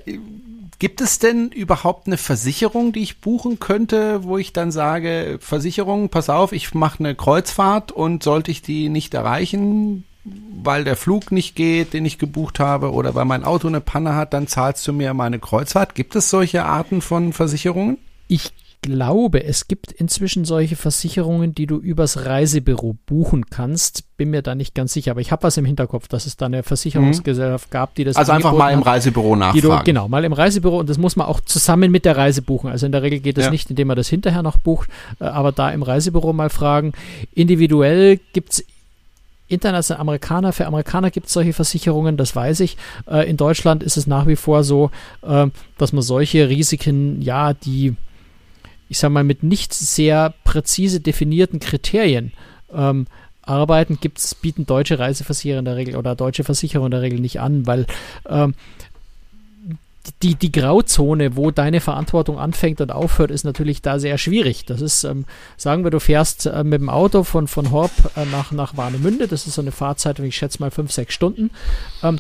gibt 0.78 1.02
es 1.02 1.20
denn 1.20 1.50
überhaupt 1.50 2.08
eine 2.08 2.18
Versicherung, 2.18 2.94
die 2.94 3.02
ich 3.02 3.20
buchen 3.20 3.60
könnte, 3.60 4.24
wo 4.24 4.38
ich 4.38 4.54
dann 4.54 4.72
sage, 4.72 5.38
Versicherung, 5.42 6.10
pass 6.10 6.30
auf, 6.30 6.54
ich 6.54 6.74
mache 6.74 7.00
eine 7.00 7.16
Kreuzfahrt 7.16 7.92
und 7.92 8.24
sollte 8.24 8.52
ich 8.52 8.62
die 8.62 8.90
nicht 8.90 9.14
erreichen, 9.14 10.06
weil 10.24 10.84
der 10.84 10.96
Flug 10.96 11.32
nicht 11.32 11.56
geht, 11.56 11.94
den 11.94 12.06
ich 12.06 12.18
gebucht 12.18 12.60
habe, 12.60 12.92
oder 12.92 13.16
weil 13.16 13.26
mein 13.26 13.44
Auto 13.44 13.68
eine 13.68 13.82
Panne 13.82 14.16
hat, 14.16 14.34
dann 14.34 14.48
zahlst 14.48 14.88
du 14.88 14.94
mir 14.94 15.14
meine 15.14 15.40
Kreuzfahrt. 15.40 15.96
Gibt 15.96 16.16
es 16.16 16.30
solche 16.30 16.66
Arten 16.66 17.02
von 17.02 17.34
Versicherungen? 17.34 17.98
Ich 18.28 18.52
glaube, 18.82 19.44
es 19.44 19.68
gibt 19.68 19.92
inzwischen 19.92 20.46
solche 20.46 20.76
Versicherungen, 20.76 21.54
die 21.54 21.68
du 21.68 21.78
übers 21.78 22.26
Reisebüro 22.26 22.96
buchen 23.06 23.48
kannst. 23.50 24.04
Bin 24.16 24.30
mir 24.30 24.42
da 24.42 24.56
nicht 24.56 24.74
ganz 24.74 24.94
sicher, 24.94 25.12
aber 25.12 25.22
ich 25.22 25.32
habe 25.32 25.44
was 25.44 25.58
im 25.58 25.66
Hinterkopf, 25.66 26.08
dass 26.08 26.26
es 26.26 26.38
da 26.38 26.46
eine 26.46 26.64
Versicherungsgesellschaft 26.64 27.70
mhm. 27.70 27.72
gab, 27.72 27.96
die 27.96 28.04
das 28.06 28.16
Also 28.16 28.32
einfach 28.32 28.54
mal 28.54 28.72
im 28.72 28.82
Reisebüro 28.82 29.36
nachfragen. 29.36 29.62
Du, 29.62 29.84
genau, 29.84 30.08
mal 30.08 30.24
im 30.24 30.34
Reisebüro 30.34 30.80
und 30.80 30.90
das 30.90 30.98
muss 30.98 31.16
man 31.16 31.28
auch 31.28 31.42
zusammen 31.42 31.92
mit 31.92 32.06
der 32.06 32.16
Reise 32.16 32.42
buchen. 32.42 32.70
Also 32.70 32.86
in 32.86 32.92
der 32.92 33.02
Regel 33.02 33.20
geht 33.20 33.38
es 33.38 33.46
ja. 33.46 33.52
nicht, 33.52 33.70
indem 33.70 33.88
man 33.88 33.98
das 33.98 34.08
hinterher 34.08 34.44
noch 34.44 34.58
bucht, 34.58 34.90
äh, 35.20 35.26
aber 35.26 35.52
da 35.52 35.72
im 35.72 35.84
Reisebüro 35.84 36.32
mal 36.32 36.50
fragen. 36.50 36.94
Individuell 37.34 38.20
gibt 38.34 38.54
es 38.54 38.66
international 39.50 40.00
Amerikaner, 40.00 40.54
für 40.54 40.66
Amerikaner 40.66 41.12
gibt 41.12 41.28
es 41.28 41.34
solche 41.34 41.54
Versicherungen, 41.54 42.16
das 42.16 42.36
weiß 42.36 42.62
ich. 42.62 42.78
Äh, 43.08 43.30
in 43.30 43.36
Deutschland 43.36 43.84
ist 43.84 43.98
es 43.98 44.08
nach 44.08 44.28
wie 44.28 44.36
vor 44.36 44.64
so, 44.64 44.92
äh, 45.22 45.48
dass 45.78 45.92
man 45.92 46.02
solche 46.02 46.48
Risiken, 46.48 47.22
ja, 47.22 47.54
die, 47.54 47.96
ich 48.88 49.00
sag 49.00 49.12
mal, 49.12 49.24
mit 49.24 49.44
nicht 49.44 49.74
sehr 49.74 50.34
präzise 50.44 51.02
definierten 51.02 51.60
Kriterien 51.60 52.32
ähm, 52.74 53.08
arbeiten, 53.42 53.98
gibt's, 54.00 54.36
bieten 54.36 54.66
deutsche 54.66 55.00
Reiseversicherer 55.00 55.60
in 55.60 55.66
der 55.66 55.76
Regel 55.76 55.96
oder 55.96 56.16
deutsche 56.16 56.44
Versicherer 56.44 56.86
in 56.86 56.92
der 56.92 57.02
Regel 57.02 57.20
nicht 57.20 57.40
an, 57.40 57.66
weil 57.66 57.88
ähm, 58.28 58.54
die, 60.24 60.36
die 60.36 60.52
Grauzone, 60.52 61.36
wo 61.36 61.52
deine 61.52 61.82
Verantwortung 61.82 62.40
anfängt 62.40 62.82
und 62.82 62.92
aufhört, 62.92 63.32
ist 63.32 63.44
natürlich 63.44 63.82
da 63.82 64.00
sehr 64.00 64.18
schwierig. 64.18 64.66
Das 64.66 64.82
ist, 64.82 65.04
ähm, 65.04 65.26
sagen 65.58 65.84
wir, 65.84 65.92
du 65.92 66.00
fährst 66.00 66.46
äh, 66.46 66.64
mit 66.64 66.82
dem 66.82 66.90
Auto 66.90 67.24
von, 67.24 67.48
von 67.48 67.72
Horb 67.72 67.92
äh, 68.16 68.26
nach, 68.26 68.52
nach 68.52 68.78
Warnemünde, 68.78 69.28
das 69.28 69.48
ist 69.48 69.56
so 69.56 69.62
eine 69.62 69.72
Fahrzeit, 69.72 70.20
ich 70.20 70.36
schätze 70.36 70.60
mal 70.60 70.72
fünf, 70.72 70.92
sechs 70.92 71.14
Stunden. 71.14 71.52
Ähm, 72.04 72.20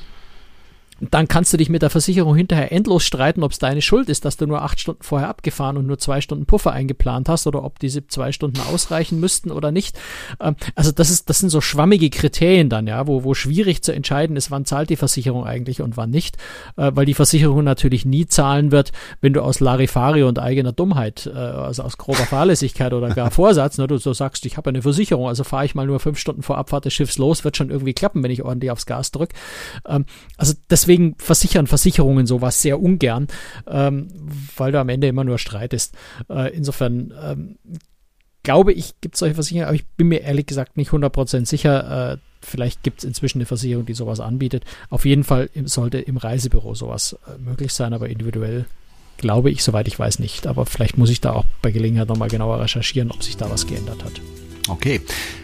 dann 1.01 1.27
kannst 1.27 1.53
du 1.53 1.57
dich 1.57 1.69
mit 1.69 1.81
der 1.81 1.89
Versicherung 1.89 2.35
hinterher 2.35 2.71
endlos 2.71 3.03
streiten, 3.03 3.43
ob 3.43 3.51
es 3.51 3.59
deine 3.59 3.81
Schuld 3.81 4.09
ist, 4.09 4.25
dass 4.25 4.37
du 4.37 4.45
nur 4.45 4.61
acht 4.61 4.79
Stunden 4.79 5.03
vorher 5.03 5.29
abgefahren 5.29 5.77
und 5.77 5.87
nur 5.87 5.97
zwei 5.97 6.21
Stunden 6.21 6.45
Puffer 6.45 6.71
eingeplant 6.71 7.29
hast 7.29 7.47
oder 7.47 7.63
ob 7.63 7.79
diese 7.79 8.07
zwei 8.07 8.31
Stunden 8.31 8.59
ausreichen 8.71 9.19
müssten 9.19 9.51
oder 9.51 9.71
nicht. 9.71 9.97
Ähm, 10.39 10.55
also 10.75 10.91
das 10.91 11.09
ist, 11.09 11.29
das 11.29 11.39
sind 11.39 11.49
so 11.49 11.61
schwammige 11.61 12.09
Kriterien 12.09 12.69
dann, 12.69 12.87
ja, 12.87 13.07
wo, 13.07 13.23
wo 13.23 13.33
schwierig 13.33 13.81
zu 13.83 13.93
entscheiden 13.93 14.35
ist, 14.35 14.51
wann 14.51 14.65
zahlt 14.65 14.89
die 14.89 14.95
Versicherung 14.95 15.45
eigentlich 15.45 15.81
und 15.81 15.97
wann 15.97 16.09
nicht, 16.09 16.37
äh, 16.77 16.91
weil 16.93 17.05
die 17.05 17.13
Versicherung 17.13 17.63
natürlich 17.63 18.05
nie 18.05 18.27
zahlen 18.27 18.71
wird, 18.71 18.91
wenn 19.21 19.33
du 19.33 19.41
aus 19.41 19.59
Larifari 19.59 20.23
und 20.23 20.39
eigener 20.39 20.71
Dummheit, 20.71 21.29
äh, 21.33 21.37
also 21.37 21.83
aus 21.83 21.97
grober 21.97 22.25
Fahrlässigkeit 22.25 22.93
oder 22.93 23.09
gar 23.09 23.31
Vorsatz, 23.39 23.77
ne, 23.77 23.87
du 23.87 23.97
so 23.97 24.13
sagst, 24.13 24.45
ich 24.45 24.57
habe 24.57 24.69
eine 24.69 24.81
Versicherung, 24.81 25.27
also 25.27 25.43
fahre 25.43 25.65
ich 25.65 25.75
mal 25.75 25.85
nur 25.85 25.99
fünf 25.99 26.17
Stunden 26.19 26.43
vor 26.43 26.57
Abfahrt 26.57 26.85
des 26.85 26.93
Schiffs 26.93 27.17
los, 27.17 27.43
wird 27.43 27.57
schon 27.57 27.69
irgendwie 27.69 27.93
klappen, 27.93 28.23
wenn 28.23 28.31
ich 28.31 28.43
ordentlich 28.43 28.71
aufs 28.71 28.85
Gas 28.85 29.11
drücke. 29.11 29.35
Ähm, 29.87 30.05
also 30.37 30.53
deswegen 30.69 30.88
deswegen 30.89 31.15
versichern 31.19 31.67
Versicherungen 31.67 32.25
sowas 32.25 32.61
sehr 32.61 32.81
ungern, 32.81 33.27
ähm, 33.67 34.07
weil 34.57 34.71
du 34.71 34.79
am 34.79 34.89
Ende 34.89 35.07
immer 35.07 35.23
nur 35.23 35.37
streitest. 35.37 35.95
Äh, 36.29 36.55
insofern 36.55 37.13
ähm, 37.21 37.57
glaube 38.41 38.73
ich, 38.73 38.99
gibt 38.99 39.13
es 39.15 39.19
solche 39.19 39.35
Versicherungen, 39.35 39.67
aber 39.67 39.75
ich 39.75 39.85
bin 39.85 40.07
mir 40.07 40.21
ehrlich 40.21 40.47
gesagt 40.47 40.77
nicht 40.77 40.89
100% 40.89 41.45
sicher. 41.45 42.13
Äh, 42.13 42.17
vielleicht 42.41 42.81
gibt 42.81 42.99
es 42.99 43.03
inzwischen 43.03 43.37
eine 43.37 43.45
Versicherung, 43.45 43.85
die 43.85 43.93
sowas 43.93 44.19
anbietet. 44.19 44.65
Auf 44.89 45.05
jeden 45.05 45.23
Fall 45.23 45.49
sollte 45.65 45.99
im 45.99 46.17
Reisebüro 46.17 46.73
sowas 46.73 47.15
äh, 47.27 47.37
möglich 47.37 47.71
sein, 47.71 47.93
aber 47.93 48.09
individuell 48.09 48.65
glaube 49.17 49.51
ich, 49.51 49.63
soweit 49.63 49.87
ich 49.87 49.99
weiß, 49.99 50.17
nicht. 50.17 50.47
Aber 50.47 50.65
vielleicht 50.65 50.97
muss 50.97 51.11
ich 51.11 51.21
da 51.21 51.33
auch 51.33 51.45
bei 51.61 51.69
Gelegenheit 51.69 52.07
nochmal 52.07 52.29
genauer 52.29 52.61
recherchieren, 52.61 53.11
ob 53.11 53.21
sich 53.21 53.37
da 53.37 53.51
was 53.51 53.67
geändert 53.67 54.03
hat. 54.03 54.13
Okay. 54.69 55.01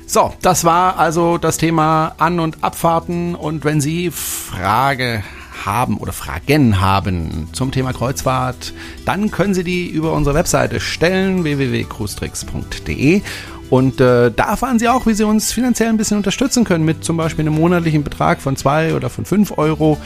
So, 0.08 0.34
das 0.42 0.64
war 0.64 0.98
also 1.00 1.38
das 1.38 1.58
Thema 1.58 2.14
An- 2.18 2.40
und 2.40 2.64
Abfahrten. 2.64 3.36
Und 3.36 3.66
wenn 3.66 3.82
Sie 3.82 4.12
Frage 4.12 5.24
haben 5.66 5.98
oder 5.98 6.14
Fragen 6.14 6.80
haben 6.80 7.50
zum 7.54 7.72
Thema 7.72 7.92
Kreuzfahrt, 7.92 8.74
dann 9.06 9.32
können 9.32 9.54
Sie 9.54 9.64
die 9.64 9.88
über 9.88 10.14
unsere 10.14 10.36
Webseite 10.36 10.80
stellen, 10.80 11.44
www.cruestricks.de. 11.44 13.22
Und 13.70 14.00
äh, 14.00 14.32
da 14.32 14.50
erfahren 14.50 14.78
Sie 14.78 14.88
auch, 14.88 15.06
wie 15.08 15.14
Sie 15.14 15.24
uns 15.24 15.52
finanziell 15.52 15.90
ein 15.90 15.98
bisschen 15.98 16.18
unterstützen 16.18 16.64
können 16.66 16.86
mit 16.86 17.04
zum 17.04 17.18
Beispiel 17.18 17.44
einem 17.44 17.56
monatlichen 17.56 18.04
Betrag 18.04 18.40
von 18.40 18.56
zwei 18.56 18.94
oder 18.94 19.10
von 19.10 19.26
fünf 19.26 19.58
Euro. 19.58 19.98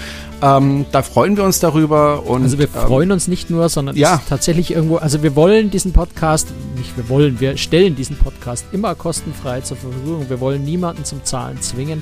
Ähm, 0.41 0.85
da 0.91 1.01
freuen 1.01 1.35
wir 1.35 1.43
uns 1.43 1.59
darüber. 1.59 2.25
Und, 2.25 2.43
also 2.43 2.57
wir 2.57 2.67
ähm, 2.67 2.87
freuen 2.87 3.11
uns 3.11 3.27
nicht 3.27 3.49
nur, 3.49 3.67
sondern 3.67 3.95
ja. 3.97 4.21
tatsächlich 4.29 4.71
irgendwo, 4.71 4.97
also 4.97 5.23
wir 5.23 5.35
wollen 5.35 5.69
diesen 5.71 5.91
Podcast, 5.91 6.47
nicht 6.77 6.95
wir 6.95 7.09
wollen, 7.09 7.39
wir 7.39 7.57
stellen 7.57 7.95
diesen 7.95 8.17
Podcast 8.17 8.65
immer 8.71 8.95
kostenfrei 8.95 9.61
zur 9.61 9.77
Verfügung. 9.77 10.29
Wir 10.29 10.39
wollen 10.39 10.63
niemanden 10.63 11.03
zum 11.03 11.23
Zahlen 11.25 11.61
zwingen. 11.61 12.01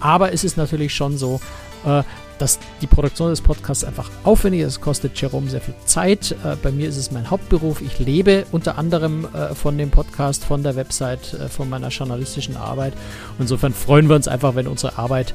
Aber 0.00 0.32
es 0.32 0.42
ist 0.42 0.56
natürlich 0.56 0.94
schon 0.94 1.18
so, 1.18 1.40
äh, 1.84 2.02
dass 2.38 2.58
die 2.80 2.86
Produktion 2.86 3.30
des 3.30 3.40
Podcasts 3.40 3.84
einfach 3.84 4.10
aufwendig 4.24 4.62
ist. 4.62 4.68
Es 4.68 4.80
kostet 4.80 5.20
Jerome 5.20 5.48
sehr 5.50 5.60
viel 5.60 5.74
Zeit. 5.84 6.32
Äh, 6.44 6.56
bei 6.62 6.70
mir 6.70 6.88
ist 6.88 6.96
es 6.96 7.10
mein 7.10 7.30
Hauptberuf. 7.30 7.80
Ich 7.80 7.98
lebe 7.98 8.46
unter 8.52 8.78
anderem 8.78 9.26
äh, 9.34 9.54
von 9.54 9.78
dem 9.78 9.90
Podcast, 9.90 10.44
von 10.44 10.62
der 10.62 10.76
Website, 10.76 11.34
äh, 11.34 11.48
von 11.48 11.68
meiner 11.68 11.88
journalistischen 11.88 12.56
Arbeit. 12.56 12.94
Insofern 13.38 13.72
freuen 13.72 14.08
wir 14.08 14.16
uns 14.16 14.28
einfach, 14.28 14.54
wenn 14.54 14.66
unsere 14.66 14.98
Arbeit, 14.98 15.34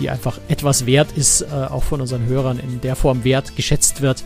die 0.00 0.10
einfach 0.10 0.38
etwas 0.48 0.86
wert 0.86 1.12
ist, 1.14 1.52
auch 1.52 1.84
von 1.84 2.00
unseren 2.00 2.26
Hörern 2.26 2.58
in 2.58 2.80
der 2.80 2.96
Form 2.96 3.22
wert 3.22 3.54
geschätzt 3.54 4.00
wird. 4.00 4.24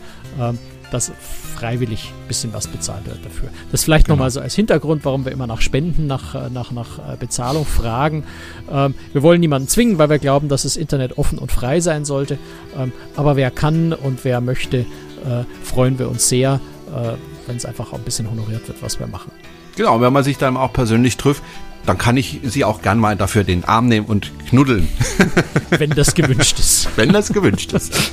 Dass 0.91 1.11
freiwillig 1.55 2.13
ein 2.15 2.27
bisschen 2.27 2.53
was 2.53 2.67
bezahlt 2.67 3.05
wird 3.05 3.25
dafür. 3.25 3.49
Das 3.71 3.83
vielleicht 3.83 4.05
genau. 4.05 4.15
nochmal 4.15 4.31
so 4.31 4.39
als 4.39 4.55
Hintergrund, 4.55 5.03
warum 5.05 5.25
wir 5.25 5.31
immer 5.31 5.47
nach 5.47 5.61
Spenden, 5.61 6.07
nach, 6.07 6.35
äh, 6.35 6.49
nach, 6.49 6.71
nach 6.71 6.99
äh, 6.99 7.17
Bezahlung 7.19 7.65
fragen. 7.65 8.23
Ähm, 8.71 8.95
wir 9.13 9.23
wollen 9.23 9.39
niemanden 9.41 9.67
zwingen, 9.67 9.97
weil 9.97 10.09
wir 10.09 10.19
glauben, 10.19 10.49
dass 10.49 10.63
das 10.63 10.77
Internet 10.77 11.17
offen 11.17 11.39
und 11.39 11.51
frei 11.51 11.79
sein 11.79 12.05
sollte. 12.05 12.37
Ähm, 12.77 12.93
aber 13.15 13.35
wer 13.35 13.51
kann 13.51 13.93
und 13.93 14.23
wer 14.23 14.39
möchte, 14.41 14.79
äh, 14.79 15.43
freuen 15.63 15.99
wir 15.99 16.09
uns 16.09 16.29
sehr, 16.29 16.59
äh, 16.87 17.13
wenn 17.47 17.57
es 17.57 17.65
einfach 17.65 17.91
auch 17.91 17.97
ein 17.97 18.03
bisschen 18.03 18.29
honoriert 18.29 18.67
wird, 18.67 18.81
was 18.81 18.99
wir 18.99 19.07
machen. 19.07 19.31
Genau, 19.75 20.01
wenn 20.01 20.13
man 20.13 20.23
sich 20.23 20.37
dann 20.37 20.57
auch 20.57 20.73
persönlich 20.73 21.17
trifft, 21.17 21.43
dann 21.85 21.97
kann 21.97 22.17
ich 22.17 22.41
sie 22.43 22.65
auch 22.65 22.81
gern 22.81 22.99
mal 22.99 23.15
dafür 23.15 23.43
den 23.43 23.63
Arm 23.63 23.87
nehmen 23.87 24.07
und 24.07 24.31
knuddeln. 24.49 24.89
Wenn 25.69 25.91
das 25.91 26.13
gewünscht 26.13 26.59
ist. 26.59 26.89
Wenn 26.97 27.13
das 27.13 27.31
gewünscht 27.31 27.71
ist. 27.73 27.93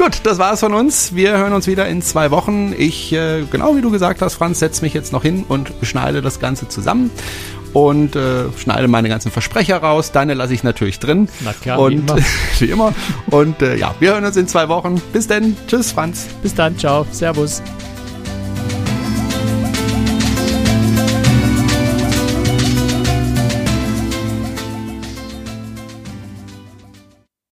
Gut, 0.00 0.20
das 0.22 0.38
war's 0.38 0.60
von 0.60 0.72
uns. 0.72 1.14
Wir 1.14 1.36
hören 1.36 1.52
uns 1.52 1.66
wieder 1.66 1.86
in 1.86 2.00
zwei 2.00 2.30
Wochen. 2.30 2.74
Ich, 2.74 3.12
äh, 3.12 3.42
genau 3.50 3.76
wie 3.76 3.82
du 3.82 3.90
gesagt 3.90 4.22
hast, 4.22 4.32
Franz, 4.32 4.58
setze 4.58 4.80
mich 4.80 4.94
jetzt 4.94 5.12
noch 5.12 5.22
hin 5.22 5.44
und 5.46 5.74
schneide 5.82 6.22
das 6.22 6.40
Ganze 6.40 6.68
zusammen 6.68 7.10
und 7.74 8.16
äh, 8.16 8.50
schneide 8.56 8.88
meine 8.88 9.10
ganzen 9.10 9.30
Versprecher 9.30 9.76
raus. 9.76 10.10
Deine 10.10 10.32
lasse 10.32 10.54
ich 10.54 10.62
natürlich 10.62 11.00
drin. 11.00 11.28
Na 11.40 11.52
klar, 11.52 11.80
und, 11.80 11.90
wie 11.90 11.96
immer. 11.96 12.16
wie 12.60 12.64
immer. 12.70 12.94
Und 13.26 13.60
äh, 13.60 13.76
ja, 13.76 13.94
wir 14.00 14.12
hören 14.12 14.24
uns 14.24 14.38
in 14.38 14.48
zwei 14.48 14.70
Wochen. 14.70 15.02
Bis 15.12 15.26
denn. 15.26 15.54
Tschüss, 15.66 15.92
Franz. 15.92 16.28
Bis 16.42 16.54
dann, 16.54 16.78
ciao, 16.78 17.06
servus. 17.10 17.60